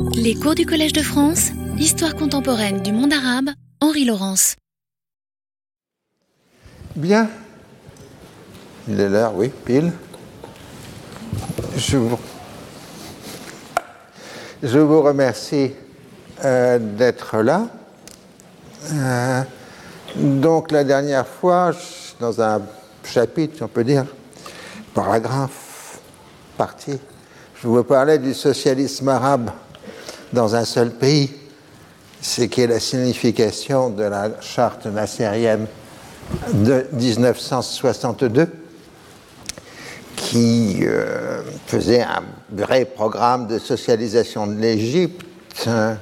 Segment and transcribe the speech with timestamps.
[0.00, 3.50] Les cours du Collège de France, Histoire contemporaine du monde arabe,
[3.80, 4.56] Henri Laurence.
[6.96, 7.28] Bien.
[8.88, 9.92] Il est l'heure, oui, pile.
[11.76, 12.18] Je vous,
[14.62, 15.72] je vous remercie
[16.44, 17.68] euh, d'être là.
[18.92, 19.42] Euh,
[20.16, 21.72] donc la dernière fois,
[22.18, 22.62] dans un
[23.04, 24.06] chapitre, on peut dire,
[24.94, 26.00] paragraphe,
[26.56, 26.98] partie,
[27.60, 29.50] je vous parlais du socialisme arabe
[30.32, 31.30] dans un seul pays,
[32.20, 35.66] ce qui est la signification de la charte nassérienne
[36.52, 38.48] de 1962,
[40.16, 45.26] qui euh, faisait un vrai programme de socialisation de l'Égypte
[45.66, 45.98] hein,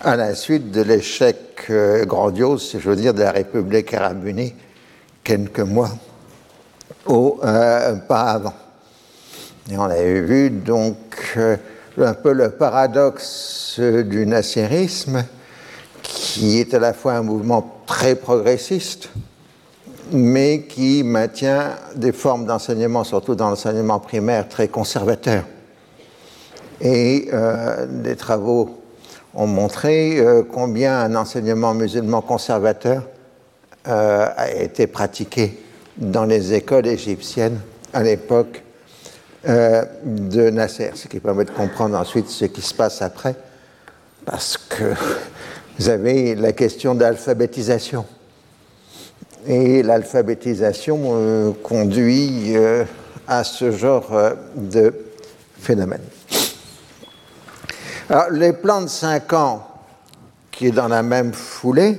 [0.00, 4.26] à la suite de l'échec euh, grandiose, si je veux dire, de la République arabe
[4.26, 4.54] unie
[5.22, 5.90] quelques mois
[7.06, 8.54] auparavant.
[9.70, 10.96] Et on avait vu donc
[11.36, 11.56] euh,
[11.98, 15.24] un peu le paradoxe du nasserisme,
[16.02, 19.10] qui est à la fois un mouvement très progressiste,
[20.10, 25.44] mais qui maintient des formes d'enseignement, surtout dans l'enseignement primaire, très conservateurs.
[26.80, 28.82] Et euh, des travaux
[29.34, 33.02] ont montré euh, combien un enseignement musulman conservateur
[33.88, 35.58] euh, a été pratiqué
[35.96, 37.60] dans les écoles égyptiennes
[37.92, 38.62] à l'époque
[39.48, 43.34] euh, de Nasser, ce qui permet de comprendre ensuite ce qui se passe après,
[44.24, 44.94] parce que
[45.78, 48.04] vous avez la question d'alphabétisation.
[49.44, 52.84] Et l'alphabétisation euh, conduit euh,
[53.26, 54.12] à ce genre
[54.54, 54.94] de
[55.58, 56.02] phénomène.
[58.08, 59.66] Alors, les plans de 5 ans,
[60.52, 61.98] qui est dans la même foulée,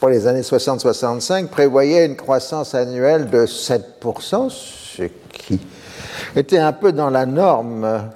[0.00, 5.60] pour les années 60-65, prévoyaient une croissance annuelle de 7%, ce qui
[6.36, 8.10] était un peu dans la norme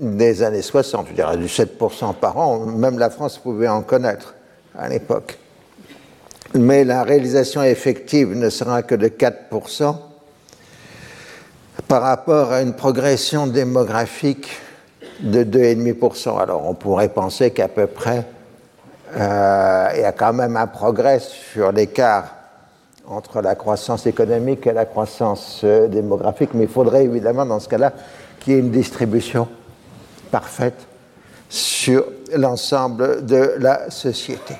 [0.00, 4.34] des années 60, je dirais du 7% par an, même la France pouvait en connaître
[4.76, 5.38] à l'époque.
[6.54, 9.94] Mais la réalisation effective ne sera que de 4%
[11.86, 14.48] par rapport à une progression démographique
[15.20, 16.40] de 2,5%.
[16.40, 18.24] Alors on pourrait penser qu'à peu près,
[19.16, 22.34] euh, il y a quand même un progrès sur l'écart
[23.10, 27.68] entre la croissance économique et la croissance euh, démographique, mais il faudrait évidemment dans ce
[27.68, 27.92] cas-là
[28.38, 29.48] qu'il y ait une distribution
[30.30, 30.86] parfaite
[31.48, 32.04] sur
[32.36, 34.54] l'ensemble de la société.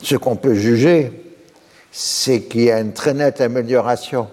[0.00, 1.34] Ce qu'on peut juger,
[1.90, 4.28] c'est qu'il y a une très nette amélioration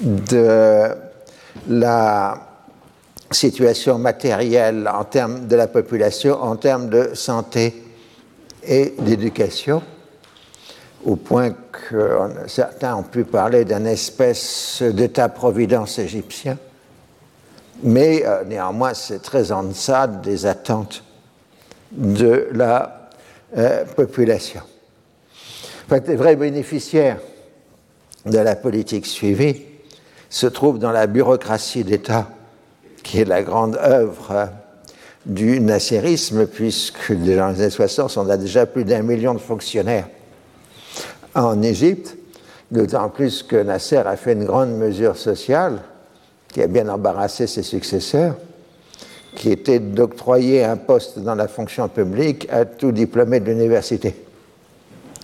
[0.00, 0.88] de
[1.68, 2.46] la
[3.32, 7.82] situation matérielle en termes de la population, en termes de santé
[8.62, 9.82] et d'éducation
[11.04, 16.58] au point que certains ont pu parler d'une espèce d'état-providence égyptien,
[17.82, 21.02] mais euh, néanmoins c'est très en deçà des attentes
[21.92, 23.08] de la
[23.56, 24.60] euh, population.
[25.86, 27.18] En fait, les vrais bénéficiaires
[28.26, 29.62] de la politique suivie
[30.28, 32.28] se trouvent dans la bureaucratie d'État,
[33.02, 34.50] qui est la grande œuvre
[35.24, 40.06] du nasserisme, puisque dans les années 60, on a déjà plus d'un million de fonctionnaires
[41.34, 42.16] en Égypte,
[42.70, 45.80] d'autant plus que Nasser a fait une grande mesure sociale
[46.48, 48.36] qui a bien embarrassé ses successeurs,
[49.36, 54.14] qui était d'octroyer un poste dans la fonction publique à tout diplômé de l'université.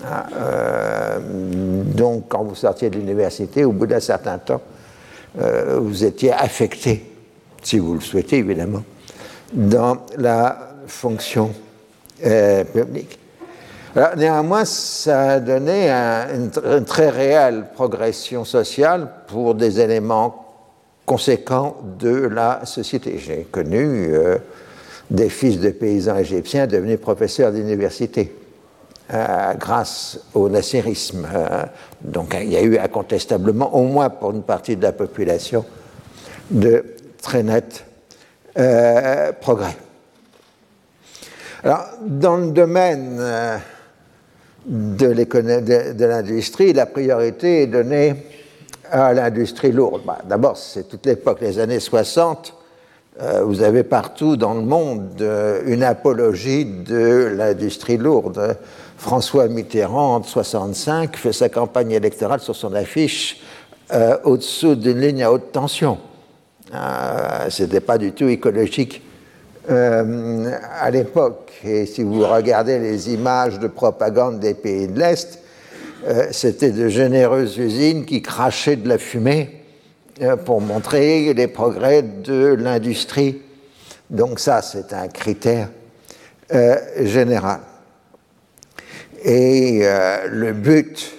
[0.05, 4.61] Ah, euh, donc, quand vous sortiez de l'université, au bout d'un certain temps,
[5.41, 7.05] euh, vous étiez affecté,
[7.63, 8.85] si vous le souhaitez évidemment,
[9.53, 11.53] dans la fonction
[12.25, 13.19] euh, publique
[14.17, 16.51] néanmoins, ça a donné une,
[16.85, 20.45] très réelle progression sociale pour des éléments
[21.07, 23.19] conséquents de la société.
[23.19, 24.37] J'ai connu euh,
[25.11, 28.37] des fils de paysans égyptiens devenus professeurs d'université
[29.15, 31.27] euh, grâce au nasserisme.
[31.35, 31.65] Euh,
[32.03, 35.65] donc il y a eu incontestablement, au moins pour une partie de la population,
[36.51, 36.85] de
[37.23, 37.85] très nets
[39.41, 39.77] progrès.
[41.63, 43.21] Alors, dans le domaine
[44.67, 48.15] de, l'industrie, la priorité est donnée
[48.91, 50.03] à l'industrie lourde.
[50.07, 52.55] Bah, d'abord, c'est toute l'époque, les années 60.
[53.23, 58.59] Euh, vous avez partout dans le monde euh, une apologie de l'industrie lourde.
[58.99, 63.41] François Mitterrand, en 65, fait sa campagne électorale sur son affiche
[63.93, 65.99] euh, au-dessous d'une ligne à haute tension.
[66.73, 69.01] Ce n'était pas du tout écologique
[69.69, 71.53] euh, à l'époque.
[71.65, 75.41] Et si vous regardez les images de propagande des pays de l'Est,
[76.07, 79.63] euh, c'était de généreuses usines qui crachaient de la fumée
[80.23, 83.43] euh, pour montrer les progrès de l'industrie.
[84.09, 85.69] Donc ça, c'est un critère
[87.01, 87.59] général.
[89.25, 89.83] Et
[90.31, 91.13] le but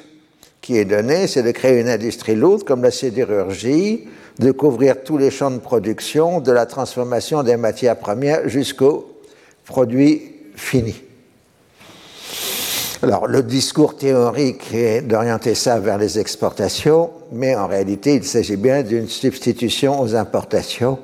[0.62, 4.08] qui est donné, c'est de créer une industrie lourde comme la sidérurgie,
[4.40, 9.22] de couvrir tous les champs de production, de la transformation des matières premières jusqu'aux
[9.66, 11.02] produits finis.
[13.04, 18.58] Alors, le discours théorique est d'orienter ça vers les exportations, mais en réalité, il s'agit
[18.58, 20.98] bien d'une substitution aux importations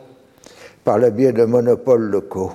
[0.83, 2.51] par le biais de monopoles locaux,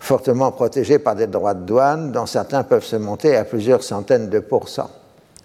[0.00, 4.30] fortement protégés par des droits de douane, dont certains peuvent se monter à plusieurs centaines
[4.30, 4.90] de pourcents.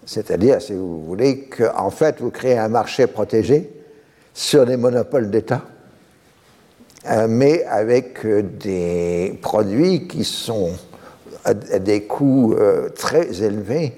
[0.06, 3.70] C'est-à-dire, si vous voulez, qu'en fait, vous créez un marché protégé
[4.38, 5.64] sur des monopoles d'État,
[7.10, 10.74] euh, mais avec euh, des produits qui sont
[11.44, 13.94] à, des coûts euh, très élevés,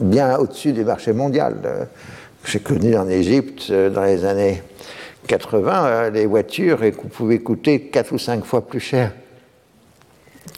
[0.00, 1.86] bien au-dessus du marché mondial.
[2.44, 4.60] J'ai connu en Égypte dans les années
[5.28, 6.80] 80, les voitures
[7.12, 9.12] pouvaient coûter 4 ou 5 fois plus cher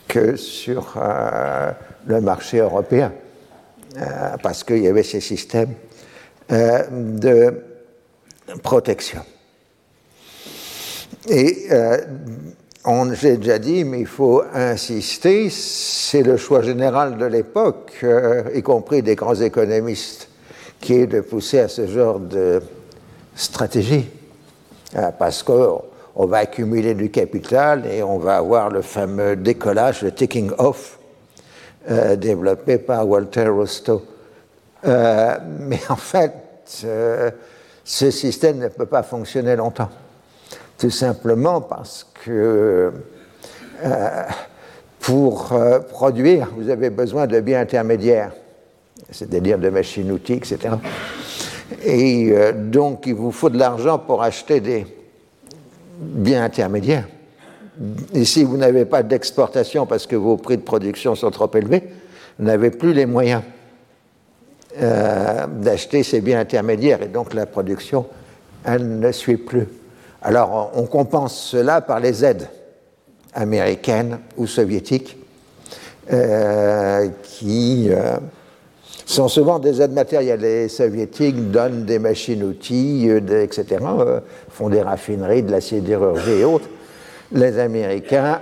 [0.08, 0.98] que sur
[2.06, 3.12] le marché européen,
[4.42, 5.74] parce qu'il y avait ces systèmes
[6.48, 7.62] de
[8.62, 9.22] protection.
[11.28, 11.68] Et
[13.14, 18.62] j'ai déjà dit, mais il faut insister, c'est le choix général de l'époque, euh, y
[18.62, 20.28] compris des grands économistes,
[20.80, 22.60] qui est de pousser à ce genre de
[23.34, 24.06] stratégie.
[24.96, 25.82] Euh, parce qu'on
[26.26, 30.98] va accumuler du capital et on va avoir le fameux décollage, le taking off,
[31.90, 34.02] euh, développé par Walter Rostow.
[34.84, 36.32] mais en fait,
[37.84, 39.90] ce système ne peut pas fonctionner longtemps
[40.78, 42.92] tout simplement parce que
[43.84, 44.22] euh,
[45.00, 48.32] pour euh, produire, vous avez besoin de biens intermédiaires,
[49.10, 50.74] c'est-à-dire de machines-outils, etc.
[51.84, 54.86] Et euh, donc, il vous faut de l'argent pour acheter des
[55.98, 57.06] biens intermédiaires.
[58.12, 61.82] Et si vous n'avez pas d'exportation parce que vos prix de production sont trop élevés,
[62.38, 63.42] vous n'avez plus les moyens
[64.76, 68.06] d'acheter ces biens intermédiaires et donc la production,
[68.64, 69.68] elle ne suit plus.
[70.22, 72.48] Alors on compense cela par les aides
[73.34, 75.16] américaines ou soviétiques
[76.12, 78.16] euh, qui euh,
[79.06, 80.40] sont souvent des aides matérielles.
[80.40, 83.84] Les soviétiques donnent des machines-outils, euh, etc.,
[84.50, 86.68] font des raffineries, de la sidérurgie et autres.
[87.32, 88.40] Les Américains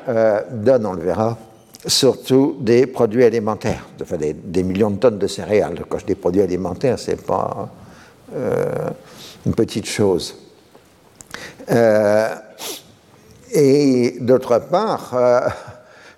[0.51, 1.39] donnent, on le verra,
[1.87, 3.87] surtout des produits alimentaires,
[4.19, 5.85] des, millions de tonnes de céréales.
[5.89, 7.69] Quand je dis produits alimentaires, ce n'est pas
[9.45, 10.37] une petite chose.
[11.71, 12.35] Euh,
[13.53, 15.41] et d'autre part, euh,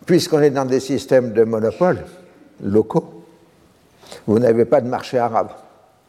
[0.06, 2.04] puisqu'on est dans des systèmes de monopole
[2.62, 3.24] locaux,
[4.26, 5.50] vous n'avez pas de marché arabe,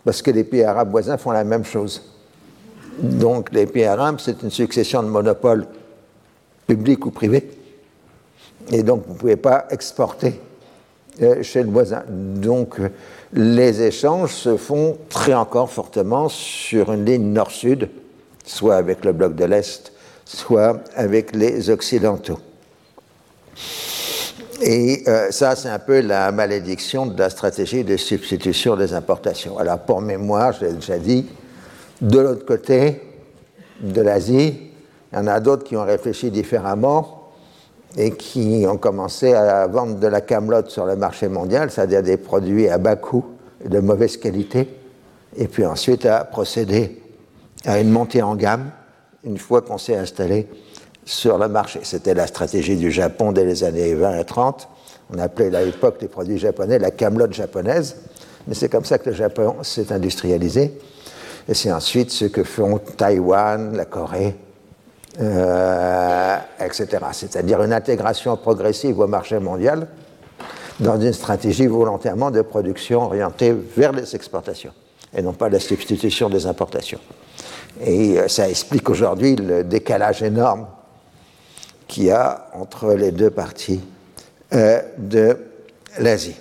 [0.04, 2.14] parce que les pays arabes voisins font la même chose.
[3.00, 5.68] Donc les pays arabes, c'est une succession de monopoles
[6.68, 7.50] publics ou privés,
[8.72, 10.40] et donc vous ne pouvez pas exporter
[11.22, 12.04] euh, chez le voisin.
[12.10, 12.78] Donc
[13.34, 17.90] les échanges se font très encore fortement sur une ligne nord-sud,
[18.46, 19.94] soit avec le bloc de l'Est,
[20.26, 22.40] soit avec les Occidentaux.
[24.62, 29.58] Et euh, ça, c'est un peu la malédiction de la stratégie de substitution des importations.
[29.58, 31.26] Alors, pour mémoire, je l'ai déjà dit,
[32.02, 33.02] de l'autre côté
[33.82, 34.72] de l'Asie,
[35.12, 37.25] il y en a d'autres qui ont réfléchi différemment
[37.98, 42.18] et qui ont commencé à vendre de la camelote sur le marché mondial, c'est-à-dire des
[42.18, 43.26] produits à bas coût
[43.64, 44.68] de mauvaise qualité,
[45.38, 47.02] et puis ensuite à procéder
[47.66, 48.70] à une montée en gamme
[49.24, 50.48] une fois qu'on s'est installé
[51.04, 51.80] sur le marché.
[51.84, 54.68] C'était la stratégie du Japon dès les années 20 et 30.
[55.14, 57.98] On appelait à l'époque les produits japonais la camelote japonaise,
[58.48, 60.78] mais c'est comme ça que le Japon s'est industrialisé.
[61.48, 64.36] Et c'est ensuite ce que font Taïwan, la Corée,
[65.22, 66.88] euh, etc.
[67.14, 69.88] C'est-à-dire une intégration progressive au marché mondial
[70.80, 74.74] dans une stratégie volontairement de production orientée vers les exportations
[75.16, 77.00] et non pas la substitution des importations.
[77.82, 80.68] Et euh, ça explique aujourd'hui le décalage énorme
[81.88, 83.82] qu'il y a entre les deux parties
[84.54, 85.38] euh, de
[86.00, 86.36] l'Asie.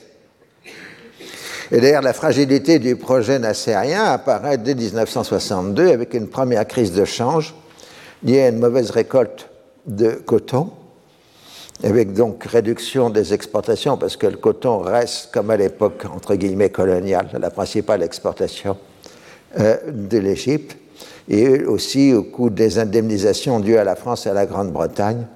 [1.70, 7.04] Et d'ailleurs, la fragilité du projet nassérien apparaît dès 1962 avec une première crise de
[7.04, 7.54] change
[8.24, 9.50] liée à une mauvaise récolte
[9.86, 10.70] de coton,
[11.82, 16.70] avec donc réduction des exportations, parce que le coton reste, comme à l'époque, entre guillemets,
[16.70, 18.76] coloniale, la principale exportation
[19.60, 20.76] euh, de l'Égypte
[21.28, 25.26] et aussi au coût des indemnisations dues à la France et à la Grande-Bretagne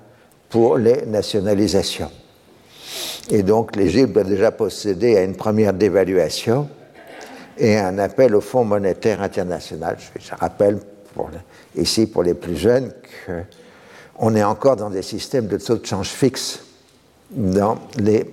[0.49, 2.11] pour les nationalisations.
[3.31, 6.69] Et donc l'Égypte a déjà procédé à une première dévaluation
[7.59, 9.97] et un appel au Fonds monétaire international.
[10.19, 10.79] Je rappelle
[11.81, 12.93] ici pour les plus jeunes
[14.17, 16.61] qu'on est encore dans des systèmes de taux de change fixe
[17.31, 18.25] dans les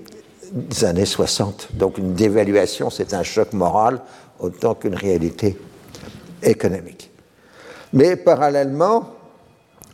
[0.83, 1.69] années 60.
[1.73, 3.99] Donc une dévaluation, c'est un choc moral
[4.39, 5.57] autant qu'une réalité
[6.41, 7.11] économique.
[7.93, 9.09] Mais parallèlement,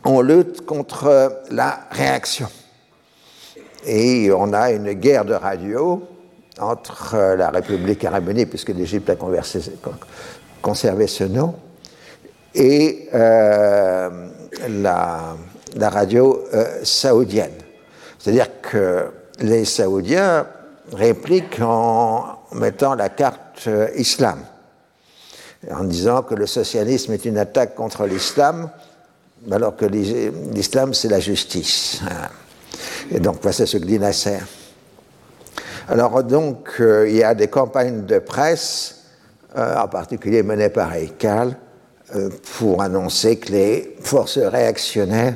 [0.04, 2.48] on lutte contre la réaction.
[3.84, 6.02] Et on a une guerre de radio
[6.58, 9.16] entre la République arabe unie, puisque l'Égypte a
[10.60, 11.54] conservé ce nom,
[12.54, 14.28] et euh,
[14.68, 15.36] la,
[15.80, 17.52] radio euh, saoudienne.
[18.18, 20.46] C'est-à-dire que les Saoudiens
[20.92, 24.38] répliquent en mettant la carte euh, islam,
[25.70, 28.70] en disant que le socialisme est une attaque contre l'islam,
[29.50, 32.00] alors que l'islam c'est la justice.
[33.10, 34.38] Et donc, voici ce que dit Nasser.
[35.88, 39.04] Alors, donc, il y a des campagnes de presse,
[39.56, 41.71] en particulier menées par EICAL, euh,
[42.58, 45.34] pour annoncer que les forces réactionnaires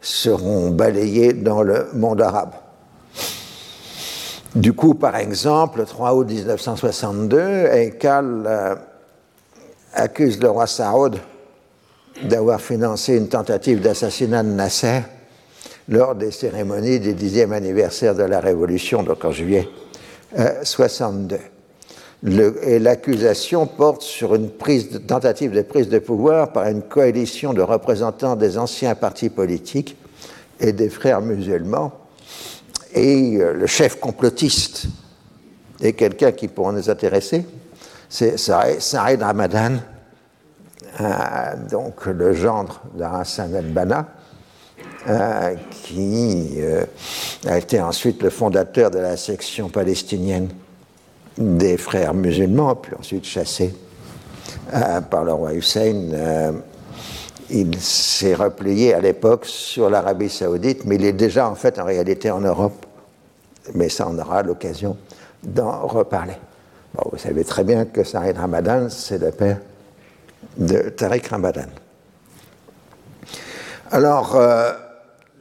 [0.00, 2.52] seront balayées dans le monde arabe.
[4.54, 8.78] Du coup, par exemple, le 3 août 1962, EICAL
[9.92, 11.18] accuse le roi Saoud
[12.24, 15.02] d'avoir financé une tentative d'assassinat de Nasser
[15.88, 19.68] lors des cérémonies du dixième anniversaire de la Révolution, donc en juillet
[20.62, 21.38] 62.
[22.24, 28.36] Et l'accusation porte sur une tentative de prise de pouvoir par une coalition de représentants
[28.36, 29.96] des anciens partis politiques
[30.58, 31.92] et des frères musulmans.
[32.94, 34.86] Et euh, le chef complotiste
[35.82, 37.44] est quelqu'un qui pourrait nous intéresser,
[38.08, 39.76] c'est Saïd Ramadan,
[41.00, 41.04] euh,
[41.70, 44.06] donc le gendre d'Arassan el-Banna,
[45.08, 46.84] euh, qui euh,
[47.46, 50.48] a été ensuite le fondateur de la section palestinienne
[51.38, 53.74] des frères musulmans, puis ensuite chassé
[54.74, 56.52] euh, par le roi Hussein.
[57.50, 61.84] il s'est replié à l'époque sur l'Arabie saoudite, mais il est déjà en fait en
[61.84, 62.86] réalité en Europe.
[63.74, 64.96] Mais ça, on aura l'occasion
[65.42, 66.36] d'en reparler.
[67.10, 69.58] vous savez très bien que Saïd Ramadan, c'est le père
[70.56, 71.66] de Tariq Ramadan.
[73.90, 74.36] Alors,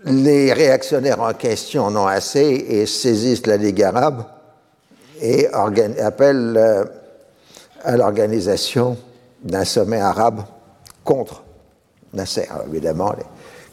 [0.05, 4.23] les réactionnaires en question en ont assez et saisissent la Ligue arabe
[5.21, 6.85] et appellent euh,
[7.83, 8.97] à l'organisation
[9.43, 10.41] d'un sommet arabe
[11.03, 11.43] contre
[12.13, 12.47] Nasser.
[12.67, 13.13] évidemment,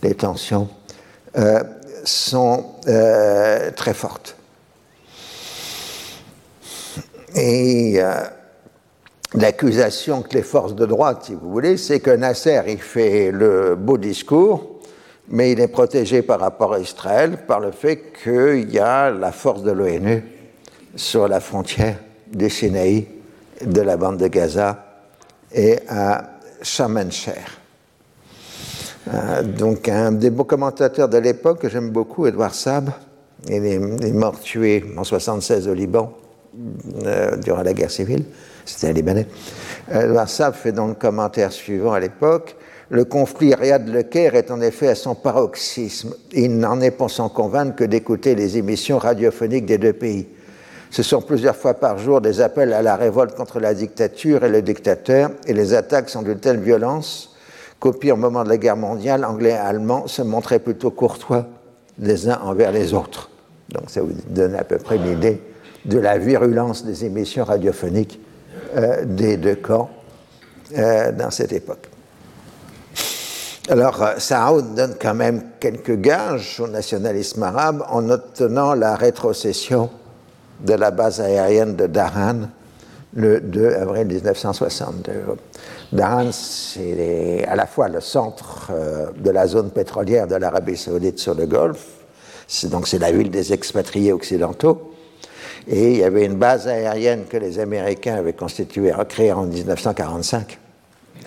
[0.02, 0.68] les, tensions
[1.36, 1.62] euh,
[2.04, 4.36] sont euh, très fortes.
[7.34, 7.98] Et
[9.32, 13.74] l'accusation que les forces de droite, si vous voulez, c'est que Nasser, il fait le
[13.74, 14.80] beau discours,
[15.28, 19.32] mais il est protégé par rapport à Israël par le fait qu'il y a la
[19.32, 20.22] force de l'ONU
[20.94, 21.96] sur la frontière
[22.32, 23.06] du Sinaï,
[23.64, 25.02] de la bande de Gaza
[25.52, 27.32] et à Shamencher.
[29.12, 32.90] Euh, donc un des beaux commentateurs de l'époque que j'aime beaucoup, Edouard Sab,
[33.48, 36.12] il est, mort tué en 76 au Liban
[37.04, 38.24] euh, durant la guerre civile,
[38.64, 39.26] c'était un Libanais.
[39.90, 42.56] Edouard Sab fait donc le commentaire suivant à l'époque
[42.92, 46.14] le conflit Riyad-Le Caire est en effet à son paroxysme.
[46.32, 50.28] Il n'en est pas sans convaincre que d'écouter les émissions radiophoniques des deux pays.
[50.92, 54.50] Ce sont plusieurs fois par jour des appels à la révolte contre la dictature et
[54.50, 57.34] le dictateur, et les attaques sont d'une telle violence
[57.80, 61.46] qu'au pire moment de la guerre mondiale, Anglais et Allemands se montraient plutôt courtois
[61.98, 63.30] les uns envers les autres.
[63.70, 65.40] Donc ça vous donne à peu près une idée
[65.86, 68.20] de la virulence des émissions radiophoniques
[68.76, 69.88] euh, des deux camps
[70.76, 71.88] euh, dans cette époque.
[73.70, 79.88] Alors, euh, Saoud donne quand même quelques gages au nationalisme arabe en obtenant la rétrocession
[80.62, 82.48] de la base aérienne de Daran
[83.14, 85.12] le 2 avril 1962.
[85.92, 91.18] Daran, c'est à la fois le centre euh, de la zone pétrolière de l'Arabie saoudite
[91.18, 91.86] sur le Golfe,
[92.64, 94.94] donc c'est la ville des expatriés occidentaux,
[95.68, 100.58] et il y avait une base aérienne que les Américains avaient constituée, recréée en 1945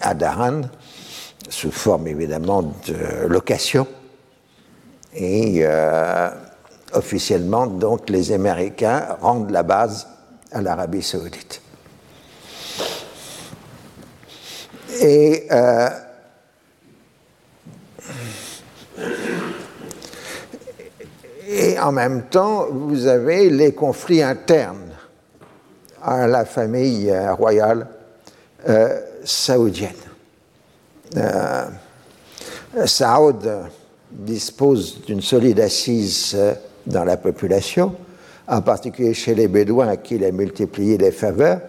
[0.02, 0.62] à Daran,
[1.50, 3.88] sous forme évidemment de location.
[5.14, 6.30] Et euh,
[6.96, 10.08] officiellement, donc, les Américains rendent la base
[10.52, 11.62] à l'Arabie saoudite.
[15.02, 15.90] Et euh,
[21.48, 24.92] et en même temps, vous avez les conflits internes
[26.02, 27.88] à la famille royale
[28.68, 29.94] euh, saoudienne.
[31.18, 31.66] Euh,
[32.86, 33.70] Saoud
[34.12, 36.54] dispose d'une solide assise euh,
[36.88, 37.96] dans la population,
[38.48, 41.62] en particulier chez les Bédouins à qui il a multiplié les faveurs.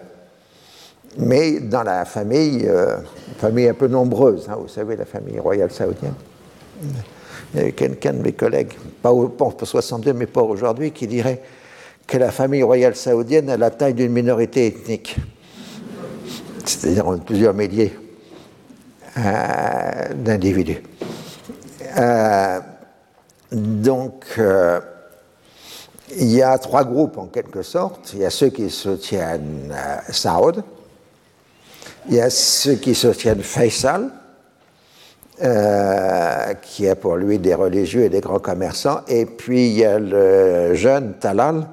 [1.17, 2.69] mais dans la famille,
[3.37, 6.13] famille un peu nombreuse, hein, vous savez, la famille royale saoudienne.
[7.53, 11.41] Il y avait quelqu'un de mes collègues, pas pour 62, mais pas aujourd'hui, qui dirait
[12.05, 15.17] que la famille royale saoudienne a la taille d'une minorité ethnique,
[16.65, 17.93] c'est-à-dire plusieurs milliers
[19.17, 20.81] euh, d'individus.
[21.97, 22.59] Euh,
[23.51, 24.79] donc, euh,
[26.15, 28.11] il y a trois groupes en quelque sorte.
[28.13, 29.73] Il y a ceux qui soutiennent
[30.09, 30.63] Saoud,
[32.09, 34.09] il y a ceux qui soutiennent Faisal,
[35.43, 39.01] euh, qui est pour lui des religieux et des grands commerçants.
[39.07, 41.67] Et puis il y a le jeune Talal,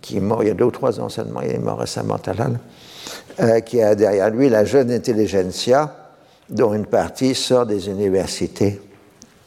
[0.00, 2.18] qui est mort il y a deux ou trois ans seulement, il est mort récemment,
[2.18, 2.60] Talal,
[3.40, 6.12] euh, qui a derrière lui la jeune intelligentsia,
[6.48, 8.80] dont une partie sort des universités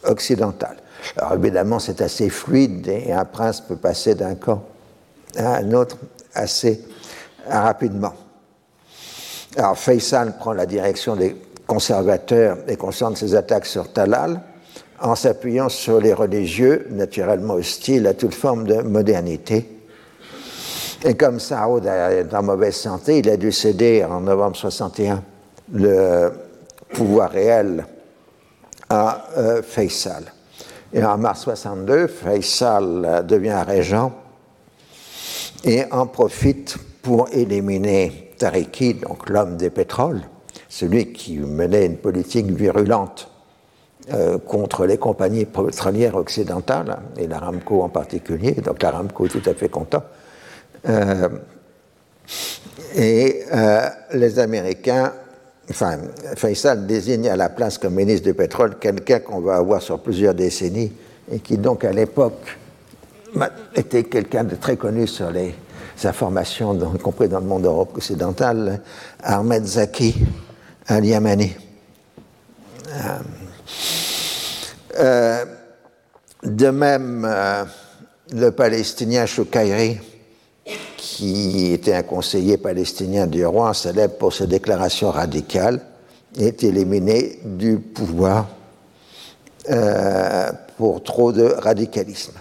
[0.04, 0.81] occidentales.
[1.18, 4.64] Alors évidemment, c'est assez fluide et un prince peut passer d'un camp
[5.38, 5.98] à un autre
[6.34, 6.82] assez
[7.48, 8.14] rapidement.
[9.58, 11.36] Alors Faisal prend la direction des
[11.68, 14.42] conservateurs et concentre ses attaques sur Talal
[15.02, 19.68] en s'appuyant sur les religieux, naturellement hostiles à toute forme de modernité.
[21.04, 25.24] Et comme Saoud est en mauvaise santé, il a dû céder en novembre 61
[25.74, 26.32] le
[26.94, 27.86] pouvoir réel
[28.90, 30.32] à euh, Faisal.
[30.94, 34.12] Et en mars 62, Faisal devient régent
[35.64, 40.22] et en profite pour éliminer Tariki, donc l'homme des pétroles,
[40.68, 43.30] celui qui menait une politique virulente
[44.14, 49.54] euh, contre les compagnies pétrolières occidentales, et l'Aramco en particulier, donc l'Aramco est tout à
[49.54, 50.04] fait content.
[50.90, 51.30] Euh,
[52.96, 55.14] et euh, les Américains,
[55.72, 55.98] enfin,
[56.36, 60.34] Faisal désigne à la place comme ministre du pétrole quelqu'un qu'on va avoir sur plusieurs
[60.34, 60.92] décennies,
[61.32, 62.58] et qui donc à l'époque
[63.76, 65.56] était quelqu'un de très connu sur les
[66.04, 68.82] informations, y compris dans le monde occidental,
[69.24, 70.16] Ahmed Zaki,
[70.88, 71.56] al Yamani.
[72.88, 73.20] Euh,
[75.00, 75.46] euh,
[76.44, 77.64] de même, euh,
[78.34, 80.00] le Palestinien Choukairi,
[81.16, 85.82] qui était un conseiller palestinien du roi, célèbre pour ses déclarations radicales,
[86.40, 88.48] est éliminé du pouvoir
[90.78, 92.34] pour trop de radicalisme.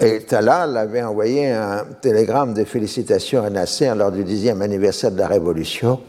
[0.00, 5.18] Et Talal avait envoyé un télégramme de félicitations à Nasser lors du dixième anniversaire de
[5.18, 6.00] la Révolution,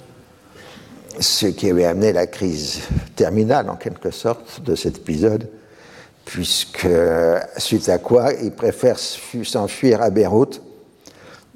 [1.19, 2.81] ce qui avait amené la crise
[3.15, 5.47] terminale en quelque sorte de cet épisode,
[6.25, 6.87] puisque
[7.57, 10.61] suite à quoi il préfère s'enfuir à Beyrouth,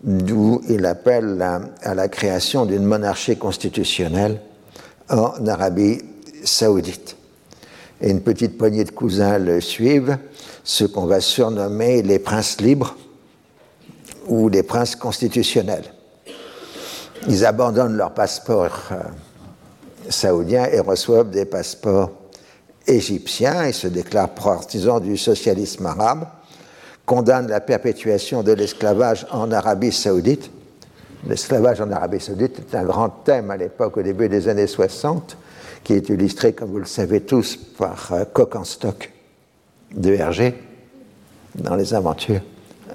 [0.04, 1.42] d'où il appelle
[1.82, 4.42] à la création d'une monarchie constitutionnelle
[5.10, 6.00] en Arabie
[6.44, 7.16] saoudite.
[8.02, 10.18] Et une petite poignée de cousins le suivent,
[10.64, 12.96] ce qu'on va surnommer les princes libres
[14.28, 15.94] ou les princes constitutionnels.
[17.28, 19.02] Ils abandonnent leur passeport euh,
[20.10, 22.12] saoudiens et reçoivent des passeports
[22.88, 26.26] égyptiens et se déclarent partisans du socialisme arabe,
[27.10, 30.52] condamnent la perpétuation de l'esclavage en Arabie saoudite.
[31.28, 35.36] L'esclavage en Arabie saoudite est un grand thème à l'époque, au début des années 60,
[35.84, 39.12] qui est illustré, comme vous le savez tous, par euh, Coq en stock
[39.92, 40.54] de Hergé
[41.56, 42.42] dans les aventures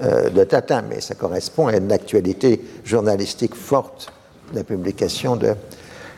[0.01, 4.13] euh, de Tatin, mais ça correspond à une actualité journalistique forte,
[4.53, 5.55] la publication de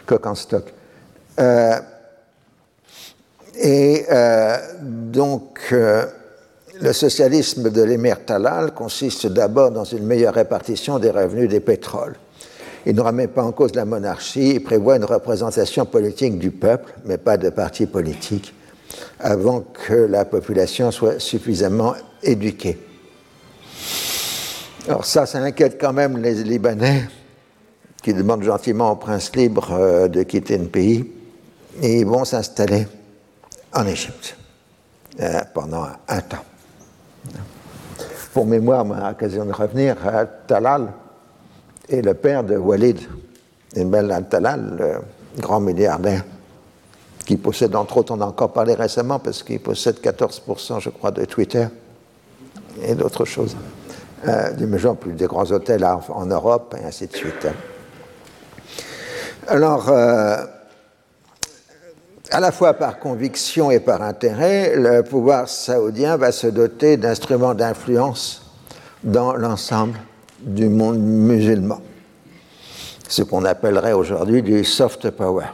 [0.06, 0.72] Coq en stock.
[1.40, 1.80] Euh,
[3.56, 4.06] et
[4.84, 5.74] donc,
[6.82, 12.16] le socialisme de l'émir Talal consiste d'abord dans une meilleure répartition des revenus des pétroles.
[12.86, 16.94] Il ne remet pas en cause la monarchie, il prévoit une représentation politique du peuple,
[17.06, 18.54] mais pas de parti politique,
[19.20, 22.78] avant que la population soit suffisamment éduquée.
[24.88, 27.04] Alors ça, ça inquiète quand même les Libanais,
[28.02, 31.12] qui demandent gentiment au prince libre de quitter le pays
[31.82, 32.88] et ils vont s'installer
[33.74, 34.38] en Égypte
[35.20, 36.46] euh, pendant un, temps.
[38.34, 40.92] Pour mémoire, à l'occasion de revenir, à Talal
[41.90, 43.00] est le père de Walid
[43.76, 46.24] Ibn al-Talal, le grand milliardaire,
[47.26, 51.12] qui possède, entre autres, on a encore parlé récemment, parce qu'il possède 14%, je crois,
[51.12, 51.68] de Twitter
[52.82, 53.56] et d'autres choses,
[54.28, 57.48] euh, du genre plus des grands hôtels en, Europe, et ainsi de suite.
[59.48, 60.38] Alors, euh,
[62.32, 67.54] à la fois par conviction et par intérêt, le pouvoir saoudien va se doter d'instruments
[67.54, 68.44] d'influence
[69.04, 69.98] dans l'ensemble
[70.40, 71.82] du monde musulman,
[73.08, 75.48] ce qu'on appellerait aujourd'hui du soft power.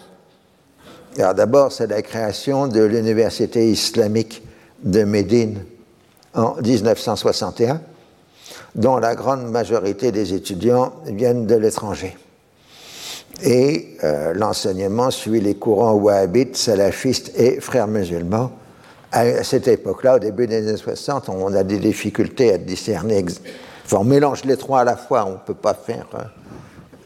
[1.18, 4.44] D'abord, c'est la création de l'université islamique
[4.84, 5.64] de Médine
[6.34, 7.82] en 1961,
[8.76, 12.18] dont la grande majorité des étudiants viennent de l'étranger.
[13.42, 18.52] Et euh, l'enseignement suit les courants wahhabites, salafistes et frères musulmans.
[19.12, 23.24] À cette époque-là, au début des années 60, on a des difficultés à discerner.
[23.86, 26.08] Enfin, on mélange les trois à la fois, on ne peut pas faire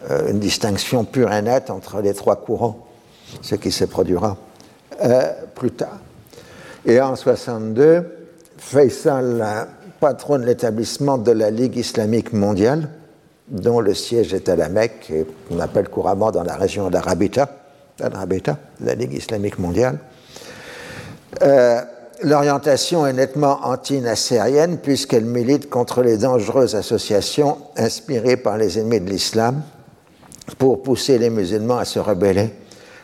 [0.10, 2.88] euh, une distinction pure et nette entre les trois courants,
[3.42, 4.38] ce qui se produira
[5.04, 6.00] euh, plus tard.
[6.86, 8.06] Et en 62,
[8.58, 9.68] Faisal,
[10.00, 12.90] patron de l'établissement de la Ligue islamique mondiale,
[13.50, 17.50] dont le siège est à la Mecque, et qu'on appelle couramment dans la région d'Arabita,
[18.00, 20.00] la Ligue islamique mondiale.
[21.42, 21.82] Euh,
[22.24, 29.10] l'orientation est nettement anti-nassérienne puisqu'elle milite contre les dangereuses associations inspirées par les ennemis de
[29.10, 29.62] l'islam
[30.58, 32.54] pour pousser les musulmans à se rebeller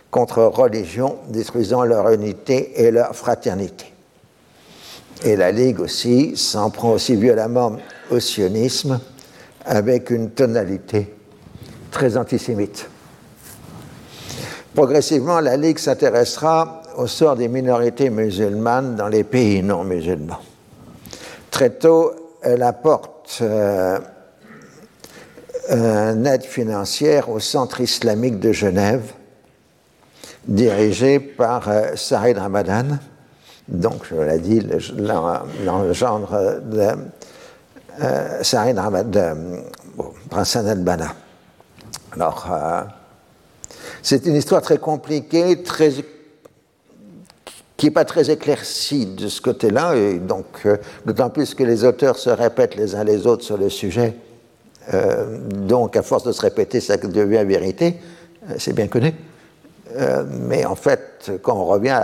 [0.10, 3.88] contre religion, détruisant leur unité et leur fraternité.
[5.26, 7.78] Et la Ligue aussi s'en prend aussi violemment
[8.12, 9.00] au sionisme
[9.66, 11.14] avec une tonalité
[11.92, 12.88] très antisémite.
[14.74, 20.40] Progressivement, la Ligue s'intéressera au sort des minorités musulmanes dans les pays non musulmans.
[21.52, 24.00] Très tôt, elle apporte euh,
[25.70, 29.14] une aide financière au Centre islamique de Genève,
[30.48, 32.98] dirigé par euh, Saïd Ramadan,
[33.68, 35.48] donc je l'ai dit, le, genre
[36.64, 36.90] de
[40.30, 41.14] Prince al-Bana.
[42.16, 42.82] Alors, euh,
[44.02, 45.64] c'est une histoire très compliquée,
[47.78, 51.84] qui n'est pas très éclaircie de ce côté-là, et donc euh, d'autant plus que les
[51.84, 54.16] auteurs se répètent les uns les autres sur le sujet.
[54.94, 57.98] Euh, donc, à force de se répéter, ça devient vérité.
[58.50, 59.14] Euh, c'est bien connu.
[60.48, 62.00] mais en fait, quand on revient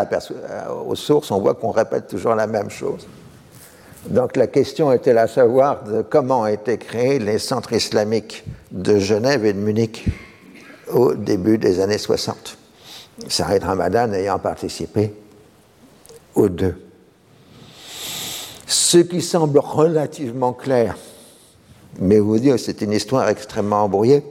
[0.85, 3.07] aux sources, on voit qu'on répète toujours la même chose.
[4.05, 8.97] Donc, la question était à savoir de comment ont été créés les centres islamiques de
[8.97, 10.05] Genève et de Munich
[10.91, 12.57] au début des années 60.
[13.27, 15.13] Saïd Ramadan ayant participé
[16.35, 16.75] aux deux.
[18.65, 20.97] Ce qui semble relativement clair,
[21.99, 24.23] mais vous dire c'est une histoire extrêmement embrouillée,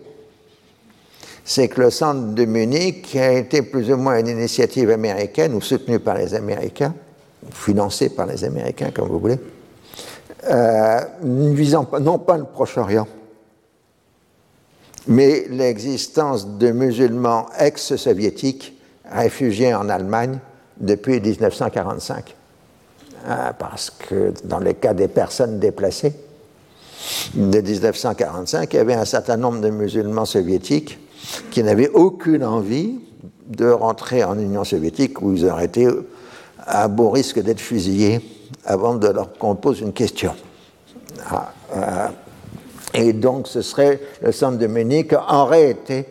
[1.44, 5.60] c'est que le centre de Munich a été plus ou moins une initiative américaine ou
[5.60, 6.94] soutenue par les Américains,
[7.50, 9.38] financée par les Américains comme vous voulez,
[10.44, 13.08] euh, visant non pas le Proche-Orient,
[15.08, 18.74] mais l'existence de musulmans ex-soviétiques
[19.10, 20.38] réfugiés en Allemagne
[20.78, 22.36] depuis 1945.
[23.26, 26.12] Euh, parce que dans les cas des personnes déplacées
[27.34, 30.98] de 1945, il y avait un certain nombre de musulmans soviétiques
[31.50, 33.00] qui n'avaient aucune envie
[33.48, 35.88] de rentrer en Union soviétique où ils auraient été
[36.64, 38.20] à beau risque d'être fusillés
[38.64, 40.34] avant de leur qu'on pose une question.
[41.30, 42.08] Ah, euh,
[42.94, 46.06] et donc ce serait le centre de Munich aurait été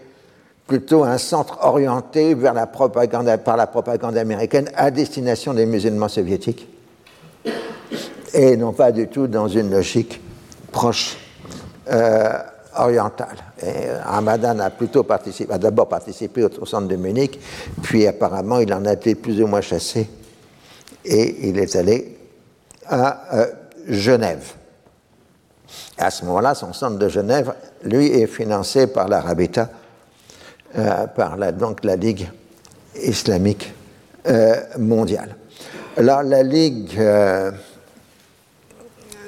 [0.67, 6.09] plutôt un centre orienté vers la propagande, par la propagande américaine à destination des musulmans
[6.09, 6.67] soviétiques,
[8.33, 10.21] et non pas du tout dans une logique
[10.71, 11.17] proche
[11.89, 12.33] euh,
[12.77, 13.37] orientale.
[13.65, 17.39] Et Ramadan a plutôt participé, a d'abord participé au, centre de Munich,
[17.81, 20.09] puis apparemment il en a été plus ou moins chassé,
[21.05, 22.16] et il est allé
[22.89, 23.45] à euh,
[23.87, 24.53] Genève.
[25.97, 29.69] À ce moment-là, son centre de Genève, lui, est financé par l'Arabita,
[30.77, 32.29] euh, par la, donc la Ligue
[33.01, 33.73] islamique
[34.27, 35.35] euh, mondiale.
[35.95, 37.51] Alors la Ligue euh,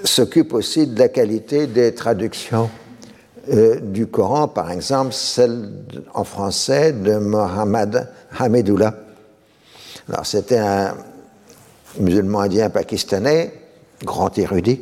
[0.04, 2.70] s'occupe aussi de la qualité des traductions
[3.82, 5.72] du Coran, par exemple celle
[6.14, 8.94] en français de Mohammad Hamidullah.
[10.08, 10.94] Alors c'était un
[11.98, 13.54] musulman indien pakistanais,
[14.04, 14.82] grand érudit,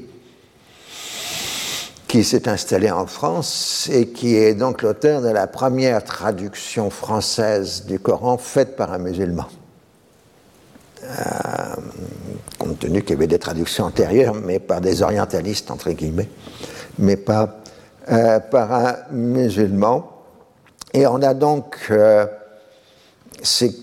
[2.08, 7.86] qui s'est installé en France et qui est donc l'auteur de la première traduction française
[7.86, 9.48] du Coran faite par un musulman.
[11.04, 11.76] Euh,
[12.58, 16.30] compte tenu qu'il y avait des traductions antérieures, mais par des orientalistes, entre guillemets,
[16.98, 17.62] mais pas
[18.10, 20.10] euh, par un musulman.
[20.94, 22.26] Et on a donc euh,
[23.44, 23.76] ces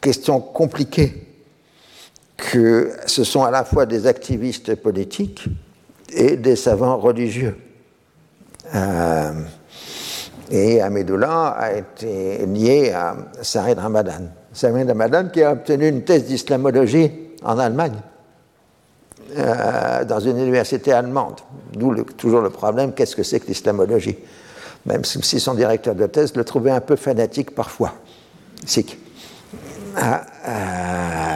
[0.00, 1.23] questions compliquées
[2.50, 5.46] que ce sont à la fois des activistes politiques
[6.12, 7.56] et des savants religieux.
[8.74, 9.32] Euh,
[10.50, 14.28] et Amidullah a été lié à Saïd Ramadan.
[14.52, 17.10] Saïd Ramadan qui a obtenu une thèse d'islamologie
[17.42, 18.00] en Allemagne,
[19.36, 21.40] euh, dans une université allemande.
[21.72, 24.16] D'où toujours le problème, qu'est-ce que c'est que l'islamologie?
[24.86, 27.94] Même si son directeur de thèse le trouvait un peu fanatique parfois.
[28.66, 28.98] Sikh.
[29.96, 31.33] Ah, euh,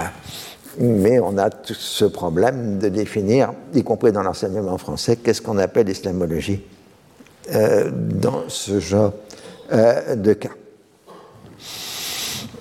[0.79, 5.59] mais on a tout ce problème de définir, y compris dans l'enseignement français, qu'est-ce qu'on
[5.59, 6.62] appelle l'islamologie
[7.55, 9.12] euh, dans ce genre
[9.73, 10.51] euh, de cas.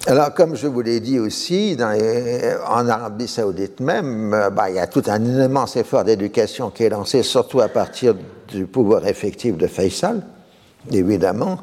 [0.05, 1.77] Alors, comme je vous l'ai dit aussi,
[2.69, 6.83] en Arabie saoudite même, euh, bah, il y a tout un immense effort d'éducation qui
[6.83, 8.15] est lancé, surtout à partir
[8.47, 10.21] du pouvoir effectif de Faisal.
[10.89, 11.57] Évidemment,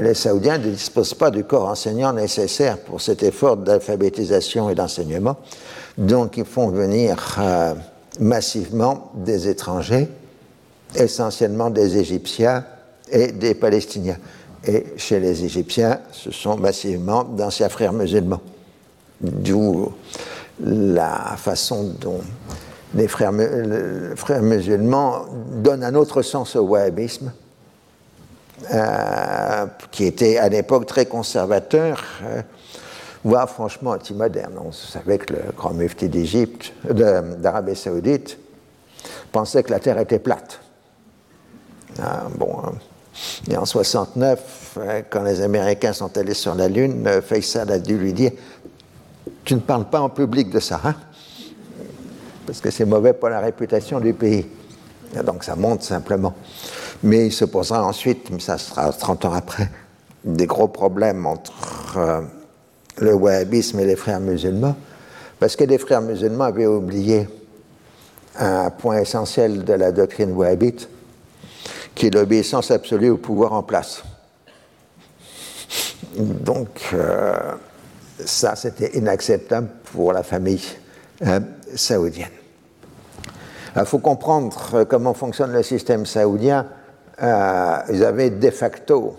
[0.00, 5.36] les Saoudiens ne disposent pas du corps enseignant nécessaire pour cet effort d'alphabétisation et d'enseignement.
[5.98, 7.74] Donc, ils font venir euh,
[8.20, 10.08] massivement des étrangers,
[10.94, 12.64] essentiellement des Égyptiens
[13.10, 14.18] et des Palestiniens.
[14.64, 18.40] Et chez les Égyptiens, ce sont massivement d'anciens frères musulmans.
[19.20, 19.92] D'où
[20.60, 22.20] la façon dont
[22.94, 23.32] les frères,
[24.42, 25.26] musulmans
[25.62, 27.32] donnent un autre sens au wahhabisme,
[28.70, 32.42] euh, qui était à l'époque très conservateur, euh,
[33.24, 34.54] voire franchement anti-moderne.
[34.64, 38.38] On savait que le grand mufti d'Égypte, d'Arabie saoudite,
[39.32, 40.60] pensait que la Terre était plate.
[42.00, 42.72] Ah, bon, hein.
[43.50, 47.78] Et en 69, hein, quand les Américains sont allés sur la Lune, euh, Faisal a
[47.78, 48.32] dû lui dire
[49.44, 50.94] Tu ne parles pas en public de ça, hein?
[52.46, 54.46] Parce que c'est mauvais pour la réputation du pays.
[55.24, 56.34] donc ça monte simplement.
[57.02, 59.68] Mais il se posera ensuite, mais ça sera 30 ans après,
[60.24, 62.20] des gros problèmes entre euh,
[62.98, 64.76] le wahhabisme et les frères musulmans,
[65.40, 67.28] parce que les frères musulmans avaient oublié
[68.38, 70.88] un point essentiel de la doctrine wahhabite,
[71.94, 74.02] qui est l'obéissance absolue au pouvoir en place.
[76.16, 77.54] Donc, euh,
[78.24, 80.62] ça, c'était inacceptable pour la famille
[81.26, 81.40] euh,
[81.74, 82.28] saoudienne.
[83.74, 86.66] Il faut comprendre comment fonctionne le système saoudien.
[87.20, 89.16] Ils avaient de facto,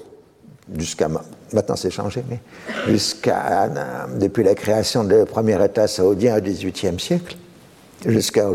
[0.78, 2.40] jusqu'à maintenant c'est changé, mais
[2.88, 3.70] jusqu'à
[4.20, 7.38] depuis la création du premier État saoudien au XVIIIe siècle,
[8.06, 8.48] jusqu'à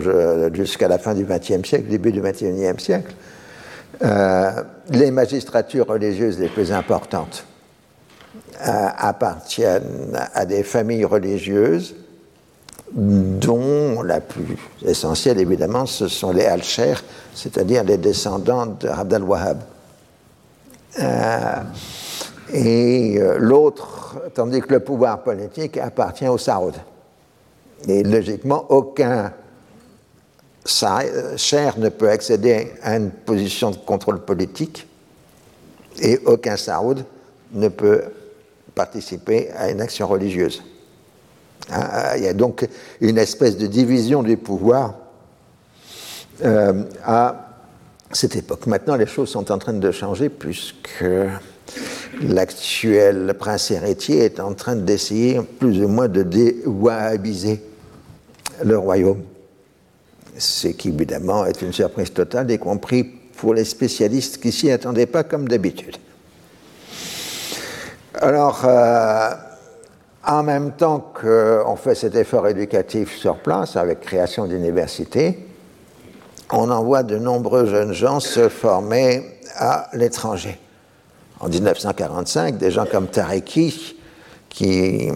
[0.53, 3.14] jusqu'à la fin du XXe siècle, début du XXIe siècle,
[4.03, 7.44] euh, les magistratures religieuses les plus importantes
[8.61, 11.96] euh, appartiennent à des familles religieuses
[12.92, 17.03] dont la plus essentielle, évidemment, ce sont les Al-Sher,
[17.35, 19.61] c'est-à-dire les descendants de al-Wahhab.
[21.01, 21.62] Euh,
[22.53, 26.72] et l'autre, tandis que le pouvoir politique appartient aux Saouds.
[27.87, 29.33] Et logiquement, aucun
[30.68, 34.87] Cher ne peut accéder à une position de contrôle politique
[36.01, 37.05] et aucun Saoud
[37.53, 38.03] ne peut
[38.74, 40.62] participer à une action religieuse.
[42.16, 42.66] Il y a donc
[43.01, 44.94] une espèce de division du pouvoir
[46.44, 47.57] euh, à
[48.12, 48.66] cette époque.
[48.66, 51.05] Maintenant, les choses sont en train de changer puisque
[52.23, 57.62] l'actuel prince héritier est en train d'essayer plus ou moins de déwahhabiser
[58.64, 59.23] le royaume
[60.38, 65.07] ce qui évidemment est une surprise totale, y compris pour les spécialistes qui s'y attendaient
[65.07, 65.97] pas comme d'habitude.
[68.14, 69.31] Alors, euh,
[70.29, 75.38] en même temps qu'on fait cet effort éducatif sur place avec création d'universités,
[76.53, 79.23] on envoie de nombreux jeunes gens se former
[79.57, 80.59] à l'étranger.
[81.41, 83.97] En 1945, des gens comme Tareki
[84.51, 85.09] qui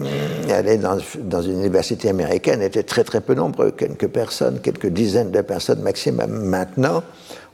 [0.49, 5.31] allaient dans, dans, une université américaine étaient très très peu nombreux, quelques personnes, quelques dizaines
[5.31, 6.31] de personnes maximum.
[6.31, 7.03] Maintenant,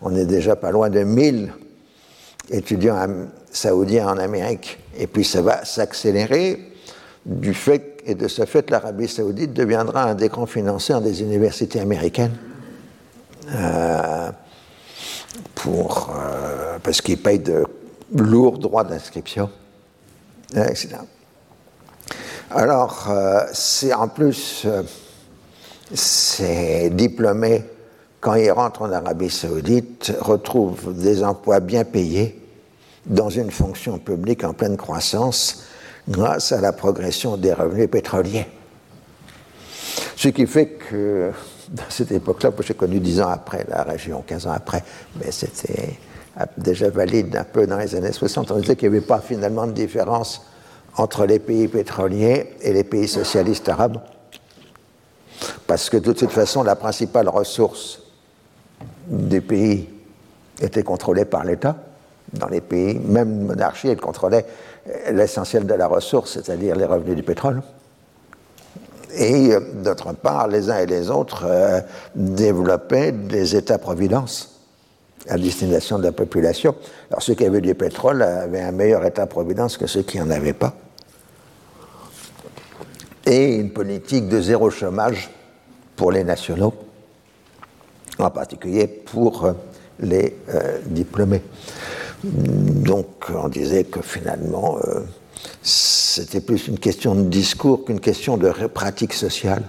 [0.01, 1.51] on est déjà pas loin de 1000
[2.51, 2.95] étudiants
[3.51, 4.77] saoudiens en Amérique.
[4.97, 6.68] Et puis ça va s'accélérer
[7.25, 11.79] du fait, et de ce fait, l'Arabie saoudite deviendra un des grands financeurs des universités
[11.79, 12.35] américaines.
[13.53, 14.31] Euh,
[15.55, 17.65] pour, euh, parce qu'ils payent de
[18.13, 19.49] lourds droits d'inscription,
[20.55, 20.89] etc.
[22.51, 23.45] Alors, euh,
[23.95, 24.65] en plus,
[25.93, 27.63] ces diplômés,
[28.19, 32.41] quand ils rentrent en Arabie saoudite, retrouvent des emplois bien payés
[33.05, 35.65] dans une fonction publique en pleine croissance
[36.09, 38.47] grâce à la progression des revenus pétroliers.
[40.15, 41.31] Ce qui fait que,
[41.69, 44.83] dans cette époque-là, j'ai connu dix ans après la région, 15 ans après,
[45.17, 45.97] mais c'était
[46.57, 49.67] déjà valide un peu dans les années 60, on disait qu'il n'y avait pas finalement
[49.67, 50.45] de différence
[50.97, 54.01] entre les pays pétroliers et les pays socialistes arabes,
[55.67, 58.01] parce que de toute façon, la principale ressource
[59.07, 59.89] des pays
[60.59, 61.77] était contrôlée par l'État.
[62.33, 64.45] Dans les pays, même monarchie, elle contrôlait
[65.11, 67.61] l'essentiel de la ressource, c'est-à-dire les revenus du pétrole.
[69.15, 71.81] Et euh, d'autre part, les uns et les autres euh,
[72.15, 74.55] développaient des États-providence
[75.27, 76.75] à destination de la population.
[77.09, 80.53] Alors ceux qui avaient du pétrole avaient un meilleur État-providence que ceux qui n'en avaient
[80.53, 80.73] pas
[83.25, 85.29] et une politique de zéro chômage
[85.95, 86.73] pour les nationaux,
[88.17, 89.53] en particulier pour euh,
[89.99, 90.35] les
[90.85, 91.41] diplômés.
[92.23, 95.01] Donc on disait que finalement, euh,
[95.61, 99.63] c'était plus une question de discours qu'une question de pratique sociale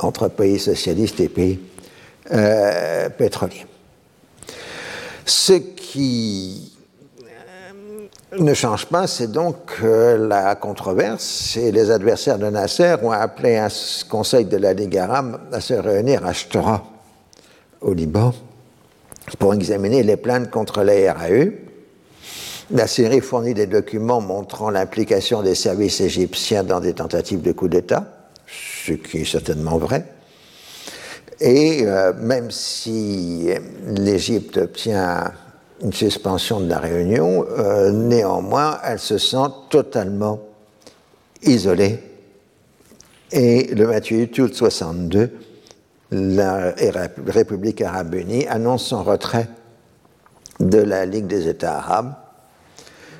[0.00, 1.60] entre pays socialistes et pays
[2.32, 3.66] euh, pétroliers.
[5.24, 6.72] Ce qui
[7.22, 13.56] euh, ne change pas, c'est donc la controverse et les adversaires de Nasser ont appelé
[13.56, 13.68] un
[14.08, 16.84] conseil de la Ligue arabe à se réunir à Shtora,
[17.80, 18.34] au Liban,
[19.38, 21.65] pour examiner les plaintes contre la RAE.
[22.72, 27.68] La Syrie fournit des documents montrant l'implication des services égyptiens dans des tentatives de coup
[27.68, 30.04] d'État, ce qui est certainement vrai.
[31.38, 33.50] Et euh, même si
[33.84, 35.32] l'Égypte obtient
[35.80, 40.40] une suspension de la réunion, euh, néanmoins, elle se sent totalement
[41.44, 42.00] isolée.
[43.30, 45.30] Et le 28 août 62,
[46.10, 46.74] la
[47.28, 49.48] République arabe unie annonce son retrait
[50.58, 52.14] de la Ligue des États arabes.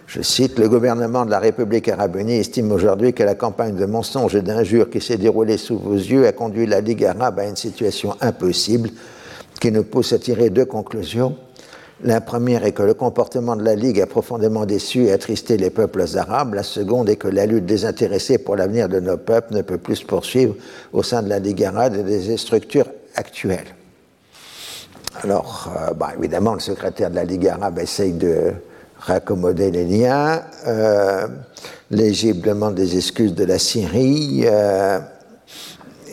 [0.07, 3.87] Je cite, Le gouvernement de la République arabe unie estime aujourd'hui que la campagne de
[3.87, 7.45] mensonges et d'injures qui s'est déroulée sous vos yeux a conduit la Ligue arabe à
[7.45, 8.91] une situation impossible
[9.61, 11.37] qui nous pousse à tirer deux conclusions.
[12.05, 15.71] La première est que le comportement de la Ligue a profondément déçu et attristé les
[15.71, 16.55] peuples arabes.
[16.55, 19.97] La seconde est que la lutte désintéressée pour l'avenir de nos peuples ne peut plus
[19.97, 20.55] se poursuivre
[20.93, 23.75] au sein de la Ligue arabe et des structures actuelles.
[25.23, 28.53] Alors, euh, bah, évidemment, le secrétaire de la Ligue arabe essaye de
[28.99, 30.43] raccommoder les liens.
[30.67, 31.29] Euh,
[31.91, 34.43] L'Égypte des excuses de la Syrie.
[34.45, 34.99] Euh,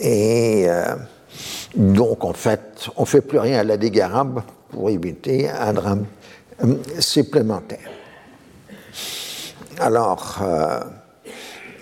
[0.00, 0.66] et
[1.74, 5.72] donc, en fait, on ne fait plus rien à la Ligue arabe pour éviter un
[5.72, 6.04] drame
[6.62, 7.90] euh, supplémentaire.
[9.78, 10.80] Alors, euh,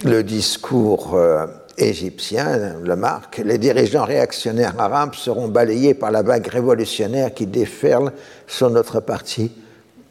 [0.04, 6.46] le discours euh, égyptien le marque, les dirigeants réactionnaires arabes seront balayés par la vague
[6.46, 8.12] révolutionnaire qui déferle
[8.46, 9.00] sur notre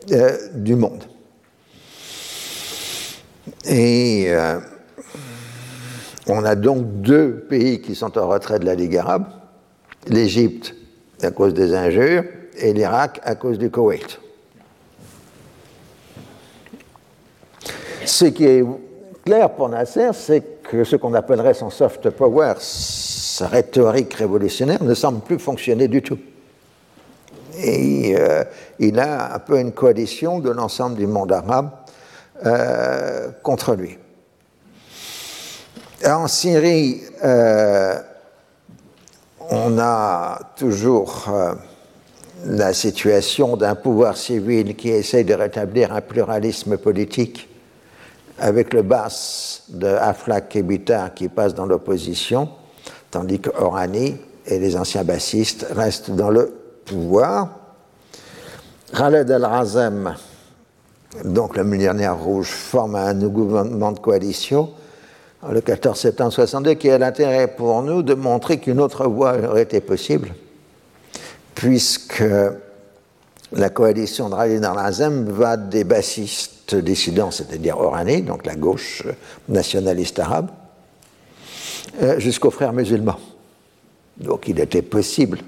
[0.08, 1.04] partie du monde.
[3.66, 4.32] Et
[6.28, 9.26] on a donc deux pays qui sont en retrait de la Ligue arabe,
[10.08, 10.76] l'Égypte
[11.22, 12.24] à cause des injures
[12.58, 14.20] et l'Irak à cause du Koweït.
[18.06, 18.66] Ce qui est
[19.24, 24.94] clair pour Nasser, c'est que ce qu'on appellerait son soft power, sa rhétorique révolutionnaire, ne
[24.96, 26.18] semble plus fonctionner du tout.
[27.58, 28.44] Et euh,
[28.80, 31.70] il a un peu une coalition de l'ensemble du monde arabe
[32.46, 33.98] euh, contre lui.
[36.06, 37.96] En Syrie, euh,
[39.50, 41.30] on a toujours
[42.46, 47.50] la situation d'un pouvoir civil qui essaie de rétablir un pluralisme politique
[48.40, 49.10] avec le bas
[49.70, 52.50] de Aflaq et Bitar qui passe dans l'opposition,
[53.12, 56.61] tandis que Orani et les anciens bassistes restent dans le
[56.92, 57.50] pouvoir.
[58.94, 60.16] Khaled al-Razem,
[61.24, 64.70] donc le millionnaire rouge, forme un gouvernement de coalition
[65.50, 69.64] le 14 septembre 62 qui a l'intérêt pour nous de montrer qu'une autre voie aurait
[69.64, 70.36] été possible
[71.56, 72.24] puisque
[73.54, 79.04] la coalition de Rali Azem va des bassistes dissidents, c'est-à-dire Orani, donc la gauche
[79.50, 80.52] nationaliste arabe,
[82.02, 83.20] euh, jusqu'aux frères musulmans.
[84.18, 85.40] Donc il était possible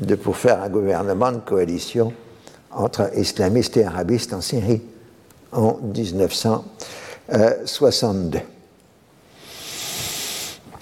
[0.00, 2.12] de pour faire un gouvernement de coalition
[2.70, 4.80] entre islamistes et arabistes en Syrie
[5.52, 8.38] en 1962.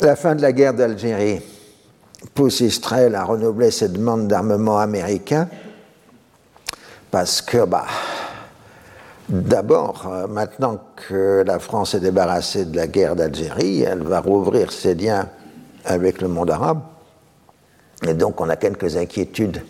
[0.00, 1.40] La fin de la guerre d'Algérie
[2.35, 5.48] pousse Israël à renouveler ses demandes d'armement américain
[7.11, 7.87] parce que, bah,
[9.28, 10.78] d'abord, euh, maintenant
[11.09, 15.28] que la France est débarrassée de la guerre d'Algérie, elle va rouvrir ses liens
[15.85, 16.81] avec le monde arabe.
[18.06, 19.62] Et donc, on a quelques inquiétudes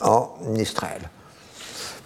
[0.00, 1.00] en Israël.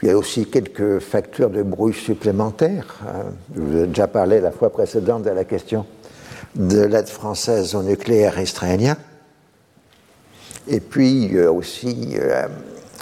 [0.03, 3.01] Il y a aussi quelques facteurs de bruit supplémentaires.
[3.07, 3.23] Euh,
[3.55, 5.87] je vous ai déjà parlé la fois précédente de la question
[6.55, 8.97] de l'aide française au nucléaire israélien.
[10.69, 12.47] Et puis aussi, euh,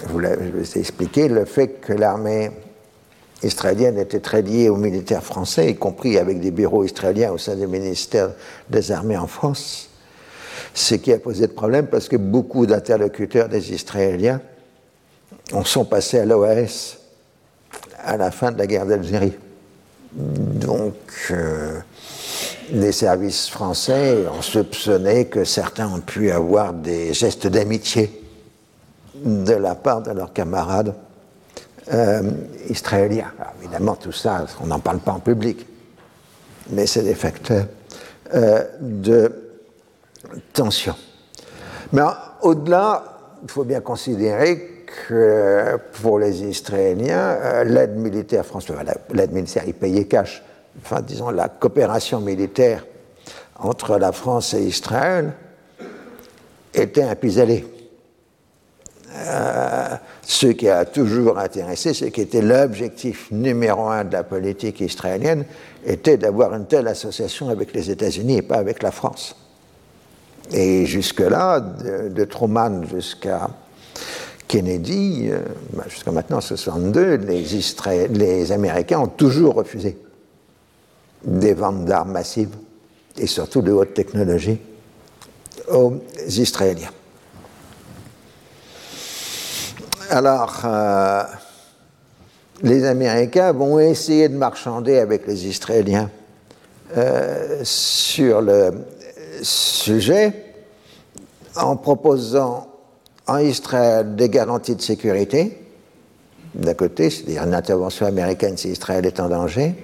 [0.03, 0.35] je vous l'ai
[0.75, 2.51] expliqué, le fait que l'armée
[3.43, 7.55] israélienne était très liée aux militaires français, y compris avec des bureaux israéliens au sein
[7.55, 8.31] du ministère
[8.69, 9.86] des Armées en France,
[10.73, 14.41] ce qui a posé de problème parce que beaucoup d'interlocuteurs des Israéliens
[15.53, 16.97] en sont passés à l'OAS
[18.03, 19.33] à la fin de la guerre d'Algérie.
[20.13, 20.95] Donc,
[21.31, 21.79] euh,
[22.71, 28.23] les services français ont soupçonné que certains ont pu avoir des gestes d'amitié
[29.15, 30.93] de la part de leurs camarades
[31.93, 32.31] euh,
[32.69, 33.31] israéliens.
[33.61, 35.65] évidemment, tout ça, on n'en parle pas en public,
[36.69, 37.65] mais c'est des facteurs
[38.33, 39.31] euh, de
[40.53, 40.95] tension.
[41.93, 42.01] Mais
[42.41, 43.03] au-delà,
[43.43, 48.75] il faut bien considérer que pour les Israéliens, euh, l'aide militaire française,
[49.13, 50.43] l'aide militaire, ils payaient cash
[50.81, 52.85] enfin disons la coopération militaire
[53.59, 55.33] entre la France et Israël
[56.73, 57.65] était un pis-aller.
[59.15, 64.81] Euh, ce qui a toujours intéressé, ce qui était l'objectif numéro un de la politique
[64.81, 65.45] israélienne,
[65.85, 69.35] était d'avoir une telle association avec les États-Unis et pas avec la France.
[70.51, 73.49] Et jusque-là, de, Truman jusqu'à
[74.47, 75.39] Kennedy, euh,
[75.73, 77.45] bah, jusqu'à maintenant 62, les,
[78.09, 79.97] les Américains ont toujours refusé
[81.23, 82.55] des ventes d'armes massives
[83.17, 84.59] et surtout de haute technologie
[85.69, 85.95] aux
[86.27, 86.91] Israéliens.
[90.09, 91.23] Alors, euh,
[92.61, 96.09] les Américains vont essayer de marchander avec les Israéliens
[96.95, 98.71] euh, sur le
[99.41, 100.33] sujet
[101.55, 102.67] en proposant
[103.27, 105.57] en Israël des garanties de sécurité,
[106.55, 109.75] d'un côté, c'est-à-dire une intervention américaine si Israël est en danger,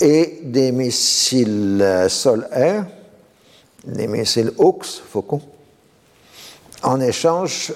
[0.00, 2.86] et des missiles sol-air,
[3.84, 5.40] des missiles Hawks, Faucon,
[6.82, 7.72] en échange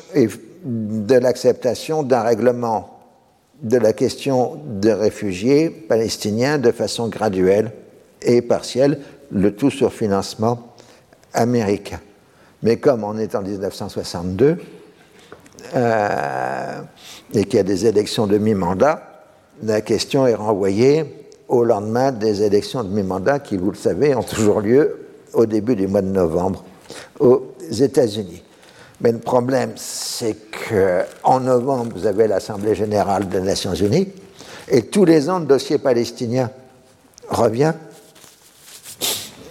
[0.64, 3.00] de l'acceptation d'un règlement
[3.62, 7.72] de la question des réfugiés palestiniens de façon graduelle
[8.22, 10.71] et partielle, le tout sur financement
[11.34, 12.00] américain.
[12.62, 14.58] Mais comme on est en 1962
[15.74, 16.80] euh,
[17.34, 19.24] et qu'il y a des élections de mi-mandat,
[19.62, 24.22] la question est renvoyée au lendemain des élections de mi-mandat qui, vous le savez, ont
[24.22, 26.64] toujours lieu au début du mois de novembre
[27.18, 28.42] aux États-Unis.
[29.00, 30.36] Mais le problème, c'est
[30.68, 34.08] qu'en novembre, vous avez l'Assemblée générale des Nations unies,
[34.68, 36.50] et tous les ans, le dossier palestinien
[37.28, 37.74] revient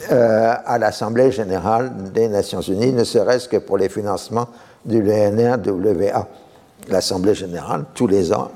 [0.09, 4.47] euh, à l'Assemblée générale des Nations unies, ne serait-ce que pour les financements
[4.85, 6.27] du LNR-WA.
[6.87, 8.51] L'Assemblée générale, tous les ans,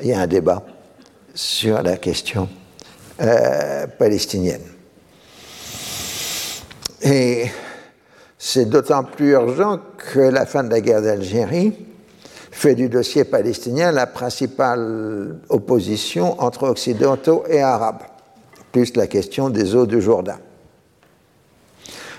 [0.00, 0.62] il y a un débat
[1.34, 2.48] sur la question
[3.20, 4.62] euh, palestinienne.
[7.02, 7.46] Et
[8.38, 11.76] c'est d'autant plus urgent que la fin de la guerre d'Algérie
[12.50, 18.02] fait du dossier palestinien la principale opposition entre occidentaux et arabes,
[18.72, 20.38] plus la question des eaux du Jourdain.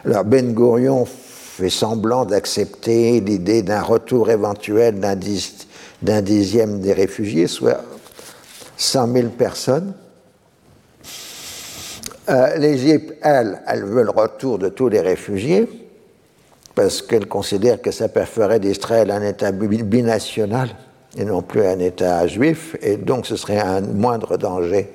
[0.06, 7.82] Alors Ben Gourion fait semblant d'accepter l'idée d'un retour éventuel d'un dixième des réfugiés, soit
[8.76, 9.94] 100 000 personnes.
[12.30, 15.70] Euh, L'Égypte, elle, elle veut le retour de tous les réfugiés
[16.76, 20.70] parce qu'elle considère que ça ferait d'Israël un État binational
[21.16, 24.90] et non plus un État juif, et donc ce serait un moindre danger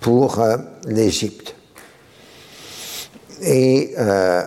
[0.00, 0.56] pour euh,
[0.86, 1.54] l'Égypte.
[3.42, 4.42] Et euh,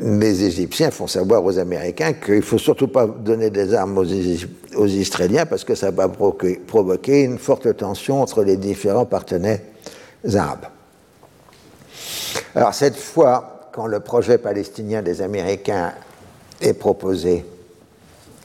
[0.00, 4.86] les Égyptiens font savoir aux Américains qu'il ne faut surtout pas donner des armes aux,
[4.86, 9.60] Israéliens parce que ça va provoquer une forte tension entre les différents partenaires
[10.34, 10.66] arabes.
[12.56, 15.92] Alors cette fois, quand le projet palestinien des Américains
[16.60, 17.44] est proposé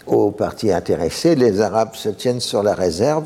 [0.05, 3.26] aux partis intéressés, les Arabes se tiennent sur la réserve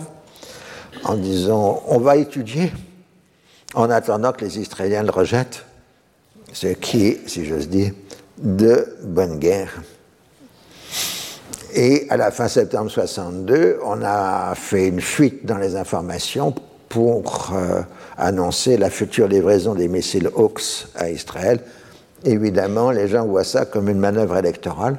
[1.04, 2.72] en disant on va étudier
[3.76, 5.66] en attendant que les Israéliens le rejettent,
[6.54, 7.91] ce qui si j'ose dire,
[8.38, 9.82] de bonne guerre.
[11.74, 16.54] Et à la fin septembre 62, on a fait une fuite dans les informations
[16.88, 17.82] pour euh,
[18.18, 21.60] annoncer la future livraison des missiles Hawks à Israël
[22.26, 24.97] évidemment, les gens voient ça comme une manœuvre électorale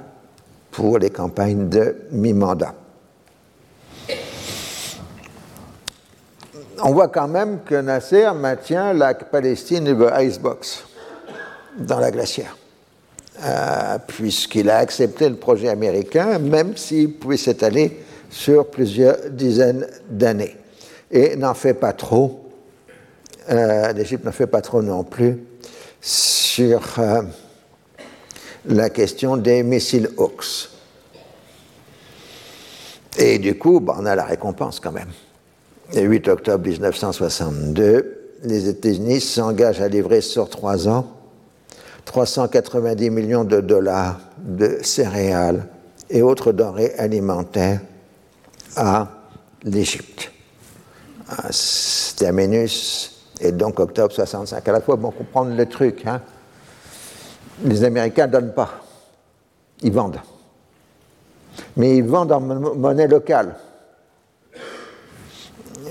[0.70, 2.74] pour les campagnes de mi-mandat.
[6.82, 10.84] On voit quand même que Nasser maintient la Palestine Icebox
[11.78, 12.56] dans la glacière,
[13.42, 18.00] euh, puisqu'il a accepté le projet américain, même s'il pouvait s'étaler
[18.30, 20.56] sur plusieurs dizaines d'années.
[21.10, 22.44] Et n'en fait pas trop,
[23.50, 25.38] euh, l'Égypte n'en fait pas trop non plus
[26.00, 27.22] sur euh,
[28.66, 30.70] la question des missiles Hawks.
[33.18, 35.10] Et du coup, bah, on a la récompense quand même.
[35.94, 41.19] Le 8 octobre 1962, les États-Unis s'engagent à livrer sur trois ans
[42.10, 45.68] 390 millions de dollars de céréales
[46.10, 47.80] et autres denrées alimentaires
[48.74, 49.06] à
[49.62, 50.32] l'Égypte.
[52.16, 54.66] Terminus et donc octobre 65.
[54.66, 56.04] À la fois, bon, comprendre le truc.
[56.04, 56.20] Hein.
[57.62, 58.80] Les Américains ne donnent pas.
[59.80, 60.20] Ils vendent.
[61.76, 63.54] Mais ils vendent en monnaie locale.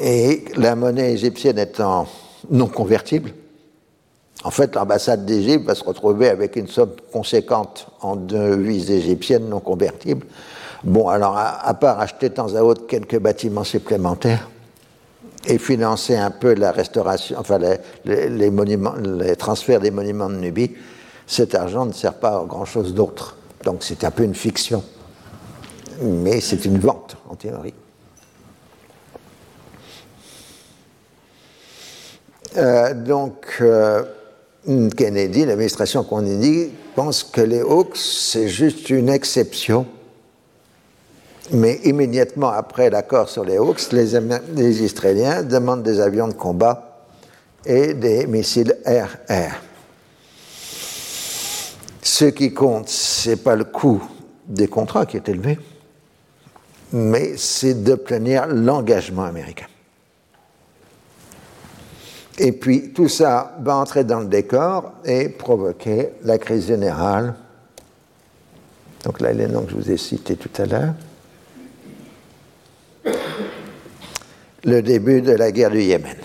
[0.01, 2.07] Et la monnaie égyptienne étant
[2.49, 3.31] non convertible,
[4.43, 9.59] en fait, l'ambassade d'Égypte va se retrouver avec une somme conséquente en devises égyptiennes non
[9.59, 10.25] convertibles.
[10.83, 14.49] Bon, alors, à, part acheter de temps à autre quelques bâtiments supplémentaires,
[15.45, 17.59] et financer un peu la restauration, enfin
[18.05, 20.75] les, monuments, les transferts des monuments de Nubie,
[21.27, 23.37] cet argent ne sert pas à grand-chose d'autre.
[23.63, 24.83] Donc c'est un peu une fiction.
[26.01, 27.73] Mais c'est une vente, en théorie.
[32.57, 34.03] Euh, donc, euh,
[34.65, 39.85] Kennedy, l'administration Kennedy, pense que les Hawks, c'est juste une exception.
[41.51, 47.05] Mais immédiatement après l'accord sur les Hawks, les, Israéliens demandent des avions de combat
[47.65, 49.61] et des missiles air-air.
[52.01, 54.01] Ce qui compte, ce n'est pas le coût
[54.47, 55.57] des contrats qui est élevé,
[56.91, 59.67] mais c'est d'obtenir l'engagement américain.
[62.41, 67.35] Et puis tout ça va entrer dans le décor et provoquer la crise générale.
[69.03, 70.93] Donc là, les noms que je vous ai cités tout à l'heure.
[74.63, 76.15] Le début de la guerre du Yémen.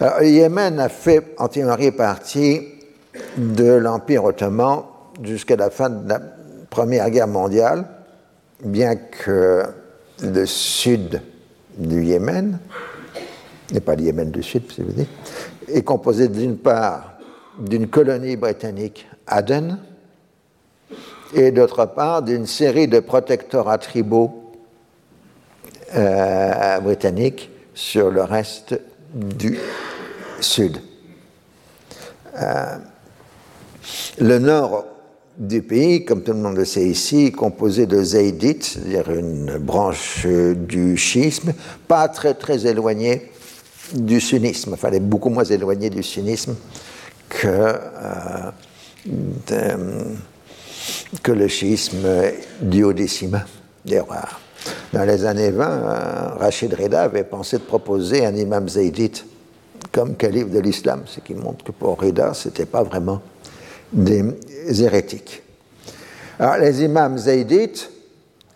[0.00, 2.62] Alors, le Yémen a fait en théorie partie
[3.36, 4.84] de l'Empire ottoman
[5.22, 6.20] jusqu'à la fin de la
[6.70, 7.84] Première Guerre mondiale,
[8.64, 9.64] bien que
[10.22, 11.20] le sud
[11.76, 12.58] du Yémen,
[13.74, 15.08] et pas le Yémen du Sud, si vous dites,
[15.68, 17.14] est composé d'une part
[17.58, 19.78] d'une colonie britannique, Aden,
[21.34, 24.52] et d'autre part d'une série de protectorats tribaux
[25.94, 28.78] euh, britanniques sur le reste
[29.14, 29.58] du
[30.40, 30.78] Sud.
[32.38, 32.76] Euh,
[34.18, 34.84] le nord
[35.38, 40.26] du pays, comme tout le monde le sait ici, composé de Zaydites, c'est-à-dire une branche
[40.26, 41.52] du schisme,
[41.88, 43.30] pas très très éloignée
[43.94, 46.54] du sunnisme, enfin elle est beaucoup moins éloignée du sunnisme
[47.28, 48.50] que, euh,
[51.22, 52.06] que le schisme
[52.60, 53.44] duodécimain.
[54.92, 59.24] Dans les années 20, euh, Rachid Reda avait pensé de proposer un imam zaydite
[59.90, 63.20] comme calife de l'islam, ce qui montre que pour Reda, ce n'était pas vraiment
[63.92, 64.24] des
[64.80, 65.42] hérétiques.
[66.38, 67.90] Alors, les imams zaydites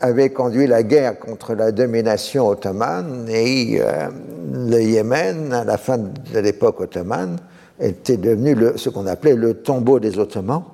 [0.00, 4.08] avaient conduit la guerre contre la domination ottomane et euh,
[4.52, 7.38] le Yémen, à la fin de l'époque ottomane,
[7.80, 10.64] était devenu ce qu'on appelait le tombeau des Ottomans.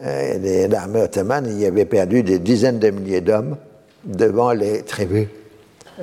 [0.00, 3.56] L'armée ottomane y avait perdu des dizaines de milliers d'hommes
[4.04, 5.26] devant les tribus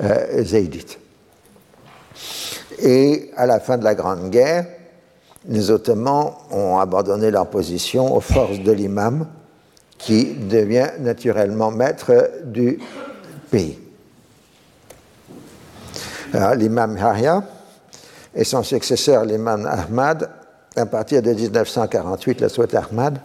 [0.02, 0.98] euh, zaydites.
[2.80, 4.66] Et à la fin de la Grande Guerre,
[5.48, 9.26] les Ottomans ont abandonné leur position aux forces de l'imam,
[9.98, 12.78] qui devient naturellement maître du
[13.50, 13.78] pays.
[16.56, 17.42] L'imam Haria
[18.34, 20.28] et son successeur, l'imam Ahmad,
[20.76, 23.18] à partir de 1948, la Souet Ahmad,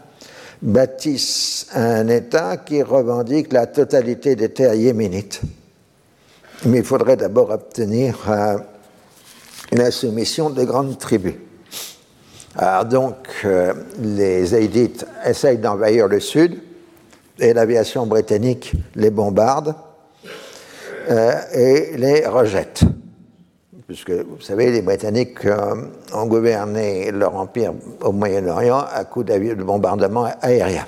[0.62, 5.42] bâtissent un État qui revendique la totalité des terres yéménites.
[6.66, 8.58] Mais il faudrait d'abord obtenir euh,
[9.72, 11.34] la soumission de grandes tribus.
[12.58, 16.60] Alors donc, euh, les Aïdites essayent d'envahir le sud
[17.40, 19.74] et l'aviation britannique les bombarde
[21.10, 22.82] euh, et les rejette.
[23.88, 25.76] Puisque, vous savez, les Britanniques euh,
[26.14, 30.86] ont gouverné leur empire au Moyen-Orient à coup de bombardement aérien.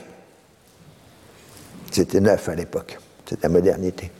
[1.91, 4.11] C'était neuf à l'époque, c'était la modernité.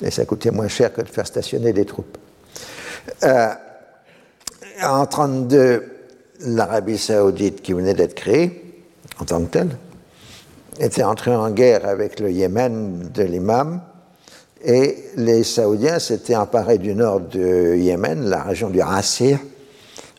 [0.00, 2.18] Et ça coûtait moins cher que de faire stationner des troupes.
[3.22, 3.56] en
[5.06, 5.93] 1932,
[6.40, 8.74] l'Arabie saoudite qui venait d'être créée,
[9.20, 9.76] en tant que telle,
[10.80, 13.80] était entrée en guerre avec le Yémen de l'imam,
[14.64, 19.38] et les Saoudiens s'étaient emparés du nord du Yémen, la région du Rassir,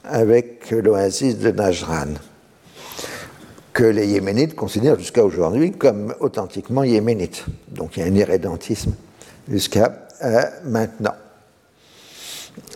[0.04, 2.14] avec l'oasis de Najran,
[3.74, 7.46] que les Yéménites considèrent jusqu'à aujourd'hui comme authentiquement yéménites.
[7.68, 8.94] Donc il y a un irrédentisme
[9.50, 11.16] jusqu'à euh, maintenant.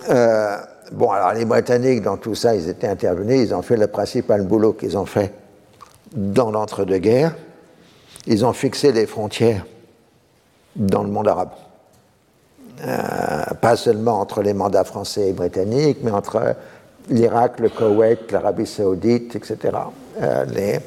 [0.09, 0.57] Euh,
[0.91, 4.41] Bon, alors les Britanniques, dans tout ça, ils étaient intervenus, ils ont fait le principal
[4.43, 5.33] boulot qu'ils ont fait
[6.13, 7.35] dans l'entre-deux-guerres.
[8.25, 9.65] Ils ont fixé les frontières
[10.75, 11.51] dans le monde arabe.
[12.85, 16.55] Euh, pas seulement entre les mandats français et britanniques, mais entre
[17.09, 19.77] l'Irak, le Koweït, l'Arabie saoudite, etc.
[20.21, 20.79] Euh,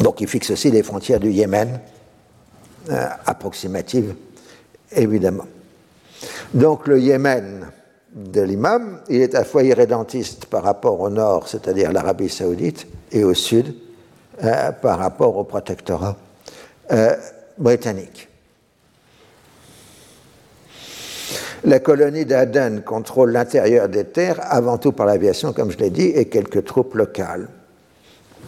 [0.00, 1.80] donc ils fixent aussi les frontières du Yémen,
[2.90, 4.14] euh, approximatives,
[4.92, 5.46] évidemment.
[6.52, 7.70] Donc le Yémen,
[8.14, 12.86] de l'imam, il est à la fois irrédentiste par rapport au nord, c'est-à-dire l'Arabie saoudite,
[13.12, 13.74] et au sud,
[14.42, 16.16] euh, par rapport au protectorat
[16.92, 17.16] euh,
[17.58, 18.28] britannique.
[21.64, 26.06] La colonie d'Aden contrôle l'intérieur des terres, avant tout par l'aviation, comme je l'ai dit,
[26.06, 27.48] et quelques troupes locales.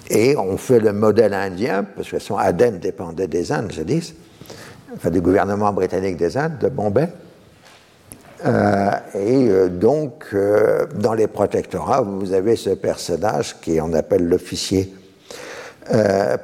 [0.09, 4.15] Et on fait le modèle indien, parce que son Aden dépendait des Indes, je dis,
[5.11, 7.09] du gouvernement britannique des Indes, de Bombay.
[8.47, 14.26] Euh, et euh, donc, euh, dans les protectorats, vous avez ce personnage qui on appelle
[14.26, 14.95] l'officier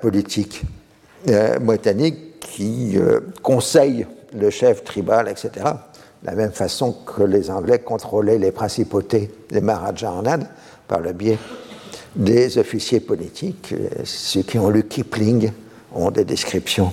[0.01, 0.62] politique
[1.61, 2.99] britannique qui
[3.42, 4.05] conseille
[4.36, 5.51] le chef tribal, etc.
[6.22, 10.49] De la même façon que les Anglais contrôlaient les principautés des Maharajas en Inde
[10.88, 11.38] par le biais
[12.16, 13.72] des officiers politiques.
[14.03, 15.53] Ceux qui ont lu Kipling
[15.94, 16.92] ont des descriptions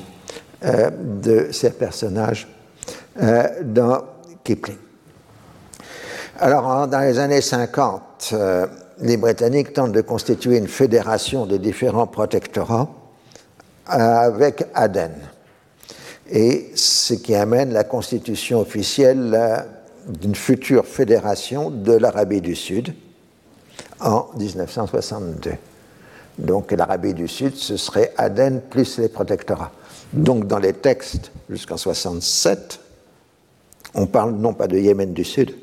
[0.61, 2.47] de ces personnages
[3.63, 4.03] dans
[4.43, 4.82] Kipling.
[6.45, 8.67] Alors, dans les années 50, euh,
[8.99, 12.89] les Britanniques tentent de constituer une fédération de différents protectorats
[13.87, 15.13] euh, avec Aden.
[16.29, 19.57] Et ce qui amène la constitution officielle euh,
[20.09, 22.93] d'une future fédération de l'Arabie du Sud
[24.01, 25.51] en 1962.
[26.39, 29.71] Donc l'Arabie du Sud, ce serait Aden plus les protectorats.
[30.11, 32.81] Donc dans les textes jusqu'en 67,
[33.95, 35.62] on parle non pas de Yémen du Sud,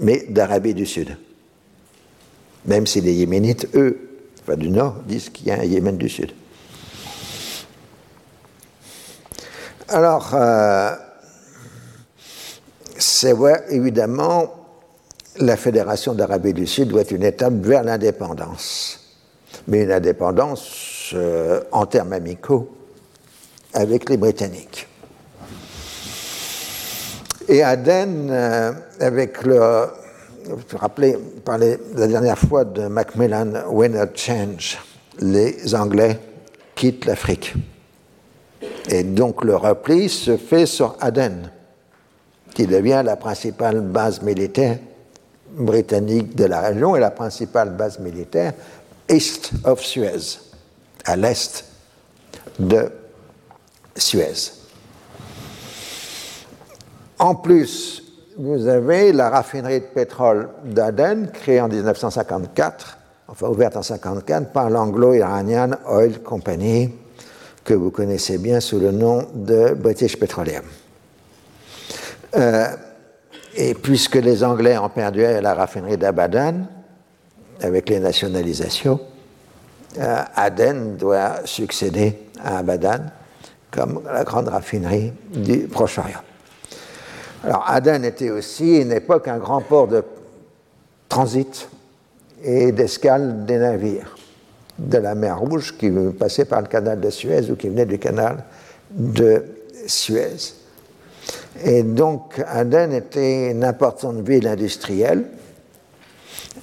[0.00, 1.16] mais d'Arabie du Sud.
[2.66, 3.98] Même si les Yéménites, eux,
[4.42, 6.32] enfin du Nord, disent qu'il y a un Yémen du Sud.
[9.88, 10.94] Alors, euh,
[12.96, 14.54] c'est vrai, évidemment,
[15.38, 18.98] la Fédération d'Arabie du Sud doit être une étape vers l'indépendance.
[19.68, 22.70] Mais une indépendance euh, en termes amicaux
[23.72, 24.86] avec les Britanniques.
[27.52, 29.58] Et Aden, euh, avec le.
[30.44, 34.78] Vous vous rappelez, parlait la dernière fois de Macmillan Winner Change.
[35.18, 36.16] Les Anglais
[36.76, 37.54] quittent l'Afrique.
[38.88, 41.50] Et donc le repli se fait sur Aden,
[42.54, 44.78] qui devient la principale base militaire
[45.50, 48.52] britannique de la région et la principale base militaire
[49.08, 50.38] east of Suez,
[51.04, 51.64] à l'est
[52.60, 52.92] de
[53.96, 54.59] Suez.
[57.20, 58.02] En plus,
[58.38, 62.96] vous avez la raffinerie de pétrole d'Aden, créée en 1954,
[63.28, 66.90] enfin ouverte en 1954 par l'Anglo-Iranian Oil Company,
[67.62, 70.64] que vous connaissez bien sous le nom de British Petroleum.
[72.36, 72.68] Euh,
[73.54, 76.68] et puisque les Anglais ont perdu la raffinerie d'Abadan,
[77.60, 78.98] avec les nationalisations,
[79.98, 83.10] euh, Aden doit succéder à Abadan
[83.70, 86.22] comme la grande raffinerie du Proche-Orient.
[87.42, 90.04] Alors Aden était aussi une époque un grand port de
[91.08, 91.68] transit
[92.42, 94.16] et d'escale des navires
[94.78, 97.98] de la mer Rouge qui passaient par le canal de Suez ou qui venaient du
[97.98, 98.44] canal
[98.90, 99.44] de
[99.86, 100.54] Suez.
[101.64, 105.24] Et donc Aden était une importante ville industrielle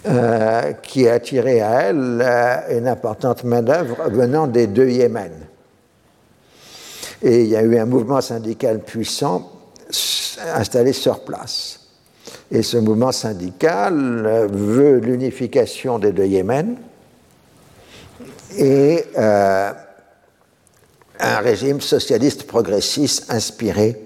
[0.05, 5.31] euh, qui attirait à elle euh, une importante main-d'œuvre venant des deux Yémen.
[7.23, 9.51] Et il y a eu un mouvement syndical puissant
[10.55, 11.79] installé sur place.
[12.51, 16.77] Et ce mouvement syndical veut l'unification des deux Yémen
[18.57, 19.71] et euh,
[21.19, 24.01] un régime socialiste progressiste inspiré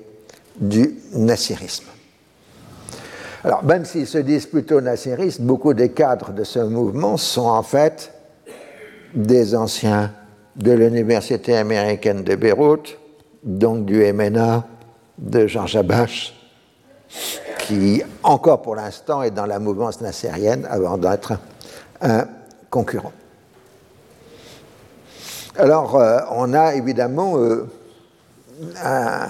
[0.59, 1.86] du nassirisme.
[3.43, 7.63] Alors, même s'ils se disent plutôt nassiristes, beaucoup des cadres de ce mouvement sont en
[7.63, 8.13] fait
[9.15, 10.11] des anciens
[10.55, 12.97] de l'Université américaine de Beyrouth,
[13.43, 14.67] donc du MNA,
[15.22, 16.34] de Georges Abache,
[17.59, 21.34] qui, encore pour l'instant, est dans la mouvance nassérienne avant d'être
[22.01, 22.26] un
[22.69, 23.13] concurrent.
[25.57, 27.67] Alors, euh, on a évidemment euh,
[28.84, 29.28] un,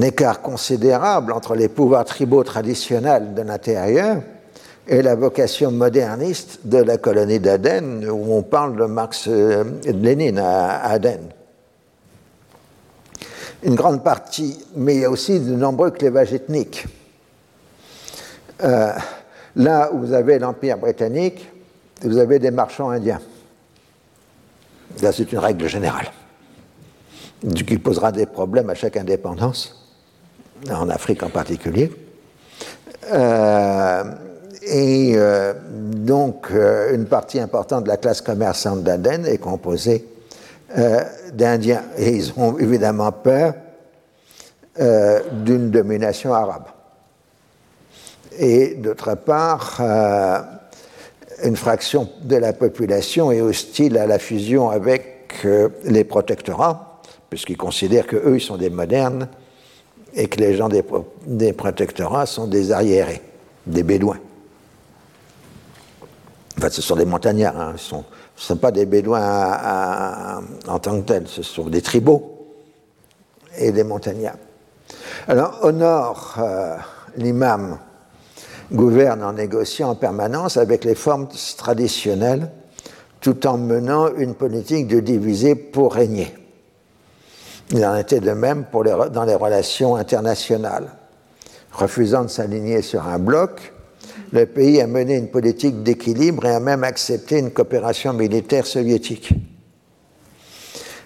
[0.00, 4.22] écart considérable entre les pouvoirs tribaux traditionnels de l'intérieur
[4.88, 9.92] et la vocation moderniste de la colonie d'Aden, où on parle de Marx euh, et
[9.92, 11.20] de Lénine à Aden
[13.66, 16.86] une grande partie, mais il y a aussi de nombreux clévages ethniques.
[18.62, 18.92] Euh,
[19.56, 21.50] là où vous avez l'Empire britannique,
[22.02, 23.20] vous avez des marchands indiens.
[25.02, 26.06] Là, c'est une règle générale,
[27.54, 29.90] qui posera des problèmes à chaque indépendance,
[30.70, 31.92] en Afrique en particulier.
[33.12, 34.04] Euh,
[34.62, 40.06] et euh, donc, une partie importante de la classe commerçante d'Aden est composée
[40.78, 41.84] euh, d'Indiens.
[41.96, 43.54] Et ils ont évidemment peur
[44.78, 46.66] euh, d'une domination arabe.
[48.38, 50.38] Et d'autre part, euh,
[51.44, 55.46] une fraction de la population est hostile à la fusion avec
[55.84, 57.00] les protectorats,
[57.30, 59.28] puisqu'ils considèrent qu'eux, ils sont des modernes
[60.14, 60.84] et que les gens des,
[61.26, 63.22] des protectorats sont des arriérés,
[63.66, 64.18] des bédouins.
[66.58, 67.74] Enfin, ce sont des montagnards, hein.
[67.76, 68.04] sont
[68.36, 72.32] ce ne sont pas des Bédouins en tant que tels, ce sont des tribaux.
[73.58, 74.36] et des montagnards.
[75.28, 76.76] Alors, au nord, euh,
[77.16, 77.78] l'imam
[78.72, 82.50] gouverne en négociant en permanence avec les formes traditionnelles,
[83.20, 86.36] tout en menant une politique de diviser pour régner.
[87.70, 90.88] Il en était de même pour dans les relations internationales.
[91.72, 93.72] Refusant de s'aligner sur un bloc,
[94.32, 99.32] le pays a mené une politique d'équilibre et a même accepté une coopération militaire soviétique.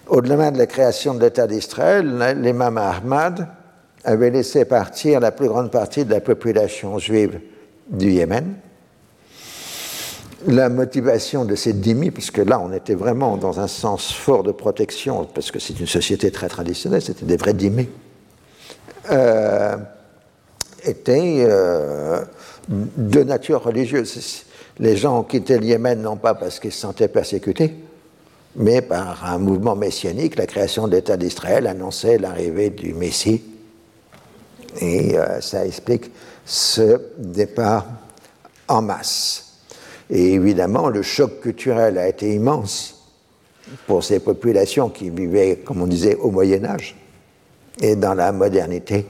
[0.07, 3.47] Au-delà de la création de l'État d'Israël, l'imam Ahmad
[4.05, 7.41] avait laissé partir la plus grande partie de la population juive
[7.89, 8.55] du Yémen.
[10.47, 14.53] La motivation de ces dhimmis, puisque là on était vraiment dans un sens fort de
[14.53, 17.89] protection, parce que c'est une société très traditionnelle, c'était des vrais dhimmis,
[19.11, 19.77] euh,
[20.85, 22.23] était euh,
[22.69, 24.45] de nature religieuse.
[24.79, 27.75] Les gens ont quitté le Yémen non pas parce qu'ils se sentaient persécutés,
[28.57, 33.43] mais par un mouvement messianique, la création de l'État d'Israël annonçait l'arrivée du Messie.
[34.81, 36.11] Et euh, ça explique
[36.45, 37.87] ce départ
[38.69, 39.47] en masse.
[40.09, 42.97] Et évidemment, le choc culturel a été immense
[43.87, 46.97] pour ces populations qui vivaient, comme on disait, au Moyen Âge
[47.81, 49.07] et dans la modernité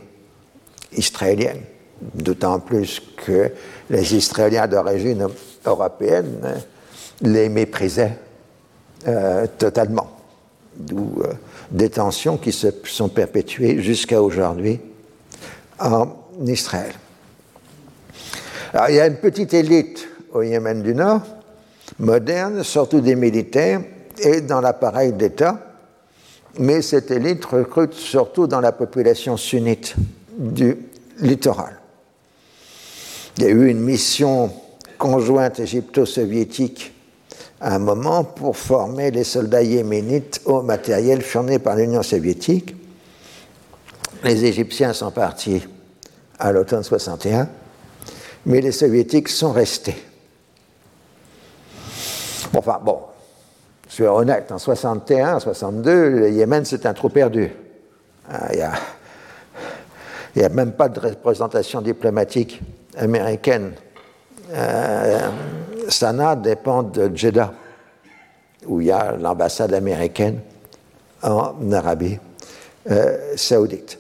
[0.97, 1.61] israélienne.
[2.15, 3.51] D'autant plus que
[3.91, 5.27] les Israéliens d'origine
[5.67, 6.63] européenne
[7.21, 8.17] les méprisaient
[9.07, 10.11] euh, totalement.
[10.75, 11.33] D'où euh,
[11.71, 14.81] des tensions qui se sont perpétuées jusqu'à aujourd'hui
[15.79, 16.09] en
[16.47, 16.93] Israël.
[18.89, 21.23] Il y a une petite élite au Yémen du Nord,
[21.99, 23.81] moderne, surtout des militaires
[24.19, 25.75] et dans l'appareil d'État,
[26.59, 29.97] mais cette élite recrute surtout dans la population sunnite
[30.41, 30.77] du
[31.19, 31.79] littoral.
[33.37, 34.51] Il y a eu une mission
[34.99, 36.93] conjointe égypto-soviétique
[37.61, 42.75] à un moment pour former les soldats yéménites au matériel fourni par l'Union soviétique.
[44.25, 45.63] Les Égyptiens sont partis
[46.39, 47.49] à l'automne 61
[48.47, 49.97] mais les soviétiques sont restés.
[52.57, 53.01] Enfin bon,
[53.89, 57.53] je suis honnête, en 61, 62, le Yémen c'est un trou perdu.
[58.29, 58.49] Ah,
[60.35, 62.61] il n'y a, même pas de représentation diplomatique
[62.97, 63.73] américaine.
[64.53, 65.29] Euh,
[65.89, 67.53] Sanaa dépend de Jeddah,
[68.67, 70.41] où il y a l'ambassade américaine
[71.23, 72.19] en Arabie
[72.91, 73.99] euh, saoudite.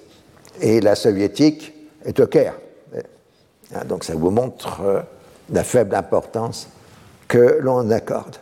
[0.61, 1.73] Et la soviétique
[2.05, 2.55] est au Caire.
[3.75, 5.01] Hein, donc ça vous montre euh,
[5.53, 6.69] la faible importance
[7.29, 8.37] que l'on accorde.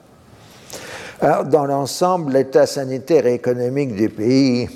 [1.21, 4.69] Alors, dans l'ensemble, l'état sanitaire et économique du pays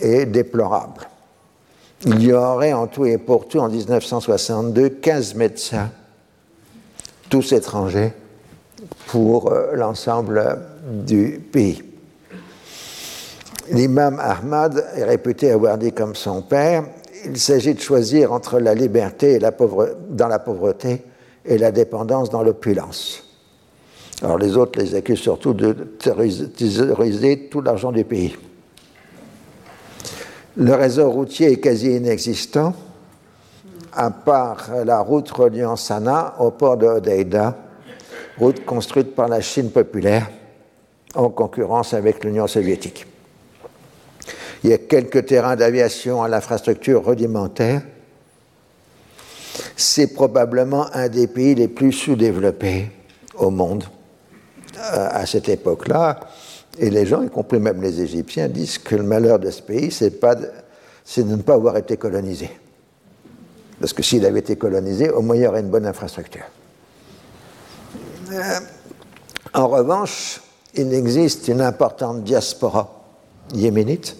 [0.00, 1.08] est déplorable.
[2.04, 5.90] Il y aurait en tout et pour tout en 1962 15 médecins,
[7.30, 8.12] tous étrangers,
[9.06, 10.58] pour euh, l'ensemble
[11.06, 11.82] du pays.
[13.72, 16.84] L'imam Ahmad est réputé avoir dit comme son père
[17.24, 21.02] il s'agit de choisir entre la liberté dans la pauvreté
[21.44, 23.24] et la dépendance dans l'opulence.
[24.22, 28.36] Alors les autres les accusent surtout de terroriser tout l'argent du pays.
[30.58, 32.74] Le réseau routier est quasi inexistant,
[33.92, 37.54] à part la route reliant Sanaa au port de Hodeida,
[38.38, 40.30] route construite par la Chine populaire
[41.14, 43.06] en concurrence avec l'Union soviétique.
[44.64, 47.82] Il y a quelques terrains d'aviation à l'infrastructure rudimentaire.
[49.76, 52.90] C'est probablement un des pays les plus sous-développés
[53.36, 53.84] au monde
[54.78, 56.20] euh, à cette époque-là.
[56.78, 59.90] Et les gens, y compris même les Égyptiens, disent que le malheur de ce pays,
[59.90, 62.50] c'est de, ne pas avoir été colonisé.
[63.80, 66.44] Parce que s'il avait été colonisé, au moins il y aurait une bonne infrastructure.
[68.32, 68.60] Euh,
[69.54, 70.40] en revanche,
[70.74, 73.04] il existe une importante diaspora
[73.54, 74.16] yéménite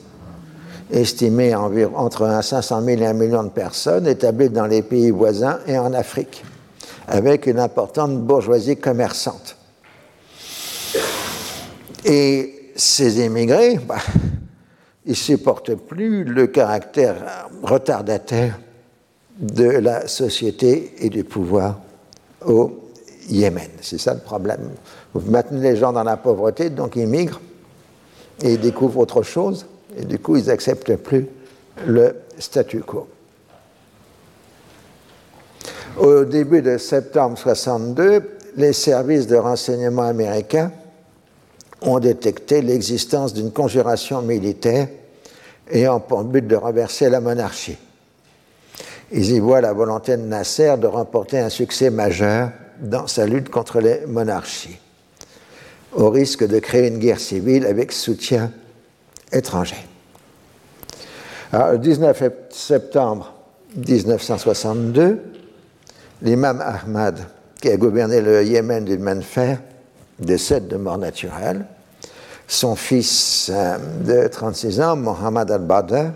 [0.91, 5.59] estimé environ entre 500 000 et 1 million de personnes, établies dans les pays voisins
[5.67, 6.45] et en Afrique,
[7.09, 9.56] avec une importante bourgeoisie commerçante.
[12.07, 13.97] Et ces émigrés, bah,
[15.05, 18.61] ils ne supportent plus le caractère retardataire
[19.39, 21.81] de la société et du pouvoir
[22.47, 22.79] au
[23.29, 23.69] Yémen.
[23.81, 24.71] C'est ça le problème.
[25.15, 27.41] Vous maintenez les gens dans la pauvreté, donc ils migrent
[28.43, 29.67] et ils découvrent autre chose
[29.99, 31.27] et du coup, ils n'acceptent plus
[31.87, 33.09] le statu quo.
[35.99, 38.23] Au début de septembre 62,
[38.57, 40.71] les services de renseignement américains
[41.83, 44.89] ont détecté l'existence d'une conjuration militaire
[45.71, 47.77] ayant pour but de renverser la monarchie.
[49.13, 52.51] Ils y voient la volonté de Nasser de remporter un succès majeur
[52.81, 54.79] dans sa lutte contre les monarchies,
[55.93, 58.51] au risque de créer une guerre civile avec soutien
[59.33, 59.87] étrangers.
[61.53, 63.33] le 19 septembre
[63.77, 65.23] 1962,
[66.23, 67.27] l'imam Ahmad,
[67.61, 69.61] qui a gouverné le Yémen d'une main de fer,
[70.19, 71.67] décède de mort naturelle.
[72.49, 76.13] Son fils euh, de 36 ans, Mohamed al-Badr,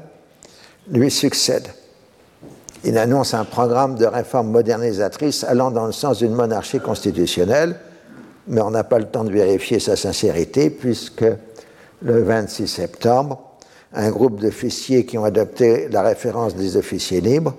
[0.91, 1.69] lui succède.
[2.85, 7.77] Il annonce un programme de réforme modernisatrice allant dans le sens d'une monarchie constitutionnelle,
[8.47, 11.27] mais on n'a pas le temps de vérifier sa sincérité, puisque
[12.03, 13.43] le 26 septembre,
[13.93, 17.55] un groupe d'officiers qui ont adopté la référence des officiers libres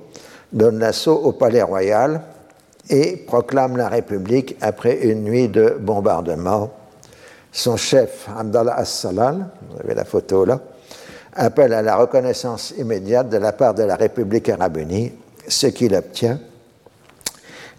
[0.53, 2.21] donne l'assaut au palais royal
[2.91, 6.71] et proclame la République après une nuit de bombardement.
[7.51, 10.59] Son chef, Abdallah As-Salal, vous avez la photo là,
[11.33, 15.13] appelle à la reconnaissance immédiate de la part de la République arabe unie,
[15.47, 16.39] ce qu'il obtient.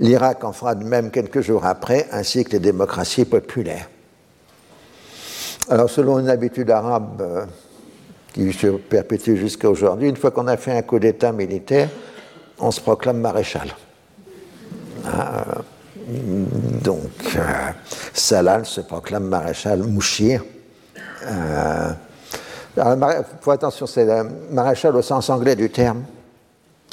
[0.00, 3.88] L'Irak en fera de même quelques jours après, ainsi que les démocraties populaires.
[5.68, 7.44] Alors, selon une habitude arabe euh,
[8.32, 11.88] qui se perpétue jusqu'à aujourd'hui, une fois qu'on a fait un coup d'État militaire,
[12.58, 13.68] on se proclame maréchal.
[15.04, 15.44] Ah,
[16.82, 17.70] donc, euh,
[18.12, 20.42] Salal se proclame maréchal Mouchir.
[21.24, 21.92] Euh,
[23.46, 24.06] attention, c'est
[24.50, 26.04] maréchal au sens anglais du terme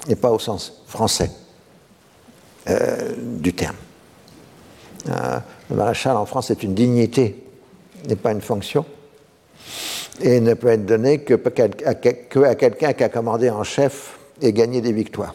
[0.07, 1.32] et pas au sens français
[2.70, 3.76] euh, du terme.
[5.07, 7.43] le maréchal en France est une dignité,
[8.07, 8.86] n'est pas une fonction,
[10.22, 11.34] et ne peut être donné que
[11.86, 15.34] à quelqu'un qui a commandé en chef et gagné des victoires.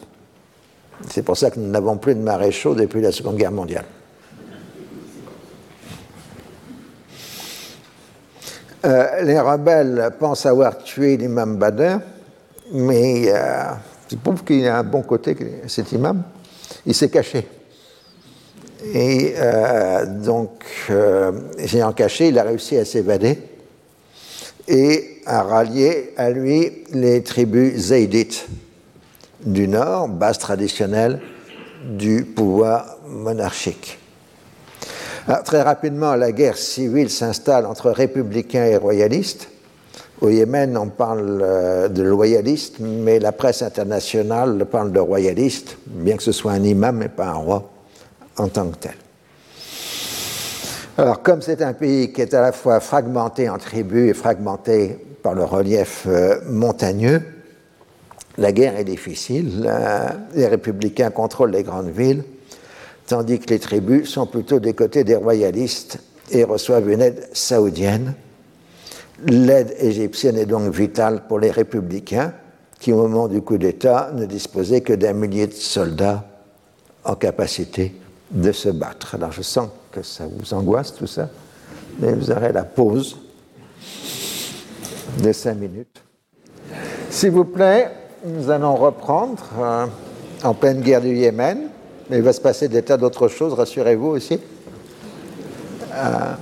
[1.10, 3.84] C'est pour ça que nous n'avons plus de maréchaux depuis la Seconde Guerre mondiale.
[8.84, 12.00] Euh, les rebelles pensent avoir tué l'imam Badr,
[12.72, 13.70] mais euh,
[14.22, 15.34] trouve qu'il a un bon côté,
[15.66, 16.22] cet imam.
[16.84, 17.48] Il s'est caché.
[18.92, 20.64] Et euh, donc,
[21.58, 23.38] ayant caché, il a réussi à s'évader
[24.68, 28.46] et à rallier à lui les tribus zaydites
[29.44, 31.20] du Nord, base traditionnelle
[31.84, 33.98] du pouvoir monarchique.
[35.44, 39.48] très rapidement, la guerre civile s'installe entre républicains et royalistes.
[40.20, 46.16] Au Yémen, on parle euh, de loyalistes, mais la presse internationale parle de royalistes, bien
[46.16, 47.70] que ce soit un imam et pas un roi
[48.38, 48.94] en tant que tel.
[50.96, 54.96] Alors, comme c'est un pays qui est à la fois fragmenté en tribus et fragmenté
[55.22, 57.20] par le relief euh, montagneux,
[58.38, 59.70] la guerre est difficile.
[60.34, 62.24] Les républicains contrôlent les grandes villes,
[63.06, 65.98] tandis que les tribus sont plutôt des côtés des royalistes
[66.30, 68.14] et reçoivent une aide saoudienne.
[69.26, 72.34] L'aide égyptienne est donc vitale pour les républicains,
[72.80, 76.26] qui au moment du coup d'État ne disposaient que d'un millier de soldats
[77.04, 77.94] en capacité
[78.30, 79.14] de se battre.
[79.14, 81.30] Alors je sens que ça vous angoisse tout ça,
[82.00, 83.16] mais vous aurez la pause
[85.22, 86.02] de cinq minutes.
[87.10, 87.90] S'il vous plaît,
[88.24, 89.86] nous allons reprendre euh,
[90.42, 91.68] en pleine guerre du Yémen,
[92.08, 94.40] mais il va se passer des tas d'autres choses, rassurez-vous aussi.
[95.92, 96.34] Euh,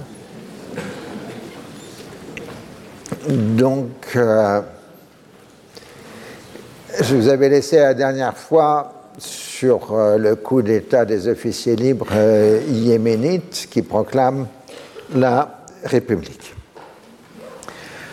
[3.29, 4.61] donc, euh,
[7.01, 12.13] je vous avais laissé la dernière fois sur le coup d'État des officiers libres
[12.69, 14.47] yéménites qui proclament
[15.15, 16.55] la République.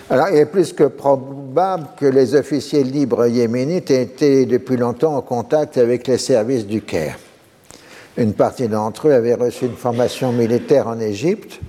[0.10, 1.39] Alors, il est plus que probable
[1.98, 6.82] que les officiers libres yéménites aient été depuis longtemps en contact avec les services du
[6.82, 7.18] Caire.
[8.18, 11.60] Une partie d'entre eux avait reçu une formation militaire en Égypte.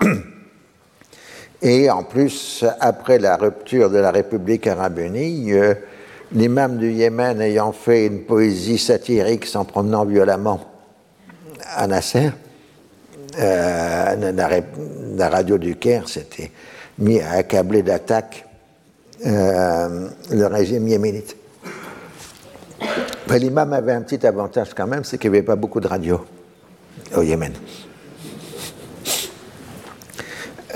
[1.62, 5.74] Et en plus, après la rupture de la République arabe unie, euh,
[6.32, 10.60] l'imam du Yémen ayant fait une poésie satirique s'en promenant violemment
[11.76, 12.30] à Nasser,
[13.38, 14.32] euh,
[15.16, 16.50] la, radio du Caire, c'était
[16.98, 18.46] mis à accabler d'attaques
[19.26, 21.36] euh, le régime yéménite.
[23.28, 26.20] L'imam avait un petit avantage quand même, c'est qu'il n'y avait pas beaucoup de radios
[27.16, 27.52] au Yémen.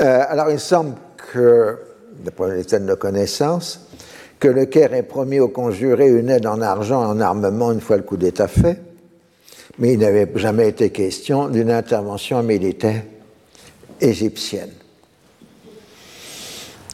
[0.01, 0.95] Euh, alors il semble
[1.33, 1.79] que,
[2.25, 3.89] d'après les de connaissance,
[4.39, 7.81] que le Caire ait promis aux conjurés une aide en argent et en armement une
[7.81, 8.81] fois le coup d'État fait,
[9.79, 13.03] mais il n'avait jamais été question d'une intervention militaire
[14.01, 14.71] égyptienne.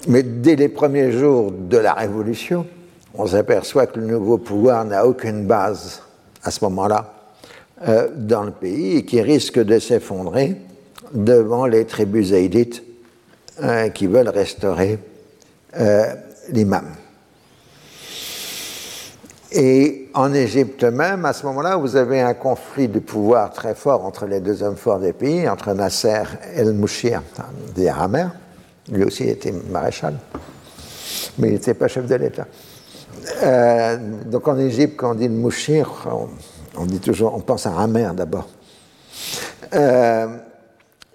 [0.09, 2.67] Mais dès les premiers jours de la Révolution,
[3.15, 6.03] on s'aperçoit que le nouveau pouvoir n'a aucune base
[6.43, 7.15] à ce moment-là
[7.87, 10.57] euh, dans le pays et qui risque de s'effondrer
[11.13, 12.83] devant les tribus zaïdites
[13.63, 14.99] euh, qui veulent restaurer
[15.79, 16.15] euh,
[16.51, 16.87] l'imam.
[19.53, 24.05] Et en Égypte même, à ce moment-là, vous avez un conflit de pouvoir très fort
[24.05, 26.23] entre les deux hommes forts des pays, entre Nasser
[26.55, 27.23] et el-Mouchir
[27.75, 28.31] des Hamer,
[28.91, 30.14] lui aussi était maréchal,
[31.38, 32.47] mais il n'était pas chef de l'État.
[33.43, 35.91] Euh, donc en Égypte, quand on dit le mouchir,
[36.76, 38.49] on, pense à un mer d'abord.
[39.74, 40.26] Euh,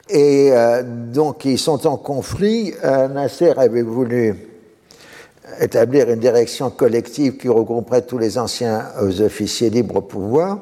[0.10, 2.74] et euh, donc ils sont en conflit.
[2.84, 4.36] Nasser avait voulu
[5.60, 10.60] établir une direction collective qui regrouperait tous les anciens officiers libres au pouvoir,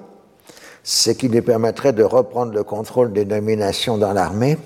[0.84, 4.58] ce qui lui permettrait de reprendre le contrôle des nominations dans l'armée.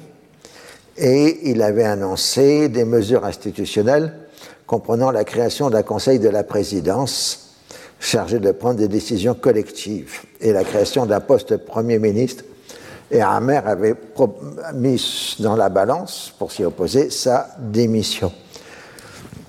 [0.98, 4.14] Et il avait annoncé des mesures institutionnelles
[4.66, 7.48] comprenant la création d'un conseil de la présidence
[8.00, 12.44] chargé de prendre des décisions collectives et la création d'un poste Premier ministre.
[13.10, 13.96] Et Amer avait
[14.74, 18.34] mis dans la balance, pour s'y opposer, sa démission.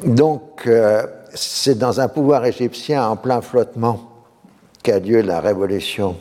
[0.04, 4.24] Donc, euh, c'est dans un pouvoir égyptien en plein flottement
[4.82, 6.16] qu'a lieu la révolution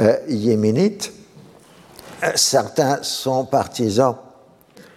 [0.00, 1.12] euh, yéménite.
[2.22, 4.16] Euh, certains sont partisans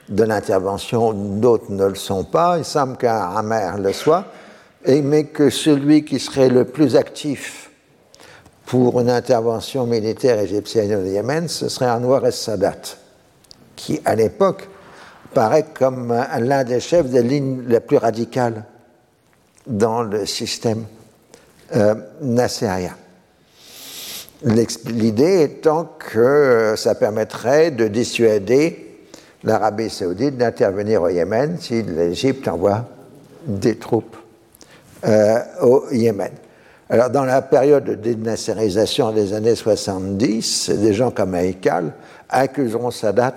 [0.09, 2.57] de l'intervention, d'autres ne le sont pas.
[2.57, 4.25] Il semble qu'un Amer le soit,
[4.87, 7.71] mais que celui qui serait le plus actif
[8.65, 12.97] pour une intervention militaire égyptienne au Yémen, ce serait Anwar el-Sadat,
[13.75, 14.69] qui à l'époque
[15.33, 18.65] paraît comme l'un des chefs des lignes les plus radicales
[19.67, 20.85] dans le système
[21.75, 22.95] euh, nasserien.
[24.43, 28.92] L'idée étant que ça permettrait de dissuader
[29.43, 32.85] l'Arabie saoudite d'intervenir au Yémen si l'Égypte envoie
[33.45, 34.15] des troupes
[35.05, 36.31] euh, au Yémen.
[36.89, 41.93] Alors, dans la période de dénasserisation des années 70, des gens comme Haïkal
[42.29, 43.35] accuseront Sadat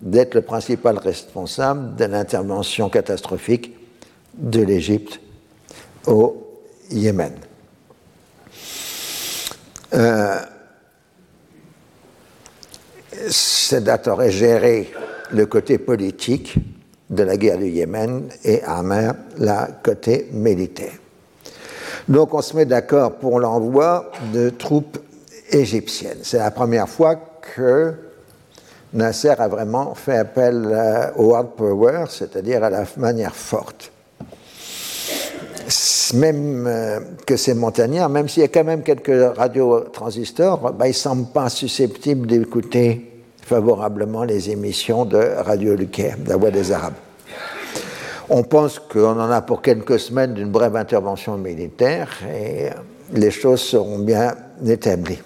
[0.00, 3.74] d'être le principal responsable de l'intervention catastrophique
[4.34, 5.20] de l'Égypte
[6.06, 6.46] au
[6.90, 7.32] Yémen.
[9.94, 10.38] Euh,
[13.28, 14.92] Sadat aurait géré
[15.30, 16.56] le côté politique
[17.10, 20.94] de la guerre du Yémen et Amer la côté militaire.
[22.08, 24.98] Donc on se met d'accord pour l'envoi de troupes
[25.50, 26.18] égyptiennes.
[26.22, 27.16] C'est la première fois
[27.54, 27.94] que
[28.92, 33.92] Nasser a vraiment fait appel euh, au hard power, c'est-à-dire à la manière forte.
[36.14, 40.90] Même euh, que ces montagnards, même s'il y a quand même quelques radiotransistors, bah, ils
[40.90, 43.15] ne semblent pas susceptibles d'écouter
[43.46, 46.96] favorablement les émissions de Radio Lucaire, la Voix des Arabes.
[48.28, 52.70] On pense qu'on en a pour quelques semaines d'une brève intervention militaire et
[53.12, 54.34] les choses seront bien
[54.66, 55.20] établies.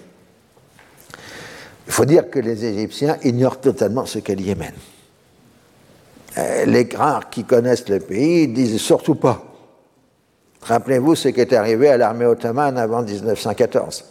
[1.87, 4.73] Il faut dire que les Égyptiens ignorent totalement ce qu'est le Yémen.
[6.37, 9.43] Euh, les rares qui connaissent le pays disent surtout pas.
[10.61, 14.05] Rappelez-vous ce qui est arrivé à l'armée ottomane avant 1914.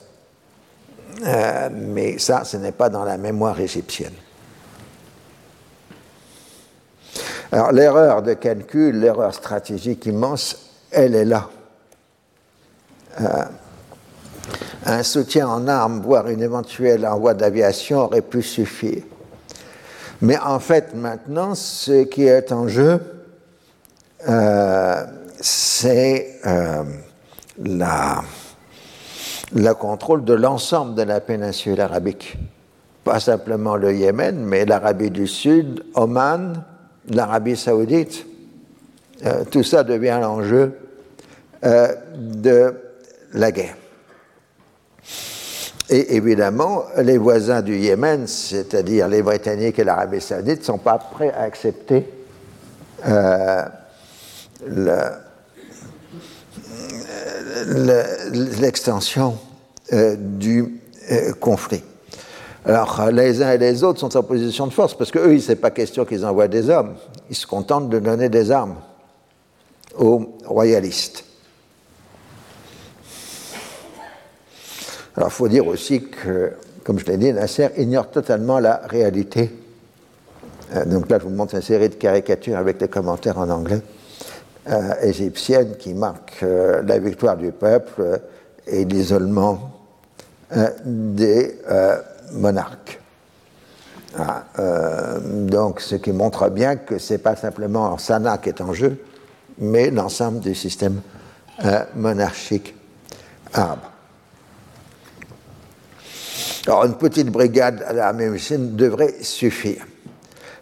[1.24, 4.12] Euh, mais ça, ce n'est pas dans la mémoire égyptienne.
[7.52, 10.56] Alors l'erreur de calcul, l'erreur stratégique immense,
[10.90, 11.50] elle est là.
[13.20, 13.44] Euh,
[14.86, 19.02] un soutien en armes, voire une éventuelle envoi d'aviation aurait pu suffire.
[20.22, 23.00] Mais en fait, maintenant, ce qui est en jeu,
[24.28, 25.04] euh,
[25.40, 26.40] c'est
[27.62, 28.22] la
[29.54, 32.36] le contrôle de l'ensemble de la péninsule arabique.
[33.04, 36.62] Pas simplement le Yémen, mais l'Arabie du Sud, Oman,
[37.08, 38.26] l'Arabie saoudite.
[39.24, 40.74] Euh, tout ça devient l'enjeu
[41.64, 42.74] euh, de
[43.32, 43.76] la guerre.
[45.88, 50.98] Et évidemment, les voisins du Yémen, c'est-à-dire les Britanniques et l'Arabie saoudite, ne sont pas
[50.98, 52.06] prêts à accepter
[53.08, 53.64] euh,
[57.62, 59.38] l'extension
[59.92, 60.80] euh, du
[61.10, 61.82] euh, conflit.
[62.64, 65.56] Alors, les uns et les autres sont en position de force, parce qu'eux, il n'est
[65.56, 66.94] pas question qu'ils envoient des hommes.
[67.30, 68.76] Ils se contentent de donner des armes
[69.98, 71.24] aux royalistes.
[75.16, 76.52] Alors, il faut dire aussi que,
[76.84, 79.50] comme je l'ai dit, Nasser ignore totalement la réalité.
[80.74, 83.80] Euh, donc là, je vous montre une série de caricatures avec des commentaires en anglais.
[84.68, 88.18] Euh, égyptienne qui marque euh, la victoire du peuple euh,
[88.66, 89.70] et l'isolement
[90.84, 91.56] des
[92.32, 93.00] monarques.
[94.18, 94.44] Ah,
[95.22, 99.00] donc, ce qui montre bien que ce n'est pas simplement Sana qui est en jeu,
[99.58, 101.00] mais l'ensemble du système
[101.94, 102.74] monarchique
[103.52, 103.78] arabe.
[106.66, 109.86] Alors, une petite brigade à la médecine devrait suffire.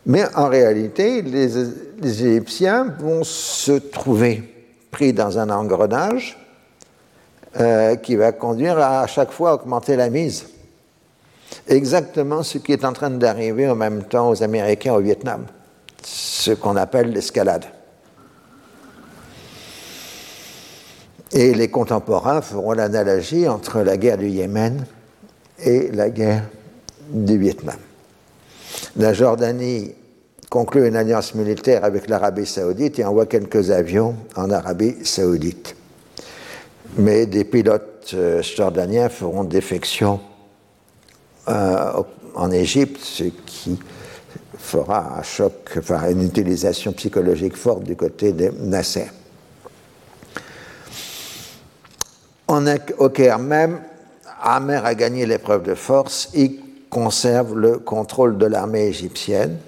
[0.08, 1.58] Mais en réalité, les,
[2.02, 4.42] Égyptiens vont se trouver
[4.90, 6.38] pris dans un engrenage
[7.60, 10.46] euh, qui va conduire à, à chaque fois à augmenter la mise.
[11.66, 15.44] Exactement ce qui est en train d'arriver en même temps aux Américains au Vietnam,
[16.02, 17.66] ce qu'on appelle l'escalade.
[21.32, 24.86] Et les contemporains feront l'analogie entre la guerre du Yémen
[25.58, 26.44] et la guerre
[27.10, 27.76] du Vietnam.
[28.96, 29.94] La Jordanie
[30.48, 35.76] conclut une alliance militaire avec l'Arabie saoudite et envoie quelques avions en Arabie saoudite.
[36.96, 40.20] Mais des pilotes euh, jordaniens feront défection
[41.48, 42.02] euh,
[42.34, 43.78] en Égypte, ce qui
[44.58, 49.08] fera un choc, enfin une utilisation psychologique forte du côté de Nasser.
[52.98, 53.80] au Caire même,
[54.42, 59.58] Amer a gagné l'épreuve de force, il conserve le contrôle de l'armée égyptienne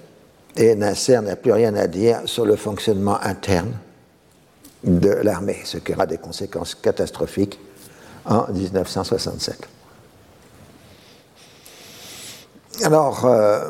[0.55, 3.73] et Nasser n'a plus rien à dire sur le fonctionnement interne
[4.83, 7.59] de l'armée, ce qui aura des conséquences catastrophiques
[8.25, 9.67] en 1967.
[12.83, 13.69] Alors, euh,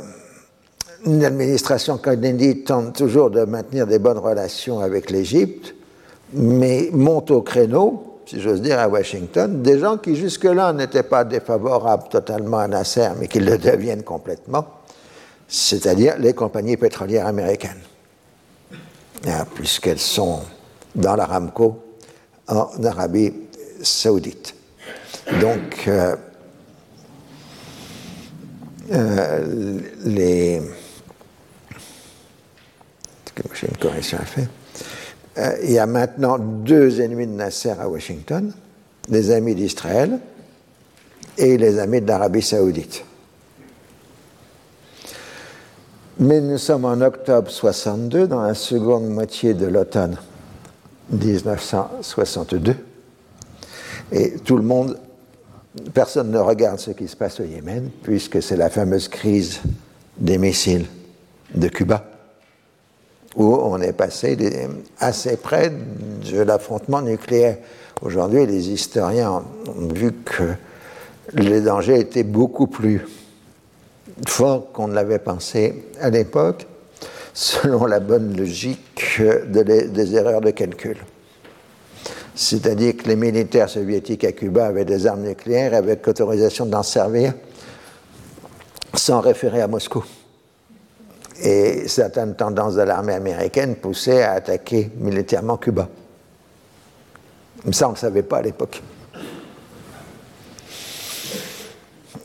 [1.06, 5.76] une administration Kennedy tente toujours de maintenir des bonnes relations avec l'Égypte,
[6.34, 11.24] mais monte au créneau, si j'ose dire, à Washington, des gens qui jusque-là n'étaient pas
[11.24, 14.66] défavorables totalement à Nasser, mais qui le deviennent complètement,
[15.52, 17.82] c'est-à-dire les compagnies pétrolières américaines,
[19.28, 20.40] ah, puisqu'elles sont
[20.96, 21.84] dans l'Aramco
[22.48, 23.34] en Arabie
[23.82, 24.56] saoudite.
[25.42, 26.16] Donc, euh,
[28.92, 30.62] euh, les.
[33.54, 33.68] J'ai
[34.16, 34.48] à faire?
[35.38, 38.54] Euh, il y a maintenant deux ennemis de Nasser à Washington,
[39.10, 40.20] les amis d'Israël
[41.38, 43.04] et les amis de l'Arabie saoudite.
[46.24, 50.18] Mais nous sommes en octobre 62, dans la seconde moitié de l'automne
[51.10, 52.76] 1962,
[54.12, 55.00] et tout le monde,
[55.96, 59.62] personne ne regarde ce qui se passe au Yémen, puisque c'est la fameuse crise
[60.16, 60.86] des missiles
[61.56, 62.06] de Cuba
[63.36, 64.38] où on est passé
[65.00, 65.72] assez près
[66.32, 67.58] de l'affrontement nucléaire.
[68.04, 70.54] Aujourd'hui, les historiens ont vu que
[71.34, 73.08] les dangers étaient beaucoup plus
[74.28, 76.68] forts qu'on ne l'avait pensé à l'époque,
[77.34, 80.98] selon la bonne logique des erreurs de calcul.
[82.36, 87.34] C'est-à-dire que les militaires soviétiques à Cuba avaient des armes nucléaires avec autorisation d'en servir
[88.94, 90.04] sans référer à Moscou
[91.44, 95.90] et certaines tendances de l'armée américaine poussaient à attaquer militairement Cuba.
[97.72, 98.82] Ça, on ne le savait pas à l'époque.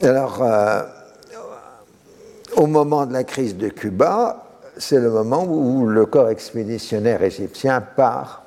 [0.03, 0.83] Alors, euh,
[2.57, 4.47] au moment de la crise de Cuba,
[4.79, 8.43] c'est le moment où le corps expéditionnaire égyptien part.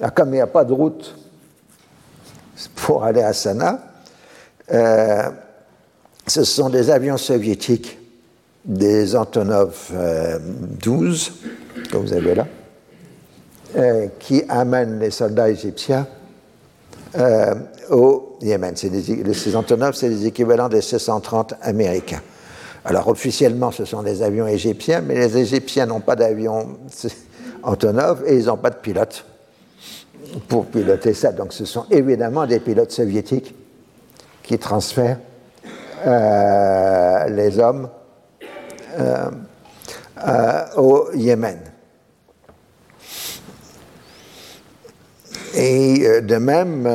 [0.00, 1.16] Alors, comme il n'y a pas de route
[2.76, 3.78] pour aller à Sanaa,
[4.72, 5.30] euh,
[6.26, 7.98] ce sont des avions soviétiques
[8.64, 9.90] des Antonov
[10.80, 12.46] 12, euh, que vous avez là,
[13.76, 16.06] euh, qui amènent les soldats égyptiens
[17.90, 18.74] au Yémen.
[18.74, 22.22] ces Antonov, c'est les équivalents des C-130 américains.
[22.84, 26.76] Alors officiellement, ce sont des avions égyptiens, mais les Égyptiens n'ont pas d'avions
[27.62, 29.24] Antonov et ils n'ont pas de pilote
[30.48, 31.32] pour piloter ça.
[31.32, 33.54] Donc ce sont évidemment des pilotes soviétiques
[34.42, 35.18] qui transfèrent
[36.04, 37.88] les hommes
[38.98, 39.30] euh,
[40.26, 41.58] euh, au Yémen.
[45.56, 46.88] Et euh, de même,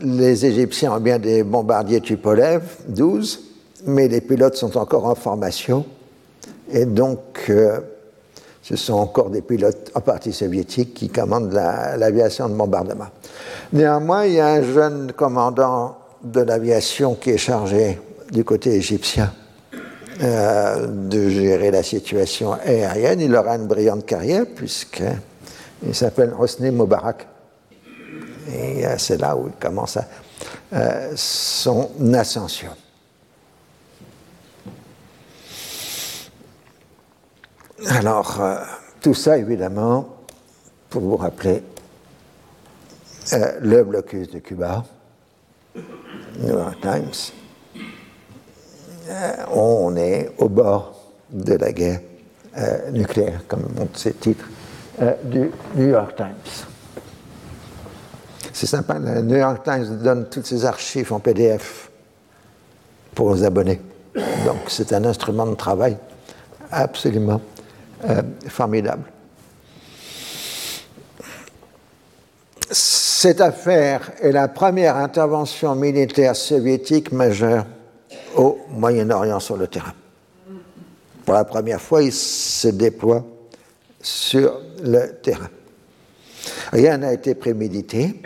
[0.00, 3.43] les Égyptiens ont bien des bombardiers Tupolev, 12,
[3.86, 5.84] mais les pilotes sont encore en formation.
[6.70, 7.50] Et donc,
[8.62, 13.08] ce sont encore des pilotes en partie soviétiques qui commandent l'aviation de bombardement.
[13.72, 18.00] Néanmoins, il y a un jeune commandant de l'aviation qui est chargé
[18.32, 19.32] du côté égyptien
[20.22, 23.20] euh, de gérer la situation aérienne.
[23.20, 27.26] Il aura une brillante carrière puisqu'il s'appelle Hosni Moubarak.
[28.48, 29.98] Et euh, c'est là où il commence
[30.72, 32.70] euh, son ascension.
[37.88, 38.40] Alors,
[39.00, 40.08] tout ça, évidemment,
[40.88, 41.62] pour vous rappeler
[43.60, 44.84] le blocus de Cuba,
[45.74, 47.32] New York Times,
[49.08, 50.94] euh, on est au bord
[51.30, 52.00] de la guerre
[52.56, 54.48] euh, nucléaire, comme montre ces titres
[55.02, 56.66] euh, du New York Times.
[58.52, 61.90] C'est sympa, le New York Times donne toutes ses archives en PDF
[63.14, 63.80] pour les abonnés.
[64.14, 65.96] Donc c'est un instrument de travail
[66.70, 67.40] absolument
[68.48, 69.04] formidable.
[72.70, 77.64] Cette affaire est la première intervention militaire soviétique majeure
[78.36, 79.94] au Moyen-Orient sur le terrain.
[81.24, 83.24] Pour la première fois, il se déploie
[84.02, 85.48] sur le terrain.
[86.72, 88.20] Rien n'a été prémédité.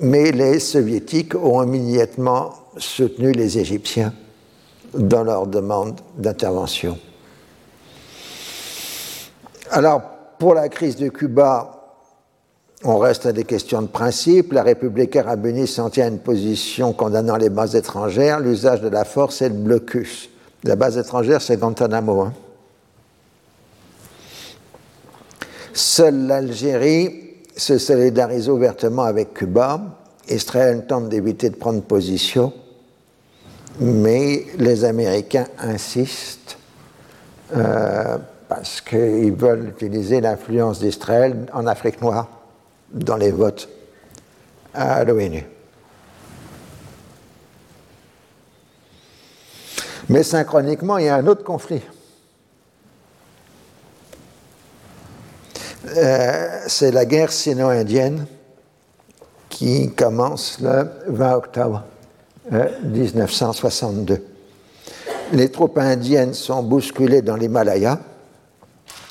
[0.00, 4.12] mais les soviétiques ont immédiatement soutenu les Égyptiens
[4.94, 6.98] dans leur demande d'intervention.
[9.70, 10.00] Alors,
[10.38, 11.78] pour la crise de Cuba,
[12.84, 14.52] on reste à des questions de principe.
[14.52, 18.88] La République arabe unie s'en tient à une position condamnant les bases étrangères, l'usage de
[18.88, 20.30] la force et le blocus.
[20.64, 22.22] La base étrangère, c'est Guantanamo.
[22.22, 22.32] Hein.
[25.74, 29.80] Seule l'Algérie se solidarise ouvertement avec Cuba.
[30.28, 32.52] Israël tente d'éviter de prendre position,
[33.80, 36.58] mais les Américains insistent
[37.56, 38.18] euh,
[38.48, 42.28] parce qu'ils veulent utiliser l'influence d'Israël en Afrique noire
[42.92, 43.68] dans les votes
[44.74, 45.44] à l'ONU.
[50.08, 51.82] Mais synchroniquement, il y a un autre conflit.
[55.96, 58.26] Euh, c'est la guerre sino-indienne
[59.48, 61.84] qui commence le 20 octobre
[62.50, 64.14] 1962.
[64.14, 64.18] Euh,
[65.32, 67.98] les troupes indiennes sont bousculées dans l'Himalaya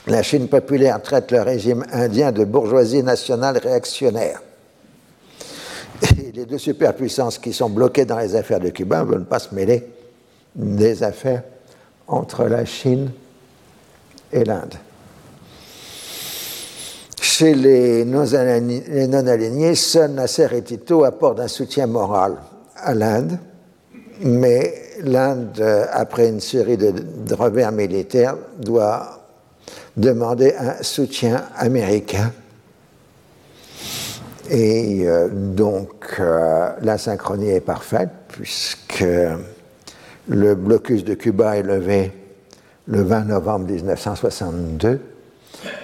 [0.07, 4.41] la Chine populaire traite le régime indien de bourgeoisie nationale réactionnaire.
[6.17, 9.39] Et les deux superpuissances qui sont bloquées dans les affaires de Cuba ne veulent pas
[9.39, 9.87] se mêler
[10.55, 11.43] des affaires
[12.07, 13.11] entre la Chine
[14.31, 14.75] et l'Inde.
[17.19, 22.37] Chez les non-alignés, seul Nasser et Tito apportent un soutien moral
[22.77, 23.37] à l'Inde,
[24.21, 25.61] mais l'Inde,
[25.91, 29.16] après une série de revers militaires, doit
[29.97, 32.31] demander un soutien américain.
[34.49, 39.03] Et euh, donc euh, la synchronie est parfaite puisque
[40.29, 42.13] le blocus de Cuba est levé
[42.85, 45.01] le 20 novembre 1962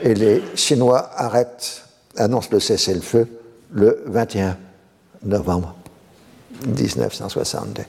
[0.04, 1.84] et les Chinois arrêtent,
[2.16, 3.28] annoncent le cessez-le-feu
[3.74, 4.56] le 21
[5.26, 5.76] novembre
[6.66, 7.84] 1962.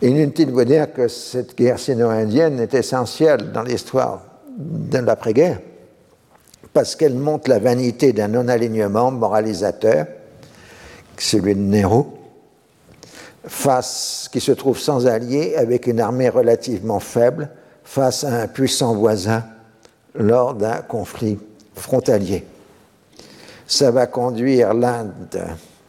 [0.00, 4.27] Inutile de vous dire que cette guerre sino-indienne est essentielle dans l'histoire
[4.58, 5.60] de l'après-guerre,
[6.72, 10.06] parce qu'elle montre la vanité d'un non-alignement moralisateur,
[11.16, 12.18] celui de Nero,
[13.44, 17.50] face, qui se trouve sans allié, avec une armée relativement faible,
[17.84, 19.44] face à un puissant voisin
[20.14, 21.38] lors d'un conflit
[21.74, 22.44] frontalier.
[23.66, 25.38] Ça va conduire l'Inde,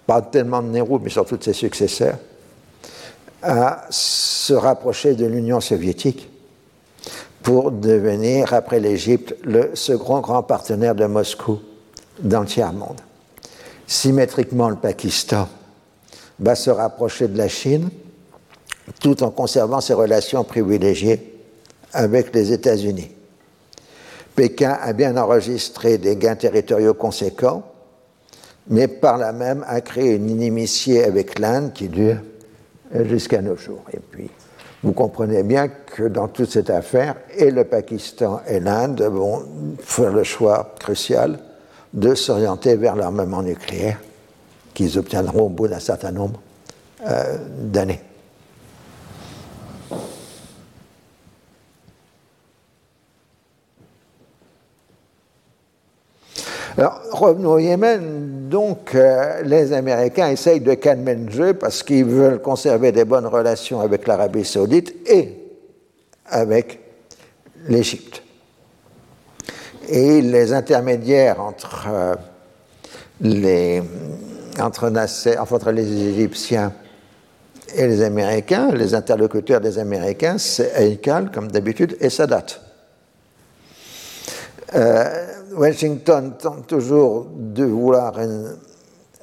[0.06, 2.18] pas tellement de Nehru, mais surtout de ses successeurs,
[3.42, 6.30] à se rapprocher de l'Union soviétique
[7.44, 11.60] pour devenir, après l'Égypte, le second grand partenaire de Moscou
[12.22, 13.00] dans le tiers-monde.
[13.88, 15.48] Symétriquement, le Pakistan
[16.40, 17.90] va se rapprocher de la Chine
[19.00, 21.42] tout en conservant ses relations privilégiées
[21.94, 23.12] avec les États-Unis.
[24.36, 27.64] Pékin a bien enregistré des gains territoriaux conséquents,
[28.68, 32.18] mais par là même a créé une inimitié avec l'Inde qui dure
[32.94, 33.84] jusqu'à nos jours.
[33.92, 34.30] Et puis,
[34.84, 39.44] vous comprenez bien que dans toute cette affaire, et le Pakistan et l'Inde vont
[39.80, 41.40] faire le choix crucial
[41.94, 44.00] de s'orienter vers l'armement nucléaire
[44.74, 46.40] qu'ils obtiendront au bout d'un certain nombre
[47.08, 48.02] euh, d'années.
[56.80, 58.48] Alors, revenons au Yémen.
[58.48, 63.26] Donc, euh, les Américains essayent de calmer le jeu parce qu'ils veulent conserver des bonnes
[63.26, 65.36] relations avec l'Arabie saoudite et
[66.28, 66.80] avec
[67.68, 68.24] l'Égypte.
[69.90, 72.16] Et les intermédiaires entre, euh,
[73.20, 73.84] les,
[74.62, 76.72] entre, les Égyptiens
[77.76, 82.46] et les Américains, les interlocuteurs des Américains, c'est Eikal, comme d'habitude, et Sadat.
[84.76, 85.29] Euh,
[85.60, 88.14] Washington tente toujours de vouloir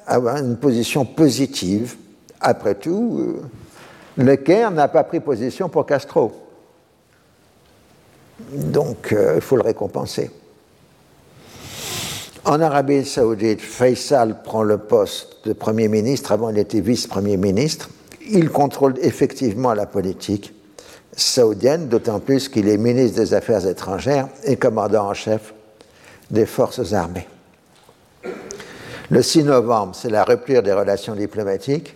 [0.05, 1.95] avoir une position positive.
[2.39, 3.41] Après tout, euh,
[4.23, 6.31] le Caire n'a pas pris position pour Castro.
[8.53, 10.29] Donc, euh, il faut le récompenser.
[12.45, 17.89] En Arabie saoudite, Faisal prend le poste de Premier ministre, avant il était vice-premier ministre.
[18.29, 20.53] Il contrôle effectivement la politique
[21.15, 25.55] saoudienne, d'autant plus qu'il est ministre des Affaires étrangères et commandant en chef
[26.31, 27.27] des forces armées.
[29.09, 31.95] Le 6 novembre, c'est la rupture des relations diplomatiques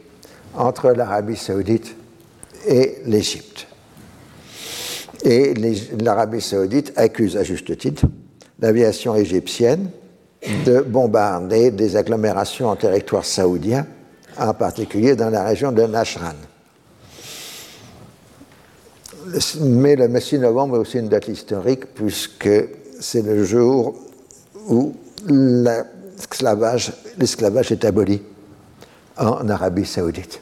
[0.56, 1.96] entre l'Arabie saoudite
[2.66, 3.68] et l'Égypte.
[5.24, 5.54] Et
[6.00, 8.06] l'Arabie saoudite accuse à juste titre
[8.60, 9.90] l'aviation égyptienne
[10.66, 13.86] de bombarder des agglomérations en territoire saoudien,
[14.38, 16.34] en particulier dans la région de Nashran.
[19.60, 22.50] Mais le 6 novembre est aussi une date historique puisque
[23.00, 23.96] c'est le jour
[24.68, 24.96] où
[25.28, 26.92] l'esclavage
[27.72, 28.22] est aboli
[29.18, 30.42] en Arabie saoudite,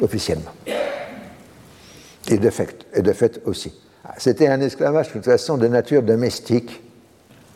[0.00, 0.52] officiellement.
[2.28, 3.72] Et de fait, et de fait aussi.
[4.16, 6.82] C'était un esclavage de toute façon de nature domestique.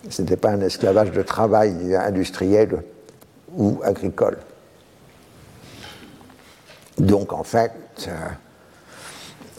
[0.09, 2.83] Ce n'était pas un esclavage de travail industriel
[3.55, 4.39] ou agricole.
[6.99, 7.73] Donc en fait,
[8.09, 8.11] euh,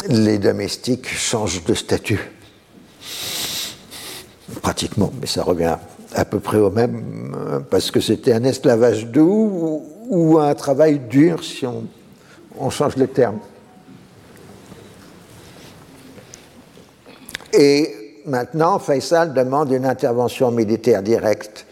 [0.07, 2.31] les domestiques changent de statut.
[4.61, 5.77] Pratiquement, mais ça revient
[6.15, 11.43] à peu près au même, parce que c'était un esclavage doux ou, un travail dur,
[11.43, 13.39] si on, change le terme.
[17.51, 21.65] Et maintenant, Faisal demande une intervention militaire directe,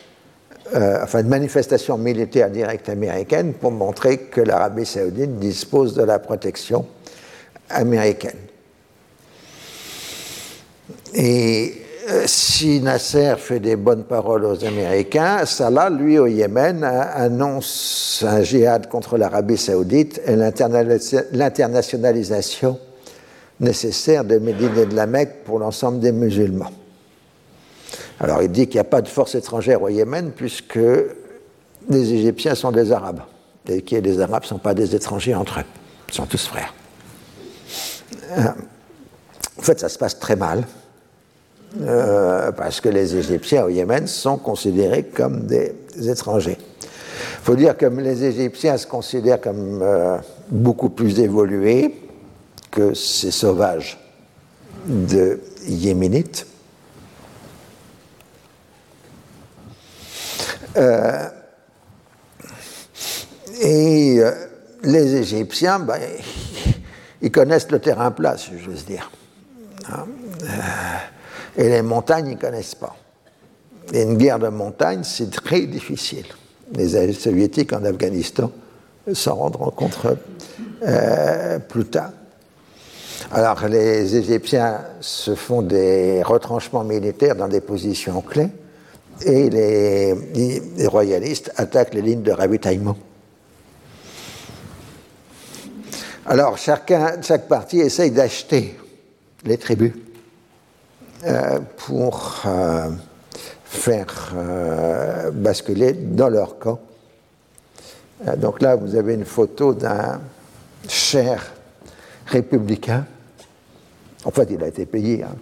[0.75, 6.19] euh, enfin une manifestation militaire directe américaine pour montrer que l'Arabie saoudite dispose de la
[6.19, 6.85] protection
[7.69, 8.37] américaine.
[11.13, 11.81] Et
[12.25, 18.89] si Nasser fait des bonnes paroles aux Américains, Salah, lui, au Yémen, annonce un djihad
[18.89, 22.79] contre l'Arabie saoudite et l'internationalisation
[23.59, 26.71] nécessaire de Médine et de la Mecque pour l'ensemble des musulmans.
[28.19, 30.79] Alors il dit qu'il n'y a pas de force étrangère au Yémen puisque
[31.89, 33.21] les Égyptiens sont des Arabes
[33.67, 35.65] et que les Arabes ne sont pas des étrangers entre eux,
[36.09, 36.73] ils sont tous frères.
[38.31, 38.47] Euh,
[39.57, 40.63] en fait, ça se passe très mal.
[41.79, 45.73] Euh, parce que les Égyptiens au Yémen sont considérés comme des,
[46.09, 46.57] étrangers.
[46.59, 50.17] Il faut dire que les Égyptiens se considèrent comme euh,
[50.49, 51.95] beaucoup plus évolués
[52.69, 53.97] que ces sauvages
[54.85, 56.45] de Yéménites.
[60.75, 61.27] Euh,
[63.61, 64.21] et
[64.83, 66.01] les Égyptiens, ben,
[67.21, 69.09] ils connaissent le terrain plat, si j'ose dire.
[69.89, 70.05] Hein,
[71.57, 72.95] et les montagnes, ils ne connaissent pas.
[73.93, 76.25] Et une guerre de montagne, c'est très difficile.
[76.73, 78.51] Les soviétiques en Afghanistan
[79.13, 79.97] s'en rendront compte
[80.83, 82.11] euh, plus tard.
[83.31, 88.49] Alors les Égyptiens se font des retranchements militaires dans des positions clés
[89.25, 90.15] et les,
[90.77, 92.97] les royalistes attaquent les lignes de ravitaillement.
[96.25, 98.77] Alors chacun, chaque parti essaye d'acheter
[99.43, 99.93] les tribus
[101.77, 102.89] pour euh,
[103.63, 106.79] faire euh, basculer dans leur camp.
[108.37, 110.19] donc là, vous avez une photo d'un
[110.87, 111.53] cher
[112.25, 113.05] républicain.
[114.25, 115.23] En fait, il a été payé.
[115.23, 115.35] Hein.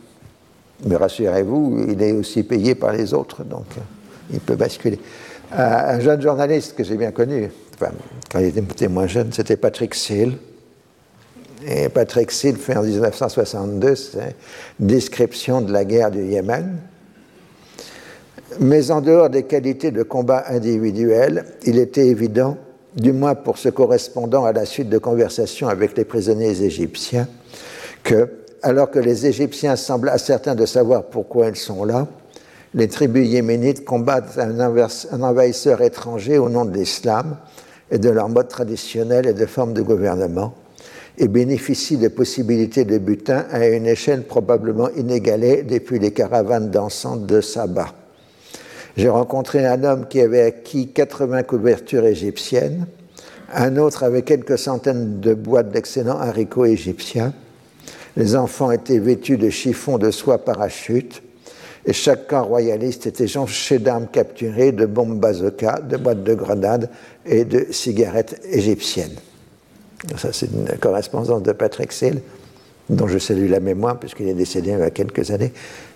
[0.86, 3.66] Mais rassurez-vous, il est aussi payé par les autres, donc
[4.32, 5.00] il peut basculer.
[5.52, 7.52] un jeune journaliste que j'ai bien connu,
[8.32, 10.38] quand il était moins jeune, c'était Patrick Seal
[11.94, 13.94] Patrick Sill fait en 1962
[14.80, 16.78] une description de la guerre du Yémen.
[18.60, 22.58] Mais en dehors des qualités de combat individuel, il était évident,
[22.96, 27.28] du moins pour ce correspondant à la suite de conversations avec les prisonniers égyptiens,
[28.04, 28.30] que,
[28.64, 32.08] alors que les Égyptiens semblent certains de savoir pourquoi ils sont là,
[32.74, 37.38] les tribus yéménites combattent un envahisseur étranger au nom de l'islam
[37.92, 40.54] et de leur mode traditionnel et de forme de gouvernement,
[41.20, 47.26] et bénéficie de possibilités de butin à une échelle probablement inégalée depuis les caravanes dansantes
[47.26, 47.94] de Saba.
[48.96, 52.88] J'ai rencontré un homme qui avait acquis 80 couvertures égyptiennes,
[53.54, 57.34] un autre avec quelques centaines de boîtes d'excellents haricots égyptiens.
[58.16, 61.22] Les enfants étaient vêtus de chiffons de soie parachute,
[61.86, 66.90] et chaque camp royaliste était jonché d'armes capturées, de bombes bazooka, de boîtes de grenades
[67.26, 69.16] et de cigarettes égyptiennes.
[70.18, 72.22] Ça, c'est une correspondance de Patrick Seal,
[72.90, 75.54] dont je salue la mémoire, puisqu'il est décédé il y a quelques années,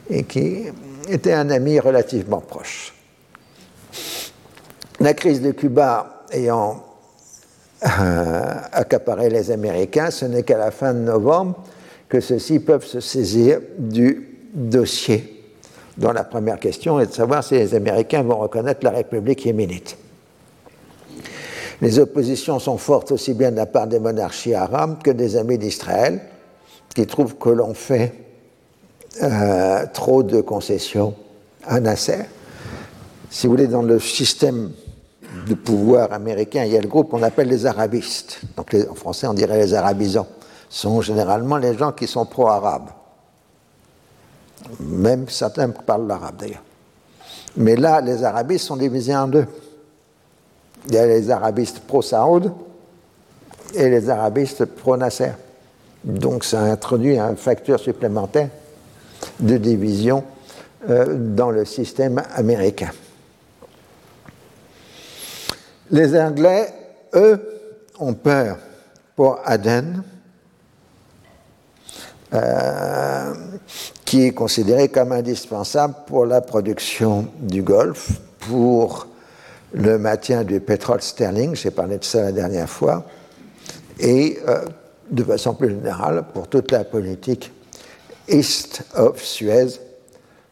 [0.10, 0.66] et qui
[1.10, 2.94] était un ami relativement proche.
[5.00, 6.84] La crise de Cuba ayant
[7.86, 11.64] euh, accaparé les Américains, ce n'est qu'à la fin de novembre
[12.08, 15.52] que ceux-ci peuvent se saisir du dossier,
[15.98, 19.98] dont la première question est de savoir si les Américains vont reconnaître la République yéménite.
[21.84, 25.58] Les oppositions sont fortes aussi bien de la part des monarchies arabes que des amis
[25.58, 26.22] d'Israël,
[26.96, 28.14] qui trouvent que l'on fait
[29.22, 31.14] euh, trop de concessions
[31.66, 32.20] à Nasser.
[33.30, 34.72] Si vous voulez, dans le système
[35.46, 38.40] de pouvoir américain, il y a le groupe qu'on appelle les arabistes.
[38.56, 40.28] Donc en français, on dirait les arabisants.
[40.70, 42.92] Ce sont généralement les gens qui sont pro-arabes.
[44.80, 46.64] Même certains parlent l'arabe d'ailleurs.
[47.58, 49.48] Mais là, les arabistes sont divisés en deux
[50.88, 52.52] il y a les arabistes pro-Saoud
[53.74, 55.32] et les arabistes pro-Nasser.
[56.04, 58.50] Donc ça introduit un facteur supplémentaire
[59.40, 60.24] de division
[60.90, 62.92] euh, dans le système américain.
[65.92, 66.68] Les Anglais,
[67.14, 67.40] eux,
[68.00, 68.58] ont peur
[69.16, 70.04] pour Aden,
[72.34, 73.34] euh,
[74.04, 79.08] qui est considéré comme indispensable pour la production du Golfe, pour
[79.74, 83.06] le maintien du pétrole sterling, j'ai parlé de ça la dernière fois,
[84.00, 84.66] et euh,
[85.10, 87.52] de façon plus générale pour toute la politique
[88.28, 89.80] East of Suez,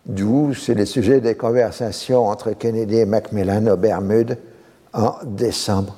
[0.06, 4.38] d'où c'est le sujet des conversations entre Kennedy et Macmillan aux Bermudes
[4.94, 5.96] en décembre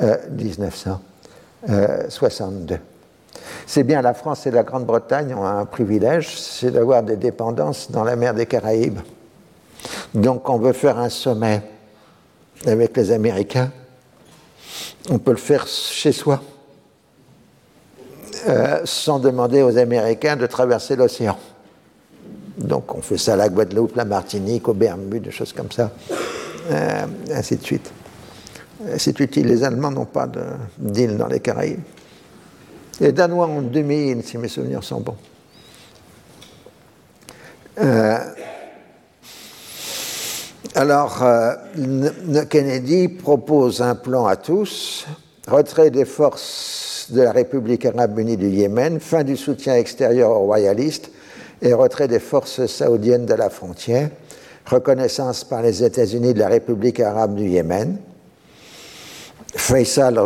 [0.00, 2.74] 1962.
[2.74, 2.78] Euh,
[3.66, 8.04] c'est bien la France et la Grande-Bretagne ont un privilège, c'est d'avoir des dépendances dans
[8.04, 9.00] la mer des Caraïbes.
[10.14, 11.62] Donc on veut faire un sommet
[12.64, 13.70] avec les Américains,
[15.10, 16.42] on peut le faire chez soi,
[18.48, 21.38] euh, sans demander aux Américains de traverser l'océan.
[22.58, 25.90] Donc on fait ça à la Guadeloupe, la Martinique, aux Bermudes, des choses comme ça,
[26.70, 27.92] euh, ainsi de suite.
[28.98, 30.28] C'est utile, les Allemands n'ont pas
[30.78, 31.80] d'île dans les Caraïbes.
[33.00, 35.16] Les Danois ont 2000, si mes souvenirs sont bons.
[37.78, 38.18] Euh,
[40.76, 41.54] alors, euh,
[42.50, 45.06] Kennedy propose un plan à tous,
[45.48, 50.44] retrait des forces de la République arabe unie du Yémen, fin du soutien extérieur aux
[50.44, 51.10] royalistes
[51.62, 54.10] et retrait des forces saoudiennes de la frontière,
[54.66, 57.96] reconnaissance par les États-Unis de la République arabe du Yémen,
[59.54, 60.20] Faisal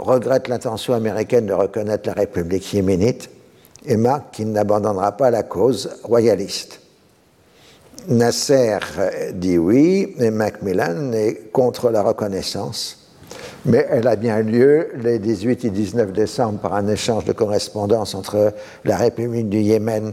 [0.00, 3.28] regrette l'intention américaine de reconnaître la République yéménite
[3.84, 6.79] et marque qu'il n'abandonnera pas la cause royaliste.
[8.08, 8.78] Nasser
[9.34, 13.10] dit oui, et Macmillan est contre la reconnaissance,
[13.64, 18.14] mais elle a bien lieu les 18 et 19 décembre par un échange de correspondance
[18.14, 18.54] entre
[18.84, 20.12] la République du Yémen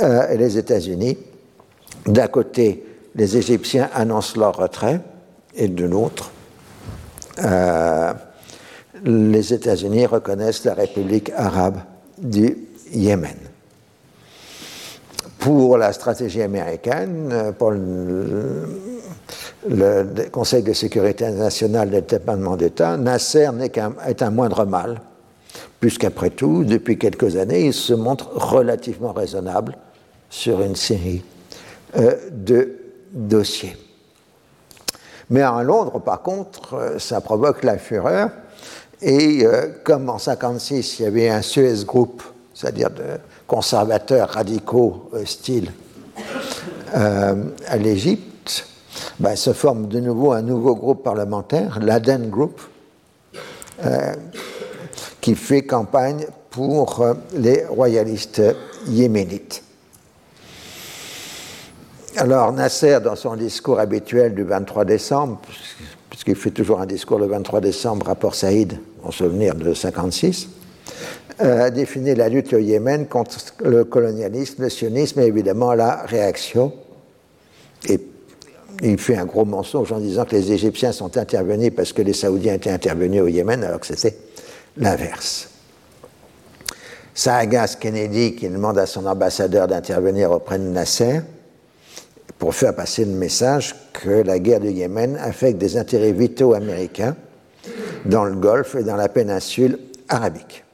[0.00, 1.18] euh, et les États-Unis.
[2.06, 2.84] D'un côté,
[3.14, 5.00] les Égyptiens annoncent leur retrait,
[5.54, 6.30] et de l'autre,
[7.44, 8.12] euh,
[9.04, 11.78] les États-Unis reconnaissent la République arabe
[12.18, 12.56] du
[12.92, 13.47] Yémen.
[15.38, 18.66] Pour la stratégie américaine, pour le,
[20.32, 25.00] Conseil de sécurité nationale des départements d'État, Nasser qu'un est un moindre mal,
[25.80, 29.76] puisqu'après tout, depuis quelques années, il se montre relativement raisonnable
[30.30, 31.22] sur une série
[31.96, 32.76] euh, de
[33.12, 33.76] dossiers.
[35.30, 38.30] Mais à Londres, par contre, euh, ça provoque la fureur.
[39.00, 42.22] Et euh, comme en 1956, il y avait un Suez Group,
[42.54, 43.04] c'est-à-dire de
[43.48, 45.72] conservateurs radicaux hostiles
[46.94, 48.28] à l'Égypte,
[49.20, 52.60] ben, se forme de nouveau un nouveau groupe parlementaire, l'Aden Group,
[53.84, 54.14] euh,
[55.20, 57.04] qui fait campagne pour
[57.34, 58.42] les royalistes
[58.86, 59.62] yéménites.
[62.16, 65.40] Alors Nasser, dans son discours habituel du 23 décembre,
[66.10, 70.57] puisqu'il fait toujours un discours le 23 décembre, rapport Saïd, en souvenir de 56, euh,
[71.38, 76.72] a défini la lutte au Yémen contre le colonialisme, le sionisme et évidemment la réaction.
[77.88, 78.00] Et
[78.82, 82.12] il fait un gros mensonge en disant que les Égyptiens sont intervenus parce que les
[82.12, 84.16] Saoudiens étaient intervenus au Yémen, alors que c'était
[84.76, 85.48] l'inverse.
[87.14, 91.20] Ça agace Kennedy qui demande à son ambassadeur d'intervenir auprès de Nasser
[92.38, 97.16] pour faire passer le message que la guerre du Yémen affecte des intérêts vitaux américains
[98.04, 99.78] dans le Golfe et dans la péninsule
[100.08, 100.64] arabique.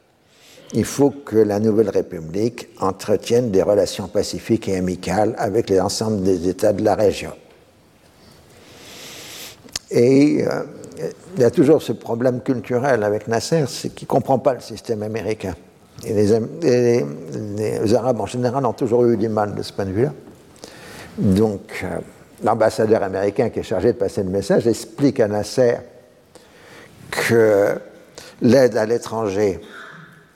[0.77, 6.49] Il faut que la Nouvelle République entretienne des relations pacifiques et amicales avec l'ensemble des
[6.49, 7.31] États de la région.
[9.93, 10.65] Et euh,
[11.37, 14.61] il y a toujours ce problème culturel avec Nasser, c'est qu'il ne comprend pas le
[14.61, 15.55] système américain.
[16.05, 20.13] Et les, Arabes en général ont toujours eu du mal de ce point de vue-là.
[21.19, 21.99] Donc, euh,
[22.43, 25.77] l'ambassadeur américain qui est chargé de passer le message explique à Nasser
[27.13, 27.77] que
[28.43, 29.61] l'aide à l'étranger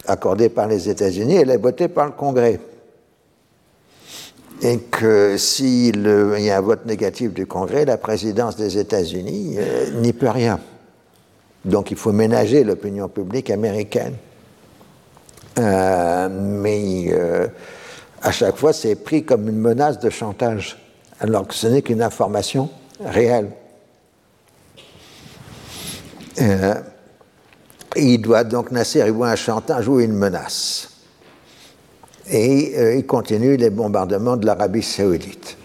[0.09, 2.61] accordée par les États-Unis, elle est votée par le Congrès.
[4.61, 6.03] Et que s'il
[6.39, 10.59] y a un vote négatif du Congrès, la présidence des États-Unis euh, n'y peut rien.
[11.65, 14.15] Donc il faut ménager l'opinion publique américaine.
[15.59, 17.13] Euh, mais
[18.23, 20.79] à chaque fois, c'est pris comme une menace de chantage,
[21.21, 22.69] alors que ce n'est qu'une information
[23.05, 23.51] réelle.
[27.97, 30.90] Il doit donc, Nasser, un chantage ou une menace.
[32.31, 35.56] Et euh, il continue les bombardements de l'Arabie saoudite.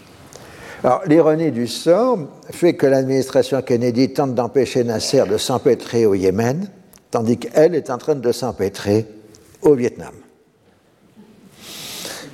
[0.82, 2.18] Alors, l'ironie du sort
[2.50, 6.68] fait que l'administration Kennedy tente d'empêcher Nasser de s'empêtrer au Yémen,
[7.10, 9.06] tandis qu'elle est en train de s'empêtrer
[9.62, 10.12] au Vietnam.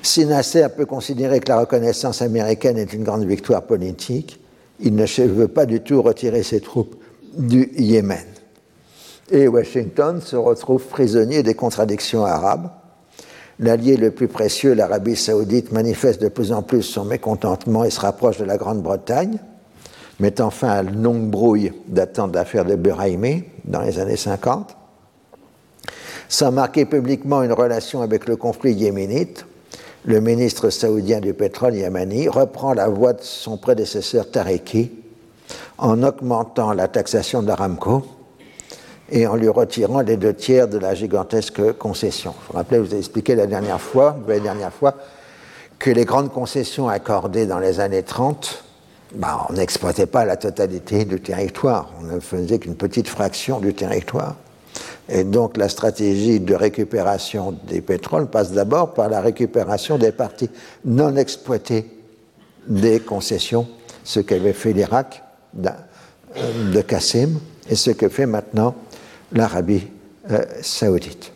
[0.02, 4.40] Si Nasser peut considérer que la reconnaissance américaine est une grande victoire politique,
[4.80, 6.96] il ne veut pas du tout retirer ses troupes
[7.36, 8.24] du Yémen.
[9.30, 12.70] Et Washington se retrouve prisonnier des contradictions arabes.
[13.58, 18.00] L'allié le plus précieux, l'Arabie saoudite, manifeste de plus en plus son mécontentement et se
[18.00, 19.38] rapproche de la Grande-Bretagne,
[20.18, 24.76] mettant fin à une longue brouille datant de l'affaire de Buraimi dans les années 50.
[26.28, 29.44] Sans marquer publiquement une relation avec le conflit yéménite,
[30.04, 34.90] le ministre saoudien du pétrole Yamani reprend la voie de son prédécesseur Tareki
[35.76, 38.04] en augmentant la taxation d'Aramco
[39.10, 42.30] et en lui retirant les deux tiers de la gigantesque concession.
[42.30, 44.94] Vous vous rappelez, je vous ai expliqué la dernière fois, la dernière fois
[45.78, 48.64] que les grandes concessions accordées dans les années 30,
[49.14, 53.74] bah, on n'exploitait pas la totalité du territoire, on ne faisait qu'une petite fraction du
[53.74, 54.36] territoire.
[55.08, 60.50] Et donc la stratégie de récupération des pétroles passe d'abord par la récupération des parties
[60.84, 61.86] non exploitées
[62.68, 63.66] des concessions,
[64.04, 65.24] ce qu'avait fait l'Irak
[65.54, 68.76] de Qassim et ce que fait maintenant
[69.32, 69.86] l'Arabie
[70.30, 71.32] euh, saoudite.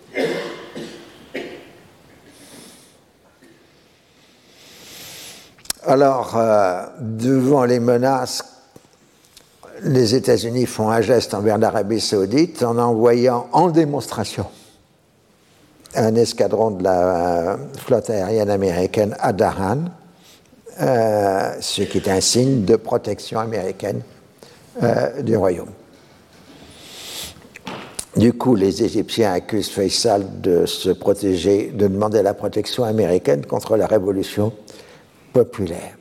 [5.87, 8.45] Alors, euh, devant les menaces,
[9.83, 14.47] les États-Unis font un geste envers l'Arabie saoudite en envoyant en démonstration
[15.95, 19.85] un escadron de la flotte aérienne américaine à Daran,
[20.81, 24.01] euh, ce qui est un signe de protection américaine
[25.23, 25.71] du royaume.
[28.17, 33.77] Du coup, les Égyptiens accusent Faisal de se protéger, de demander la protection américaine contre
[33.77, 34.53] la révolution
[35.33, 35.97] populaire.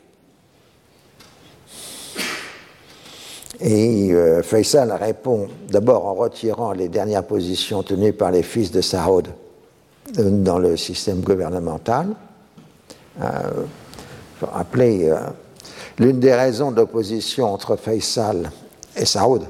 [3.60, 8.82] Et euh, Faisal répond d'abord en retirant les dernières positions tenues par les fils de
[8.82, 9.30] Saoud
[10.20, 12.08] euh, dans le système gouvernemental.
[13.22, 13.64] Euh,
[14.40, 15.18] faut rappeler, euh,
[15.98, 18.52] l'une des raisons d'opposition entre Faisal
[18.96, 19.44] et Saoud,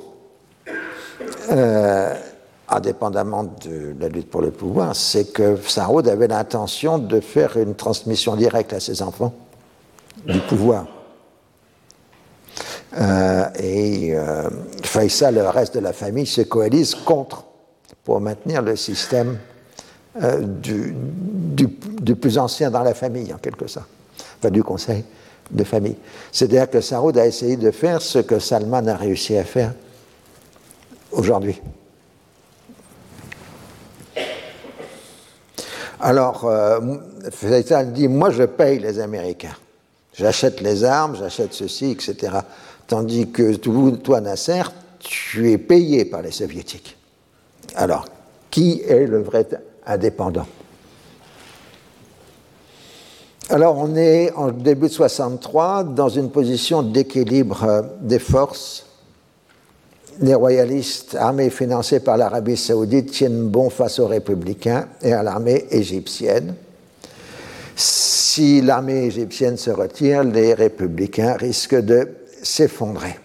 [2.75, 7.75] indépendamment de la lutte pour le pouvoir, c'est que Saoud avait l'intention de faire une
[7.75, 9.33] transmission directe à ses enfants
[10.25, 10.85] du pouvoir.
[12.97, 14.49] Euh, et euh,
[14.83, 17.43] Faisal le reste de la famille se coalisent contre
[18.03, 19.39] pour maintenir le système
[20.21, 20.95] euh, du,
[22.15, 23.87] plus ancien dans la famille, en quelque sorte,
[24.37, 25.03] enfin du conseil
[25.49, 25.95] de famille.
[26.31, 29.73] C'est-à-dire que Saoud a essayé de faire ce que Salman a réussi à faire
[31.11, 31.59] aujourd'hui.
[36.05, 36.81] Alors, euh,
[37.31, 39.55] Faisal dit, moi je paye les Américains.
[40.13, 42.39] J'achète les armes, j'achète ceci, etc.
[42.87, 44.63] Tandis que toi, Nasser,
[44.99, 46.97] tu es payé par les soviétiques.
[47.75, 48.05] Alors,
[48.51, 49.47] qui est le vrai
[49.85, 50.45] indépendant?
[53.49, 58.87] Alors, on est en début de 63 dans une position d'équilibre euh, des forces
[60.19, 65.65] les royalistes, armés financés par l'Arabie saoudite, tiennent bon face aux républicains et à l'armée
[65.71, 66.55] égyptienne.
[67.75, 72.09] Si l'armée égyptienne se retire, les républicains risquent de
[72.41, 73.15] s'effondrer.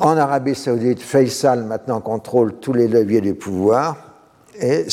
[0.00, 3.96] En Arabie saoudite, Faisal maintenant contrôle tous les leviers du pouvoir
[4.60, 4.86] et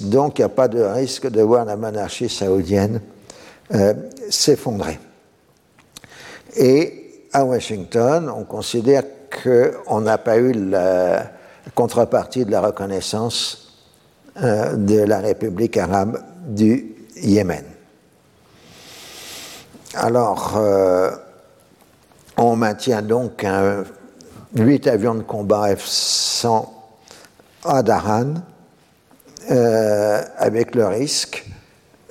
[0.00, 3.00] donc il n'y a pas de risque de voir la monarchie saoudienne
[3.74, 3.94] euh,
[4.28, 4.98] s'effondrer.
[6.56, 11.30] Et à Washington, on considère qu'on n'a pas eu la
[11.74, 13.70] contrepartie de la reconnaissance
[14.42, 17.64] euh, de la République arabe du Yémen.
[19.94, 21.10] Alors, euh,
[22.36, 23.84] on maintient donc un,
[24.54, 26.68] 8 avions de combat F-100
[27.64, 28.34] à Daran,
[29.50, 31.46] euh, avec le risque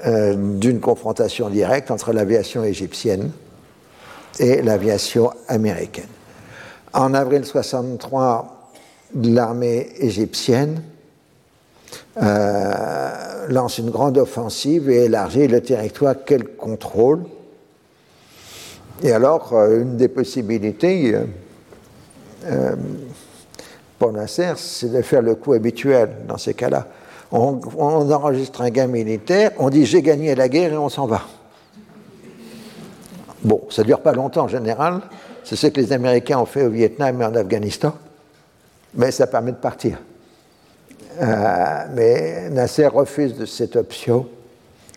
[0.05, 3.31] d'une confrontation directe entre l'aviation égyptienne
[4.39, 6.07] et l'aviation américaine.
[6.93, 8.71] En avril 63,
[9.15, 10.81] l'armée égyptienne
[12.21, 17.23] euh, lance une grande offensive et élargit le territoire qu'elle contrôle.
[19.03, 21.15] Et alors, euh, une des possibilités
[22.45, 22.75] euh,
[23.97, 26.87] pour Nasser, c'est de faire le coup habituel dans ces cas-là.
[27.31, 31.05] On, on, enregistre un gain militaire, on dit j'ai gagné la guerre et on s'en
[31.05, 31.21] va.
[33.43, 35.01] Bon, ça ne dure pas longtemps en général,
[35.49, 37.95] c'est ce que les Américains ont fait au Vietnam et en Afghanistan,
[38.93, 39.97] mais ça permet de partir.
[41.19, 44.27] Euh, mais Nasser refuse de cette option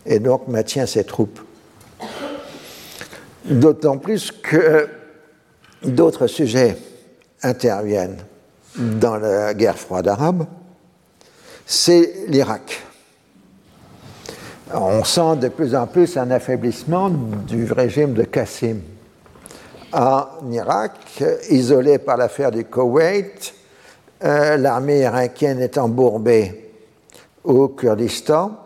[0.05, 1.39] et donc maintient ses troupes.
[3.45, 4.87] D'autant plus que
[5.83, 6.77] d'autres sujets
[7.41, 8.19] interviennent
[8.77, 10.45] dans la guerre froide arabe,
[11.65, 12.79] c'est l'Irak.
[14.71, 18.77] On sent de plus en plus un affaiblissement du régime de Qassim
[19.93, 23.53] en Irak, isolé par l'affaire du Koweït,
[24.21, 26.71] l'armée irakienne est embourbée
[27.43, 28.57] au Kurdistan,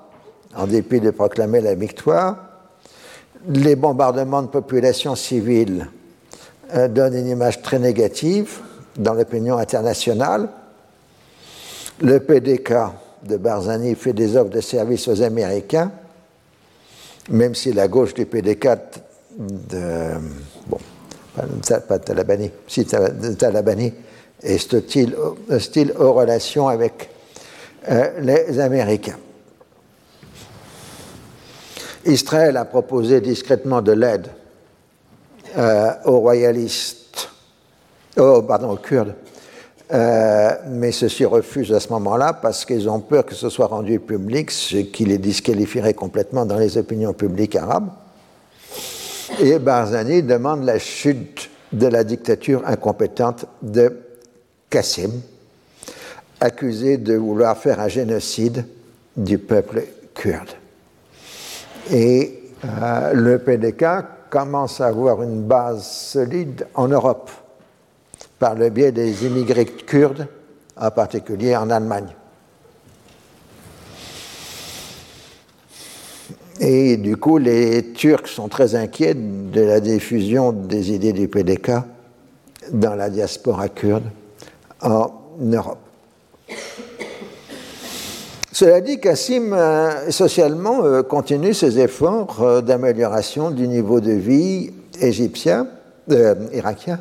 [0.56, 2.38] en dépit de proclamer la victoire.
[3.50, 5.90] Les bombardements de populations civiles
[6.90, 8.60] donnent une image très négative
[8.98, 10.50] dans l'opinion internationale.
[12.02, 12.74] Le PDK
[13.24, 15.92] de Barzani fait des offres de service aux Américains,
[17.30, 18.70] même si la gauche du PDK
[19.38, 20.12] de,
[21.88, 23.94] pas Talabani, si Talabani
[24.42, 24.74] est
[25.50, 27.10] hostile, aux relations avec
[27.90, 29.18] euh, les Américains.
[32.06, 34.28] Israël a proposé discrètement de l'aide
[35.58, 37.30] euh, aux royalistes,
[38.16, 39.16] pardon, aux Kurdes,
[39.94, 44.00] euh, mais ceux-ci refusent à ce moment-là parce qu'ils ont peur que ce soit rendu
[44.00, 47.90] public, ce qui les disqualifierait complètement dans les opinions publiques arabes.
[49.40, 54.00] Et Barzani demande la chute de la dictature incompétente de
[54.70, 55.12] Qassim,
[56.40, 58.66] accusé de vouloir faire un génocide
[59.16, 59.84] du peuple
[60.14, 60.52] kurde.
[61.92, 63.86] Et euh, le PDK
[64.30, 67.30] commence à avoir une base solide en Europe
[68.40, 70.28] par le biais des immigrés kurdes,
[70.80, 72.14] en particulier en Allemagne.
[76.60, 81.72] Et du coup, les Turcs sont très inquiets de la diffusion des idées du PDK
[82.72, 84.06] dans la diaspora kurde
[84.82, 85.80] en Europe.
[88.52, 94.72] Cela dit, Kassim, euh, socialement, euh, continue ses efforts euh, d'amélioration du niveau de vie
[95.00, 95.68] égyptien,
[96.54, 97.00] irakien,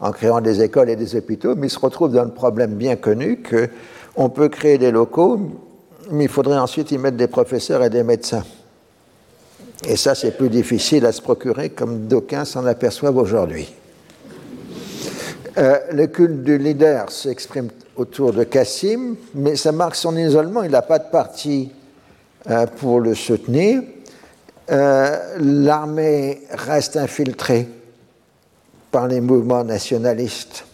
[0.00, 2.96] en créant des écoles et des hôpitaux, mais il se retrouve dans le problème bien
[2.96, 5.40] connu qu'on peut créer des locaux,
[6.10, 8.44] mais il faudrait ensuite y mettre des professeurs et des médecins.
[9.86, 13.72] Et ça, c'est plus difficile à se procurer, comme d'aucuns s'en aperçoivent aujourd'hui.
[15.56, 20.82] le culte du leader s'exprime autour de Kassim, mais ça marque son isolement, il n'a
[20.82, 21.70] pas de parti
[22.48, 23.82] euh, pour le soutenir.
[24.70, 27.68] Euh, l'armée reste infiltrée
[28.90, 30.64] par les mouvements nationalistes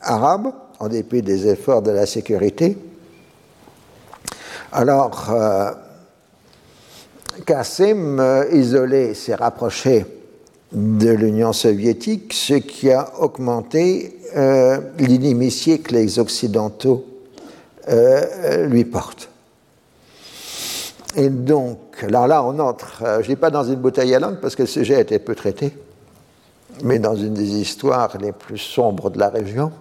[0.00, 2.78] arabes, en dépit des efforts de la sécurité.
[4.70, 5.34] Alors,
[7.38, 10.04] euh, Kassim, isolé, s'est rapproché
[10.72, 17.06] de l'Union soviétique, ce qui a augmenté euh, l'inimitié que les Occidentaux
[17.88, 19.30] euh, lui portent.
[21.14, 24.18] Et donc, alors là, on entre, euh, je ne dis pas dans une bouteille à
[24.18, 25.72] langue parce que le sujet a été peu traité,
[26.82, 29.72] mais dans une des histoires les plus sombres de la région,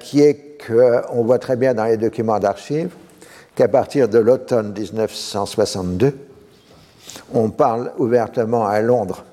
[0.00, 2.90] qui est qu'on voit très bien dans les documents d'archives
[3.58, 6.16] qu'à partir de l'automne 1962,
[7.34, 9.24] on parle ouvertement à Londres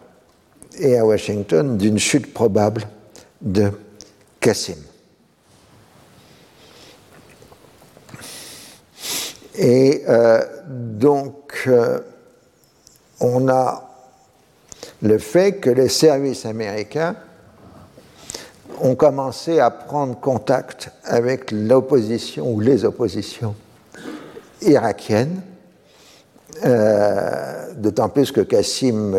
[0.80, 2.88] et à Washington d'une chute probable
[3.40, 3.72] de
[4.40, 4.80] Kassim.
[9.60, 12.00] Et euh, donc, euh,
[13.20, 13.88] on a
[15.04, 17.16] le fait que les services américains
[18.82, 23.54] ont commencé à prendre contact avec l'opposition ou les oppositions
[24.62, 25.42] irakiennes,
[26.66, 29.16] euh, d'autant plus que Kassim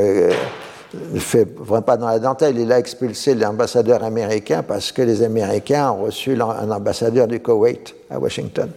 [0.95, 2.59] ne fait vraiment pas dans la dentelle.
[2.59, 7.95] Il a expulsé l'ambassadeur américain parce que les Américains ont reçu un ambassadeur du Koweït
[8.11, 8.71] à Washington.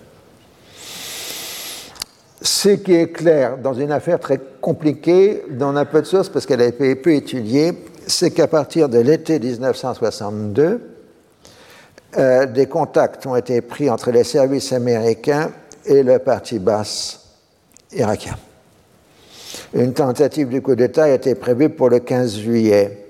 [2.42, 6.30] Ce qui est clair dans une affaire très compliquée, dont on a peu de sources
[6.30, 7.74] parce qu'elle a été peu étudiée,
[8.08, 10.82] c'est qu'à partir de l'été 1962,
[12.18, 15.52] euh, des contacts ont été pris entre les services américains
[15.90, 17.20] et le parti basse
[17.92, 18.38] irakien.
[19.74, 23.08] Une tentative du coup d'État été prévue pour le 15 juillet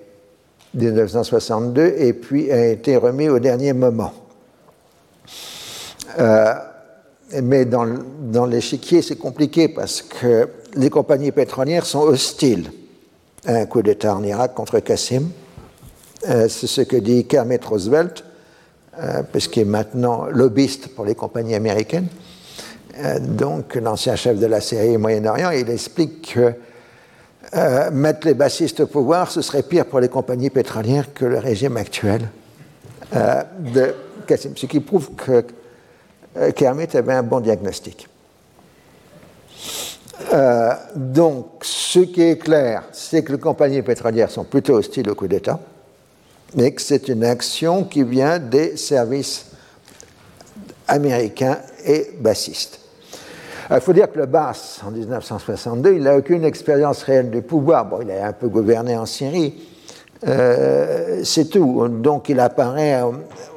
[0.74, 4.14] 1962 et puis a été remis au dernier moment.
[6.18, 6.54] Euh,
[7.42, 7.86] mais dans,
[8.22, 12.72] dans l'échiquier, c'est compliqué parce que les compagnies pétrolières sont hostiles
[13.46, 15.30] à un coup d'État en Irak contre Qassim.
[16.28, 18.24] Euh, c'est ce que dit Kermit Roosevelt,
[19.00, 22.08] euh, puisqu'il est maintenant lobbyiste pour les compagnies américaines.
[22.98, 26.54] Euh, donc l'ancien chef de la CIA Moyen-Orient, il explique que
[27.56, 31.40] euh, mettre les bassistes au pouvoir, ce serait pire pour les compagnies pétrolières que le
[31.40, 32.28] régime actuel
[33.16, 33.42] euh,
[34.30, 35.44] ce qui prouve que
[36.52, 38.08] Kermit avait un bon diagnostic.
[40.96, 45.28] donc, ce qui est clair, c'est que les compagnies pétrolières sont plutôt hostiles au coup
[45.28, 45.60] d'État,
[46.54, 49.49] mais que c'est une action qui vient des services
[50.90, 52.80] américains et bassistes.
[53.72, 57.86] Il faut dire que le Bass, en 1962, il n'a aucune expérience réelle de pouvoir.
[57.86, 59.54] Bon, il a un peu gouverné en Syrie,
[60.28, 61.88] euh, c'est tout.
[61.88, 63.00] Donc il apparaît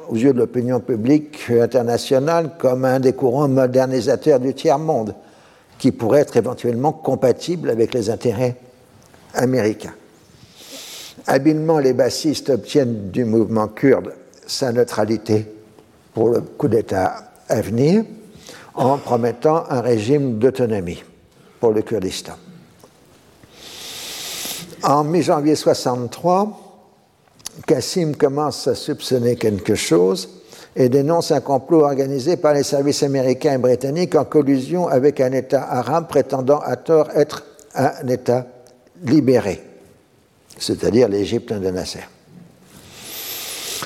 [0.09, 5.15] aux yeux de l'opinion publique internationale comme un des courants modernisateurs du tiers-monde,
[5.79, 8.55] qui pourrait être éventuellement compatible avec les intérêts
[9.33, 9.95] américains.
[11.25, 14.13] Habilement, les bassistes obtiennent du mouvement kurde
[14.45, 15.47] sa neutralité
[16.13, 18.03] pour le coup d'État à venir
[18.75, 21.03] en promettant un régime d'autonomie
[21.59, 22.33] pour le Kurdistan.
[24.83, 26.59] En mi-janvier 63,
[27.65, 30.41] Kassim commence à soupçonner quelque chose
[30.75, 35.31] et dénonce un complot organisé par les services américains et britanniques en collusion avec un
[35.31, 37.43] État arabe prétendant à tort être
[37.75, 38.47] un État
[39.03, 39.61] libéré,
[40.57, 42.03] c'est-à-dire l'Égypte de Nasser.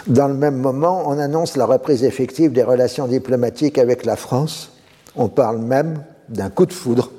[0.06, 4.72] Dans le même moment, on annonce la reprise effective des relations diplomatiques avec la France.
[5.16, 7.12] On parle même d'un coup de foudre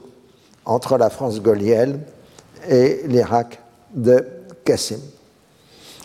[0.65, 2.01] entre la France gaulienne
[2.69, 3.61] et l'Irak
[3.95, 4.25] de
[4.65, 5.01] Kassim.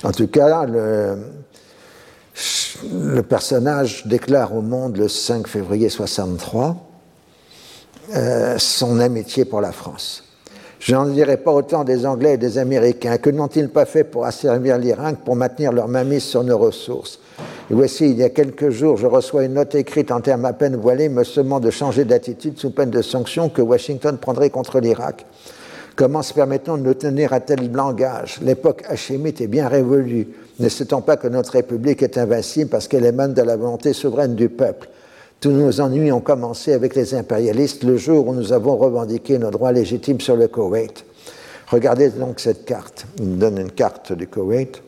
[0.03, 1.17] En tout cas, le,
[3.21, 6.89] personnage déclare au monde le 5 février 63
[8.15, 10.32] euh, son amitié pour la France.
[10.83, 13.15] Je n'en dirai pas autant des Anglais et des Américains.
[13.15, 17.21] Que n'ont-ils pas fait pour asservir l'Irak, pour maintenir leur mainmise sur nos ressources?
[17.69, 20.75] Voici, il y a quelques jours, je reçois une note écrite en termes à peine
[20.75, 25.25] voilés me sommant de changer d'attitude sous peine de sanctions que Washington prendrait contre l'Irak.
[25.95, 28.39] Comment se permettons de nous tenir à tel langage?
[28.41, 30.27] L'époque hachémite est bien révolue.
[30.59, 34.35] Ne sait-on pas que notre République est invincible parce qu'elle émane de la volonté souveraine
[34.35, 34.89] du peuple
[35.43, 39.51] tous nos ennuis ont commencé avec les impérialistes le jour où nous avons revendiqué nos
[39.51, 41.03] droits légitimes sur le Koweït.
[41.67, 43.05] Regardez donc cette carte.
[43.19, 44.81] Il nous donne une carte du Koweït.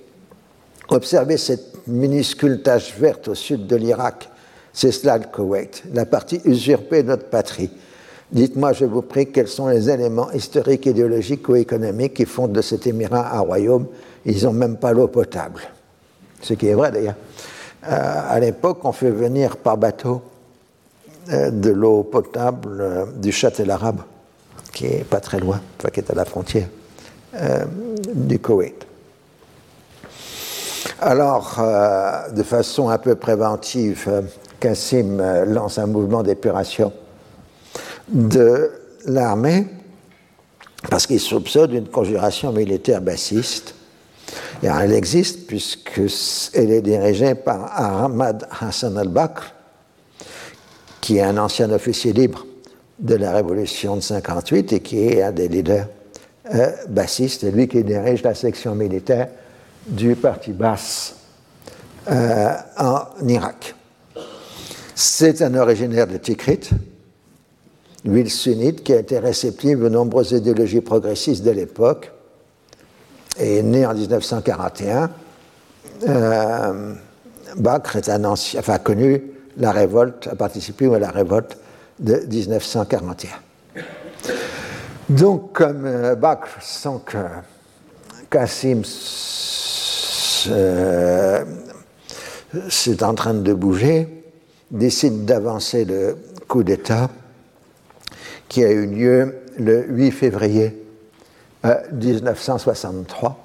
[0.88, 4.30] Observez cette minuscule tache verte au sud de l'Irak.
[4.72, 7.70] C'est cela le Koweït, la partie usurpée de notre patrie.
[8.32, 12.62] Dites-moi, je vous prie, quels sont les éléments historiques, idéologiques ou économiques qui font de
[12.62, 13.88] cet émirat un royaume?
[14.26, 15.64] Ils n'ont même pas l'eau potable.
[16.40, 17.16] Ce qui est vrai d'ailleurs.
[17.90, 20.22] Euh, à l'époque, on fait venir par bateau
[21.28, 24.02] de l'eau potable euh, du Châtel arabe,
[24.74, 26.68] qui est pas très loin, enfin, qui est à la frontière
[27.36, 27.66] euh,
[28.14, 28.86] du Koweït.
[31.02, 31.62] Alors,
[32.34, 34.24] de façon un peu préventive,
[34.60, 36.94] Kassim lance un mouvement d'épuration
[38.08, 38.72] de
[39.06, 39.68] l'armée
[40.90, 43.76] parce qu'il soupçonne une conjuration militaire bassiste.
[44.64, 49.55] Et elle existe puisqu'elle est dirigée par Ahmad Hassan al-Bakr,
[51.06, 52.48] qui est un ancien officier libre
[52.98, 55.86] de la Révolution de 58 et qui est un des leaders
[56.52, 59.28] euh, bassistes, et lui qui dirige la section militaire
[59.86, 61.16] du parti basse
[62.10, 63.76] euh, en Irak.
[64.96, 66.72] C'est un originaire de Tikrit,
[68.04, 72.12] ville sunnite qui a été réceptive aux nombreuses idéologies progressistes de l'époque
[73.40, 75.12] et né en 1941.
[76.08, 76.94] Euh,
[77.58, 81.58] Bakr est un ancien, enfin connu la révolte, a participé à la révolte
[82.00, 83.30] de 1941.
[85.10, 87.18] Donc, comme euh, Bakr sent que
[88.30, 88.82] Kassim
[90.48, 91.44] euh,
[92.70, 94.24] c'est en train de bouger,
[94.72, 96.18] décide d'avancer le
[96.48, 97.10] coup d'État
[98.48, 100.82] qui a eu lieu le 8 février
[101.92, 103.38] 1963,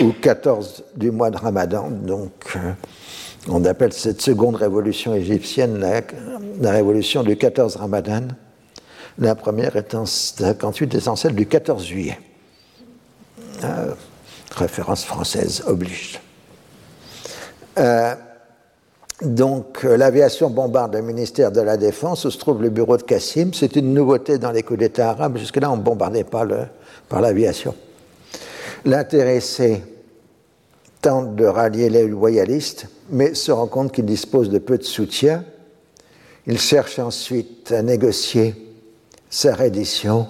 [0.00, 2.72] ou 14 du mois de Ramadan, donc euh,
[3.48, 8.28] on appelle cette seconde révolution égyptienne la, révolution du 14 Ramadan.
[9.18, 12.18] La première étant 58 essentielle du 14 juillet.
[13.64, 13.94] Euh,
[14.56, 16.20] référence française oblige.
[17.78, 18.14] Euh,
[19.22, 23.02] donc, euh, l'aviation bombarde le ministère de la Défense où se trouve le bureau de
[23.02, 23.52] Kassim.
[23.54, 25.38] C'est une nouveauté dans les coups d'État arabes.
[25.38, 26.46] Jusque-là, on ne bombardait pas
[27.08, 27.74] par l'aviation.
[28.84, 29.82] L'intéressé
[31.02, 35.44] tente de rallier les loyalistes, mais se rend compte qu'il dispose de peu de soutien.
[36.46, 38.54] Il cherche ensuite à négocier
[39.28, 40.28] sa reddition,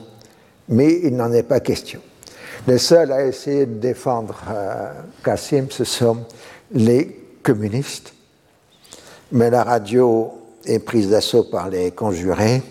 [0.69, 2.01] mais il n'en est pas question.
[2.67, 4.93] Les seuls à essayer de défendre euh,
[5.71, 6.19] ce sont
[6.73, 8.15] les communistes,
[9.31, 10.33] mais la radio
[10.65, 12.63] est prise d'assaut par les conjurés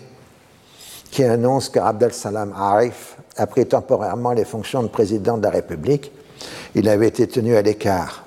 [1.10, 6.10] qui annoncent qu'Abdel Salam Arif a pris temporairement les fonctions de président de la République
[6.74, 8.24] il avait été tenu à l'écart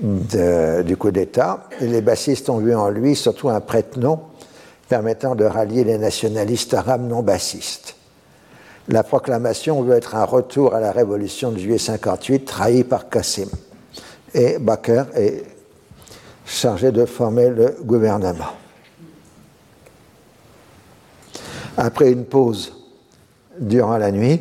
[0.00, 4.20] du coup d'État, les bassistes ont vu en lui surtout un prête-nom
[4.88, 7.96] permettant de rallier les nationalistes arabes non bassistes.
[8.88, 13.48] La proclamation veut être un retour à la révolution de juillet 58 trahi par Kassim.
[14.32, 15.44] Et Bakr est
[16.46, 18.52] chargé de former le gouvernement.
[21.76, 22.72] Après une pause
[23.58, 24.40] durant la nuit,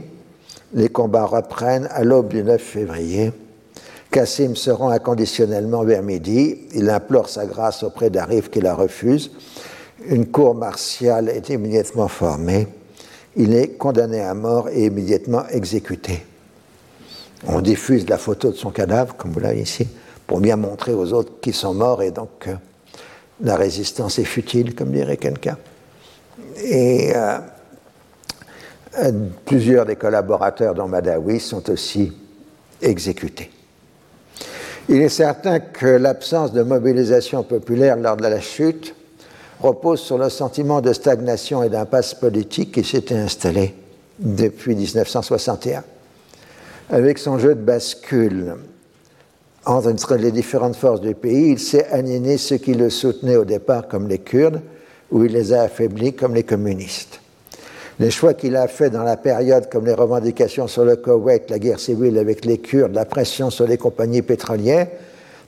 [0.74, 3.32] les combats reprennent à l'aube du 9 février.
[4.12, 6.58] Kassim se rend inconditionnellement vers midi.
[6.74, 9.32] Il implore sa grâce auprès d'Arif qui la refuse.
[10.06, 12.68] Une cour martiale est immédiatement formée.
[13.36, 16.24] Il est condamné à mort et immédiatement exécuté.
[17.46, 19.88] On diffuse la photo de son cadavre, comme vous l'avez ici,
[20.26, 22.56] pour bien montrer aux autres qu'ils sont morts et donc euh,
[23.42, 25.58] la résistance est futile, comme dirait quelqu'un.
[26.64, 27.38] Et euh,
[29.46, 32.12] plusieurs des collaborateurs d'Amadawi sont aussi
[32.82, 33.52] exécutés.
[34.90, 38.96] Il est certain que l'absence de mobilisation populaire lors de la chute
[39.60, 43.76] repose sur le sentiment de stagnation et d'impasse politique qui s'était installé
[44.20, 45.84] depuis 1961.
[46.90, 48.56] Avec son jeu de bascule
[49.66, 53.90] entre les différentes forces du pays, il s'est aliéné ceux qui le soutenaient au départ
[53.90, 54.62] comme les Kurdes,
[55.12, 57.20] ou il les a affaiblis comme les communistes.
[58.00, 61.58] Les choix qu'il a faits dans la période, comme les revendications sur le Koweït, la
[61.58, 64.88] guerre civile avec les Kurdes, la pression sur les compagnies pétrolières,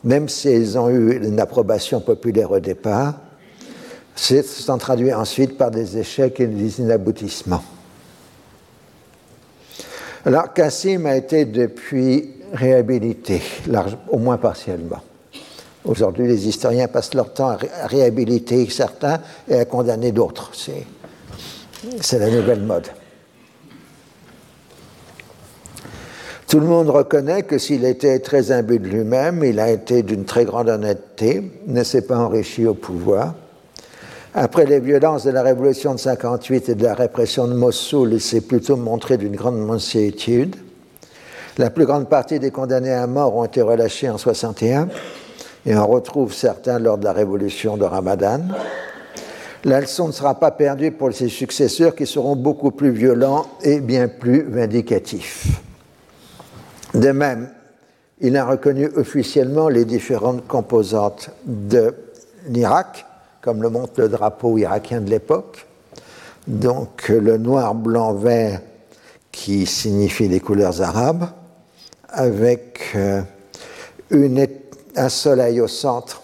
[0.04, 3.16] même s'ils ont eu une approbation populaire au départ,
[4.16, 7.64] se sont traduits ensuite par des échecs et des inaboutissements.
[10.26, 13.42] Alors, Kassim a été depuis réhabilité,
[14.10, 15.02] au moins partiellement.
[15.86, 20.52] Aujourd'hui, les historiens passent leur temps à réhabiliter certains et à condamner d'autres.
[22.14, 22.88] La nouvelle mode.
[26.48, 30.26] Tout le monde reconnaît que s'il était très imbu de lui-même, il a été d'une
[30.26, 33.36] très grande honnêteté, ne s'est pas enrichi au pouvoir.
[34.34, 38.22] Après les violences de la révolution de 58 et de la répression de Mossoul, il
[38.22, 40.56] s'est plutôt montré d'une grande mansuétude.
[41.60, 44.88] La plus grande partie des condamnés à mort ont été relâchés en 61
[45.66, 48.42] et on retrouve certains lors de la révolution de Ramadan.
[49.66, 53.82] La leçon ne sera pas perdue pour ses successeurs qui seront beaucoup plus violents et
[53.82, 55.62] bien plus vindicatifs.
[56.94, 57.50] De même,
[58.22, 61.94] il a reconnu officiellement les différentes composantes de
[62.48, 63.06] l'Irak,
[63.42, 65.68] comme le montre le drapeau irakien de l'époque.
[66.48, 68.62] Donc le noir, blanc, vert
[69.32, 71.28] qui signifie les couleurs arabes,
[72.08, 73.22] avec euh,
[74.96, 76.22] un soleil au centre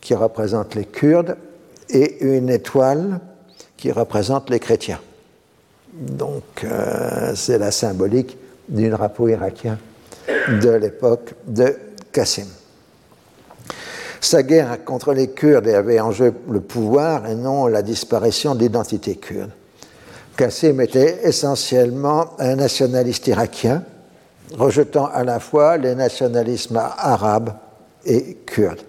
[0.00, 1.36] qui représente les Kurdes
[1.90, 3.20] et une étoile
[3.76, 5.00] qui représente les chrétiens.
[5.92, 8.36] Donc euh, c'est la symbolique
[8.68, 9.78] du drapeau irakien
[10.28, 11.76] de l'époque de
[12.12, 12.46] Qassim.
[14.20, 18.60] Sa guerre contre les Kurdes avait en jeu le pouvoir et non la disparition de
[18.60, 19.50] l'identité kurde.
[20.36, 23.84] Qassim était essentiellement un nationaliste irakien
[24.56, 27.52] rejetant à la fois les nationalismes arabes
[28.04, 28.80] et kurdes.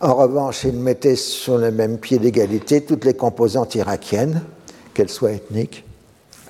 [0.00, 4.42] En revanche, il mettait sur le même pied d'égalité toutes les composantes irakiennes,
[4.92, 5.84] qu'elles soient ethniques,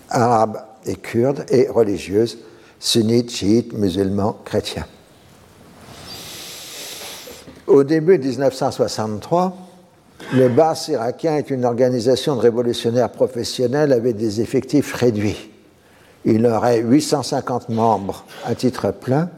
[0.09, 2.39] arabes et kurdes, et religieuses,
[2.79, 4.87] sunnites, chiites, musulmans, chrétiens.
[7.67, 9.57] Au début de 1963,
[10.35, 15.51] le BAS irakien est une organisation de révolutionnaires professionnels avec des effectifs réduits
[16.25, 19.29] il aurait 850 membres à titre plein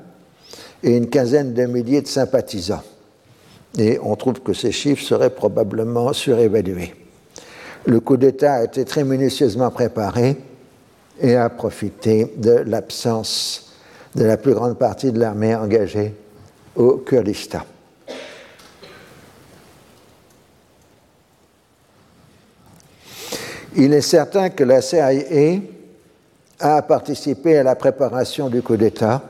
[0.82, 2.82] et une quinzaine de milliers de sympathisants.
[3.78, 6.94] Et on trouve que ces chiffres seraient probablement surévalués.
[7.84, 10.36] Le coup d'État a été très minutieusement préparé
[11.20, 13.72] et a profité de l'absence
[14.14, 16.14] de la plus grande partie de l'armée engagée
[16.74, 17.60] au Kurdistan.
[23.76, 25.60] Il est certain que la CIA
[26.58, 29.22] a participé à la préparation du coup d'État,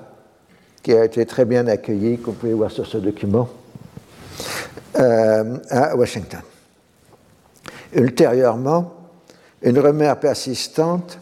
[0.84, 3.48] qui a été très bien accueilli, comme vous pouvez voir sur ce document,
[4.98, 6.40] euh, à Washington.
[7.94, 8.94] Ultérieurement,
[9.62, 11.18] une rumeur persistante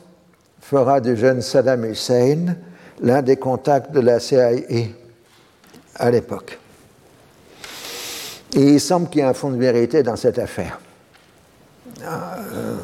[0.60, 2.56] fera du jeune Saddam Hussein
[3.00, 4.50] l'un des contacts de la CIA
[5.96, 6.58] à l'époque.
[8.54, 10.78] Et il semble qu'il y ait un fond de vérité dans cette affaire.
[12.02, 12.76] Euh,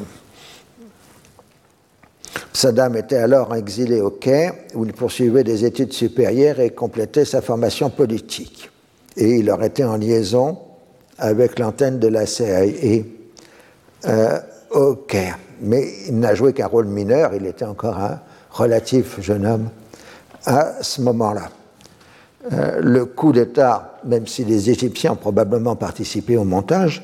[2.53, 7.41] Saddam était alors exilé au Caire, où il poursuivait des études supérieures et complétait sa
[7.41, 8.71] formation politique.
[9.17, 10.59] Et il aurait été en liaison
[11.21, 13.05] avec l'antenne de la CIA
[14.07, 14.39] euh,
[14.71, 15.39] au Caire.
[15.61, 18.21] Mais il n'a joué qu'un rôle mineur, il était encore un
[18.51, 19.69] relatif jeune homme
[20.47, 21.51] à ce moment-là.
[22.53, 27.03] Euh, le coup d'État, même si les Égyptiens ont probablement participé au montage,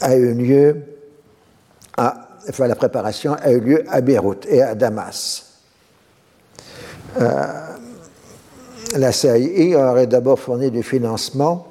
[0.00, 0.76] a eu lieu
[1.96, 5.46] à enfin, la préparation a eu lieu à Beyrouth et à Damas.
[7.20, 7.44] Euh,
[8.96, 11.69] la CIA aurait d'abord fourni du financement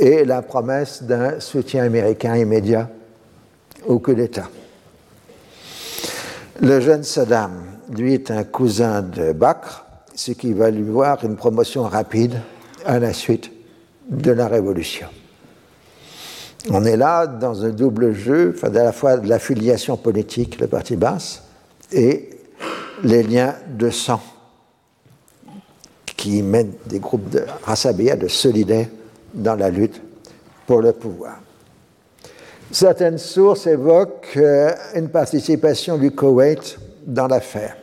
[0.00, 2.88] et la promesse d'un soutien américain immédiat
[3.86, 4.48] au coup d'État.
[6.60, 7.62] Le jeune Saddam,
[7.94, 12.40] lui, est un cousin de Bakr, ce qui va lui voir une promotion rapide
[12.86, 13.50] à la suite
[14.08, 15.06] de la Révolution.
[16.70, 20.66] On est là dans un double jeu, enfin, à la fois de l'affiliation politique, le
[20.66, 21.42] parti basse,
[21.92, 22.30] et
[23.02, 24.22] les liens de sang
[26.16, 28.88] qui mènent des groupes de rassabia, de solidaires,
[29.34, 30.00] dans la lutte
[30.66, 31.40] pour le pouvoir.
[32.70, 37.76] Certaines sources évoquent euh, une participation du Koweït dans l'affaire.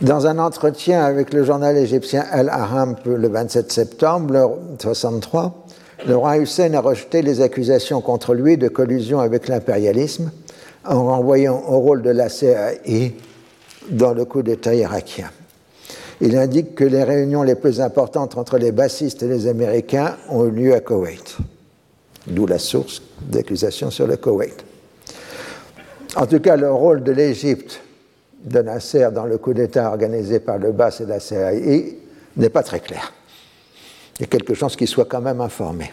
[0.00, 5.66] Dans un entretien avec le journal égyptien El Aram le 27 septembre 1963,
[6.06, 10.30] le roi Hussein a rejeté les accusations contre lui de collusion avec l'impérialisme
[10.84, 13.10] en renvoyant au rôle de la CIA
[13.90, 15.30] dans le coup d'État irakien.
[16.20, 20.46] Il indique que les réunions les plus importantes entre les bassistes et les Américains ont
[20.46, 21.38] eu lieu à Koweït
[22.28, 24.64] d'où la source d'accusation sur le Koweït.
[26.16, 27.80] En tout cas, le rôle de l'Égypte
[28.44, 31.52] de Nasser dans le coup d'État organisé par le BAS et la CIA
[32.36, 33.12] n'est pas très clair.
[34.16, 35.92] Il y a quelque chose qui soit quand même informé.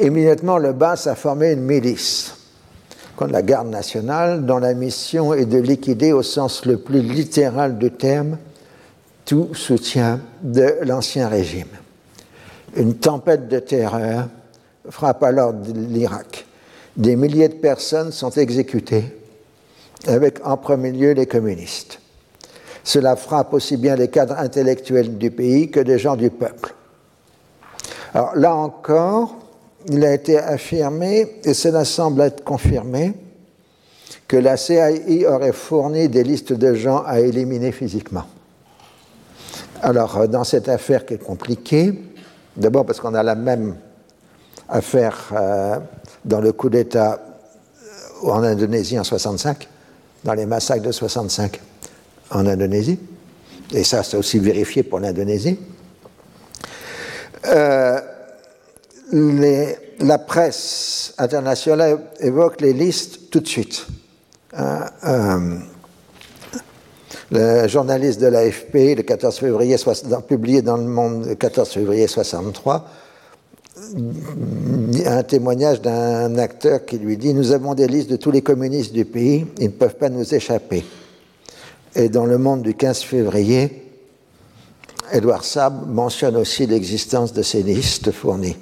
[0.00, 2.34] Immédiatement, le BAS a formé une milice,
[3.26, 7.90] la garde nationale, dont la mission est de liquider au sens le plus littéral du
[7.90, 8.38] terme
[9.24, 11.68] tout soutien de l'ancien régime.
[12.76, 14.28] Une tempête de terreur
[14.88, 16.46] frappe alors l'Irak.
[16.96, 19.16] Des milliers de personnes sont exécutées,
[20.06, 22.00] avec en premier lieu les communistes.
[22.82, 26.74] Cela frappe aussi bien les cadres intellectuels du pays que des gens du peuple.
[28.14, 29.36] Alors là encore,
[29.88, 33.14] il a été affirmé, et cela semble être confirmé,
[34.28, 34.90] que la CIA
[35.28, 38.24] aurait fourni des listes de gens à éliminer physiquement.
[39.82, 41.94] Alors, dans cette affaire qui est compliquée,
[42.56, 43.76] D'abord parce qu'on a la même
[44.68, 45.78] affaire euh,
[46.24, 47.20] dans le coup d'État
[48.22, 49.68] euh, en Indonésie en 65,
[50.24, 51.60] dans les massacres de 65
[52.30, 52.98] en Indonésie.
[53.72, 55.58] Et ça, c'est aussi vérifié pour l'Indonésie.
[57.46, 58.00] Euh,
[59.12, 63.86] la presse internationale évoque les listes tout de suite.
[67.32, 69.76] Le journaliste de l'AFP, le 14 février,
[70.26, 72.88] publié dans Le Monde le 14 février 63,
[75.06, 78.92] un témoignage d'un acteur qui lui dit Nous avons des listes de tous les communistes
[78.92, 80.84] du pays, ils ne peuvent pas nous échapper.
[81.94, 83.86] Et dans Le Monde du 15 février,
[85.12, 88.56] Edouard Sab mentionne aussi l'existence de ces listes fournies.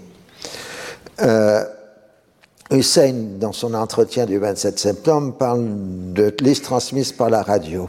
[1.21, 1.65] Euh,
[2.71, 5.65] Hussein, dans son entretien du 27 septembre, parle
[6.13, 7.89] de listes transmises par la radio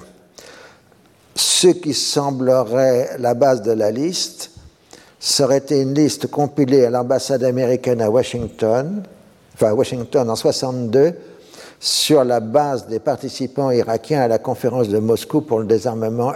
[1.39, 4.51] ce qui semblerait la base de la liste
[5.19, 9.03] serait une liste compilée à l'ambassade américaine à Washington,
[9.53, 11.13] enfin à Washington en 62,
[11.79, 16.33] sur la base des participants irakiens à la conférence de Moscou pour le désarmement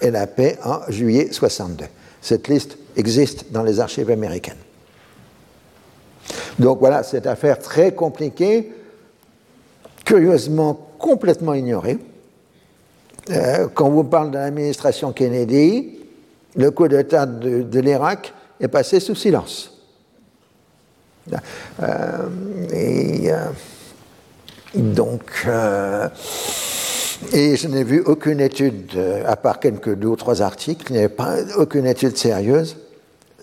[0.00, 1.84] et la paix en juillet 62.
[2.20, 4.54] Cette liste existe dans les archives américaines.
[6.58, 8.72] Donc voilà, cette affaire très compliquée,
[10.04, 11.98] curieusement complètement ignorée
[13.30, 15.98] euh, quand vous parle de l'administration Kennedy,
[16.56, 19.70] le coup d'État de, l'Irak est passé sous silence.
[21.82, 22.28] Euh,
[22.72, 23.46] et euh,
[24.74, 25.46] donc,
[27.32, 28.90] et je n'ai vu aucune étude,
[29.24, 32.76] à part quelques deux ou trois articles, n'y avait pas aucune étude sérieuse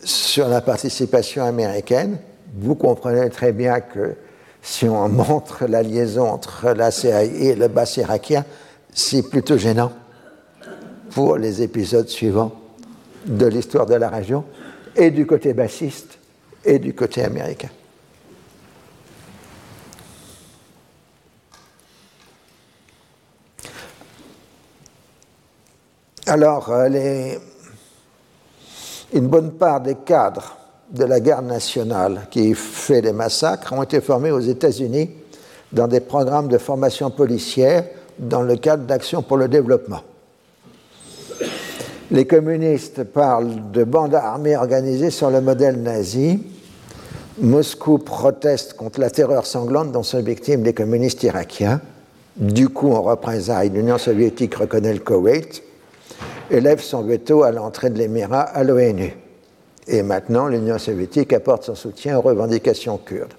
[0.04, 2.18] sur la participation américaine.
[2.54, 4.16] Vous comprenez très bien que
[4.62, 8.46] si on montre la liaison entre la CIA et le bas irakien,
[8.94, 9.92] c'est plutôt gênant
[11.12, 12.52] pour les épisodes suivants
[13.26, 14.46] de l'histoire de la région,
[14.96, 16.18] et du côté bassiste
[16.64, 17.70] et du côté américain.
[26.26, 27.36] Alors, euh,
[29.14, 30.59] une bonne part des cadres
[30.92, 35.10] de la garde nationale qui fait les massacres ont été formés aux États-Unis
[35.72, 37.86] dans des programmes de formation policière
[38.18, 40.02] dans le cadre d'actions pour le développement.
[42.12, 46.42] Les communistes parlent de bandes armées organisées sur le modèle nazi.
[47.38, 51.82] Moscou proteste contre la terreur sanglante dont sont victimes les communistes irakiens.
[52.36, 55.62] Du coup, en représailles, l'Union soviétique reconnaît le Koweït,
[56.50, 59.14] élève son veto à l'entrée de l'Émirat à l'ONU.
[59.92, 63.34] Et maintenant, l'Union soviétique apporte son soutien aux revendications kurdes.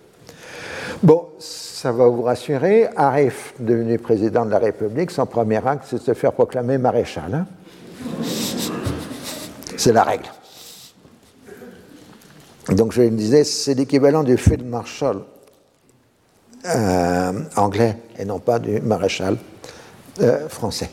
[1.01, 5.97] Bon, ça va vous rassurer, Arif, devenu président de la République, son premier acte, c'est
[5.97, 7.33] de se faire proclamer maréchal.
[7.33, 7.47] Hein.
[9.77, 10.29] c'est la règle.
[12.69, 15.19] Donc je me disais, c'est l'équivalent du field marshal
[16.67, 19.37] euh, anglais et non pas du maréchal
[20.21, 20.91] euh, français.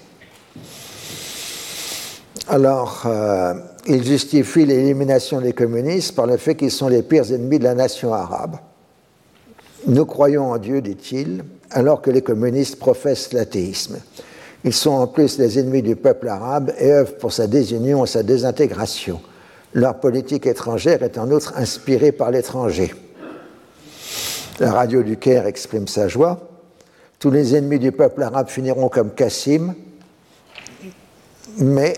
[2.48, 3.56] Alors, euh,
[3.88, 7.74] il justifie l'élimination des communistes par le fait qu'ils sont les pires ennemis de la
[7.74, 8.58] nation arabe.
[9.86, 13.98] Nous croyons en Dieu, dit-il, alors que les communistes professent l'athéisme.
[14.64, 18.08] Ils sont en plus les ennemis du peuple arabe et œuvrent pour sa désunion et
[18.08, 19.22] sa désintégration.
[19.74, 22.94] Leur politique étrangère est en outre inspirée par l'étranger.
[24.60, 26.50] La radio du Caire exprime sa joie.
[27.20, 29.74] Tous les ennemis du peuple arabe finiront comme Kassim,
[31.58, 31.94] mais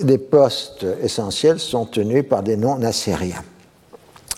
[0.00, 3.44] les postes essentiels sont tenus par des non-nassériens.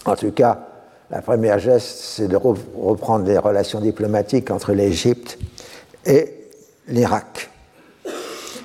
[0.05, 0.67] En tout cas,
[1.11, 5.39] la première geste, c'est de reprendre les relations diplomatiques entre l'Égypte
[6.05, 6.35] et
[6.89, 7.51] l'Irak.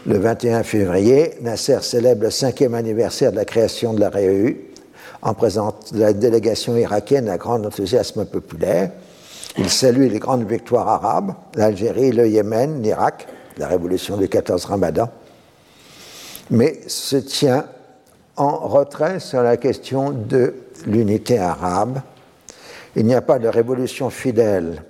[0.07, 4.71] Le 21 février, Nasser célèbre le cinquième anniversaire de la création de la REU
[5.21, 8.91] en présence de la délégation irakienne à grand enthousiasme populaire.
[9.57, 13.27] Il salue les grandes victoires arabes, l'Algérie, le Yémen, l'Irak,
[13.57, 15.09] la révolution du 14 Ramadan,
[16.49, 17.65] mais se tient
[18.37, 20.53] en retrait sur la question de
[20.85, 22.01] l'unité arabe.
[22.95, 24.83] Il n'y a pas de révolution fidèle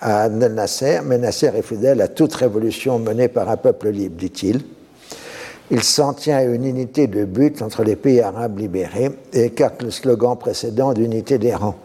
[0.00, 4.62] à Nasser, mais Nasser est fidèle à toute révolution menée par un peuple libre, dit-il.
[5.70, 9.82] Il s'en tient à une unité de but entre les pays arabes libérés et écarte
[9.82, 11.76] le slogan précédent d'unité des rangs.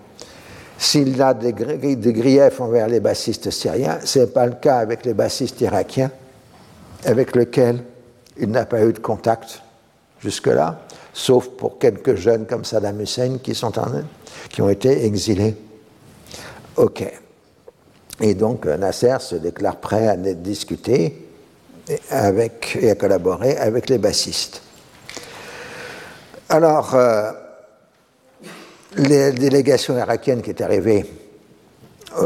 [0.77, 5.13] S'il a des, griefs envers les bassistes syriens, ce n'est pas le cas avec les
[5.13, 6.11] bassistes irakiens,
[7.05, 7.83] avec lesquels
[8.37, 9.61] il n'a pas eu de contact
[10.19, 10.81] jusque-là,
[11.13, 13.73] sauf pour quelques jeunes comme Saddam Hussein qui, sont
[14.49, 15.55] qui ont été exilés.
[16.77, 17.03] OK.
[18.21, 21.27] Et donc Nasser se déclare prêt à discuter
[21.89, 24.61] et à collaborer avec les bassistes.
[26.49, 27.31] Alors, euh,
[28.97, 31.05] les délégations irakiennes qui est arrivée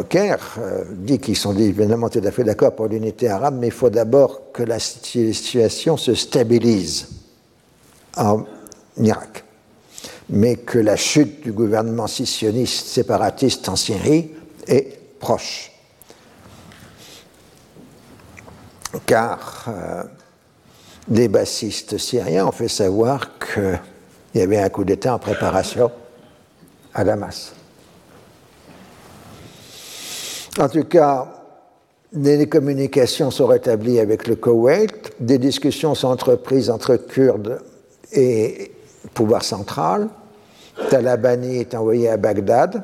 [0.09, 3.73] Caire euh, dit qu'ils sont évidemment tout à fait d'accord pour l'unité arabe, mais il
[3.73, 7.07] faut d'abord que la situation se stabilise
[8.17, 8.45] en
[8.97, 9.43] Irak,
[10.29, 14.31] mais que la chute du gouvernement scissioniste séparatiste en Syrie
[14.67, 15.71] est proche.
[19.05, 20.03] car euh,
[21.07, 23.79] des bassistes syriens ont fait savoir qu'il
[24.35, 25.91] y avait un coup d'État en préparation
[26.93, 27.53] à Damas.
[30.57, 31.27] En tout cas,
[32.13, 37.61] des communications sont rétablies avec le Koweït, des discussions sont entreprises entre Kurdes
[38.13, 38.71] et
[39.13, 40.07] pouvoir central.
[40.89, 42.83] Talabani est envoyé à Bagdad.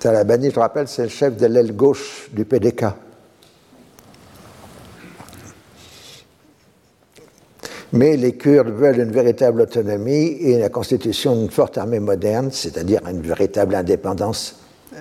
[0.00, 2.86] Talabani, je rappelle, c'est le chef de l'aile gauche du PDK.
[7.92, 13.00] Mais les Kurdes veulent une véritable autonomie et la constitution d'une forte armée moderne, c'est-à-dire
[13.08, 14.56] une véritable indépendance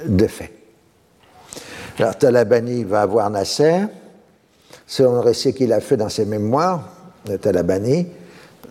[0.06, 0.56] de fait.
[1.99, 3.86] Alors Talabani va voir Nasser.
[4.86, 6.84] Selon le récit qu'il a fait dans ses mémoires
[7.26, 8.06] de Talabani,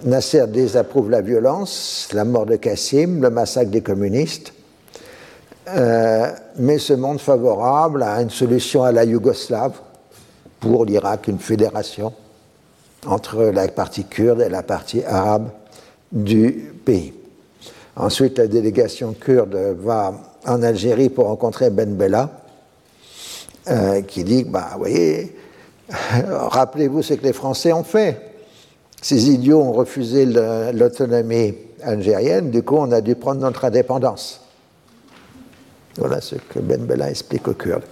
[0.05, 4.53] Nasser désapprouve la violence, la mort de Kassim, le massacre des communistes,
[5.69, 9.81] euh, mais se montre favorable à une solution à la Yougoslave
[10.61, 12.13] pour l'Irak, une fédération
[13.07, 15.49] entre la partie kurde et la partie arabe
[16.13, 17.13] du pays.
[17.97, 20.15] Ensuite, la délégation kurde va
[20.47, 22.46] en Algérie pour rencontrer Ben Bella,
[23.69, 25.37] euh, qui dit, bah, voyez,
[26.29, 28.21] rappelez-vous ce que les Français ont fait.
[29.03, 34.41] Ces idiots ont refusé l'autonomie algérienne, du coup on a dû prendre notre indépendance.
[35.99, 37.85] Voilà ce que Ben Bella explique aux Kurdes.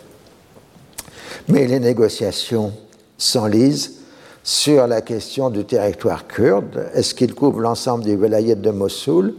[1.48, 2.72] Mais les négociations
[3.18, 3.92] s'enlisent
[4.42, 6.90] sur la question du territoire kurde.
[6.94, 9.34] Est-ce qu'il couvre l'ensemble du vilayet de Mossoul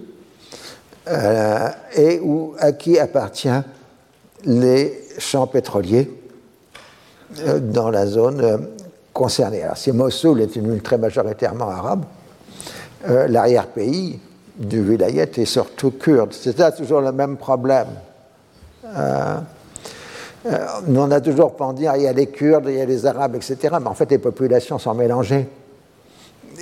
[1.08, 3.50] euh, et où, à qui appartient
[4.46, 6.10] les champs pétroliers
[7.60, 8.58] dans la zone euh,
[9.14, 9.64] concernée.
[9.64, 12.06] Alors, si Mossoul est une ville très majoritairement arabe,
[13.08, 14.20] l'arrière-pays
[14.58, 16.34] du vilayet est surtout kurde.
[16.34, 17.88] C'est là toujours le même problème.
[18.86, 19.36] Euh,
[20.88, 23.76] on a toujours pensé, il y a les Kurdes, il y a les Arabes, etc.
[23.80, 25.48] Mais en fait, les populations sont mélangées.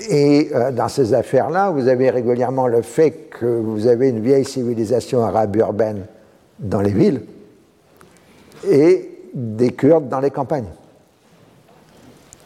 [0.09, 4.45] Et euh, dans ces affaires-là, vous avez régulièrement le fait que vous avez une vieille
[4.45, 6.05] civilisation arabe urbaine
[6.59, 7.21] dans les villes
[8.69, 10.69] et des Kurdes dans les campagnes.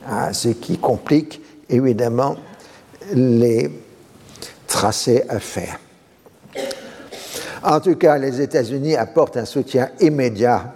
[0.08, 2.36] Ah, ce qui complique évidemment
[3.14, 3.70] les
[4.68, 5.80] tracés à faire.
[7.64, 10.74] En tout cas, les États-Unis apportent un soutien immédiat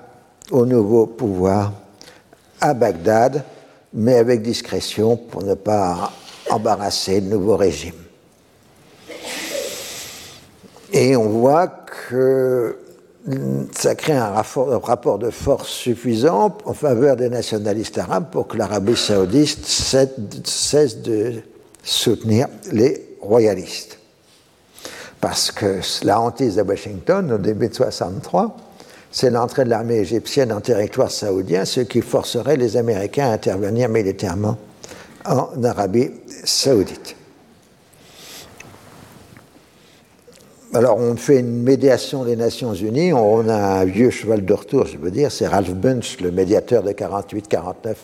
[0.50, 1.72] au nouveau pouvoir
[2.60, 3.44] à Bagdad,
[3.94, 6.12] mais avec discrétion pour ne pas
[6.50, 7.96] embarrasser le nouveau régime.
[10.92, 12.78] Et on voit que
[13.74, 18.96] ça crée un rapport, de force suffisant en faveur des nationalistes arabes pour que l'Arabie
[18.96, 21.34] saoudite cesse de
[21.84, 24.00] soutenir les royalistes.
[25.20, 28.58] Parce que la hantise de Washington, au début de 63,
[29.12, 33.88] c'est l'entrée de l'armée égyptienne en territoire saoudien, ce qui forcerait les Américains à intervenir
[33.90, 34.58] militairement
[35.26, 36.10] en Arabie
[36.44, 37.16] saoudite.
[40.74, 43.12] Alors, on fait une médiation des Nations Unies.
[43.12, 46.82] On a un vieux cheval de retour, je veux dire, c'est Ralph Bunch, le médiateur
[46.82, 47.96] de 48-49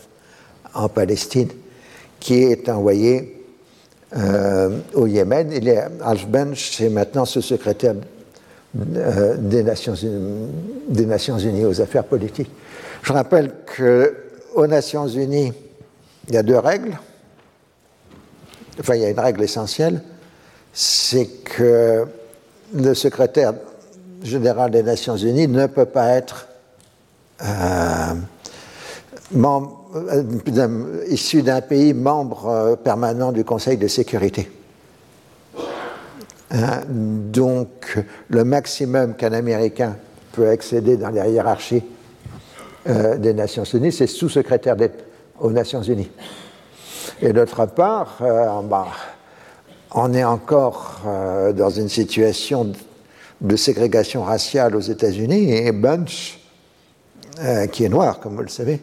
[0.74, 1.48] en Palestine,
[2.20, 3.42] qui est envoyé
[4.18, 5.50] euh, au Yémen.
[5.54, 7.96] Il est, Ralph Bunch, c'est maintenant sous-secrétaire
[8.98, 9.96] euh, des, Nations
[10.90, 12.52] des Nations Unies aux affaires politiques.
[13.02, 15.54] Je rappelle qu'aux Nations Unies,
[16.28, 17.00] il y a deux règles.
[18.78, 20.02] Enfin, il y a une règle essentielle,
[20.74, 22.06] c'est que
[22.74, 23.54] le secrétaire
[24.24, 26.48] général des Nations Unies ne peut pas être
[27.44, 28.14] euh,
[29.36, 34.50] euh, issu d'un pays membre euh, permanent du Conseil de sécurité.
[36.52, 38.00] Hein, donc,
[38.30, 39.98] le maximum qu'un Américain
[40.32, 41.84] peut accéder dans la hiérarchie
[43.18, 44.78] des Nations Unies, c'est sous-secrétaire
[45.42, 46.10] aux Nations Unies.
[47.22, 48.20] Et d'autre part,
[48.64, 48.88] bah,
[49.92, 52.72] on est encore euh, dans une situation
[53.42, 56.40] de ségrégation raciale aux États-Unis et Bunch,
[57.40, 58.82] euh, qui est noir, comme vous le savez,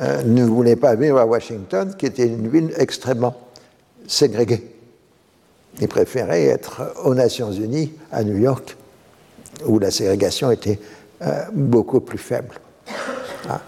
[0.00, 3.34] euh, ne voulait pas vivre à Washington, qui était une ville extrêmement
[4.06, 4.76] ségrégée.
[5.80, 8.76] Il préférait être aux Nations Unies, à New York,
[9.66, 10.78] où la ségrégation était
[11.52, 12.54] beaucoup plus faible.
[13.48, 13.60] Ah.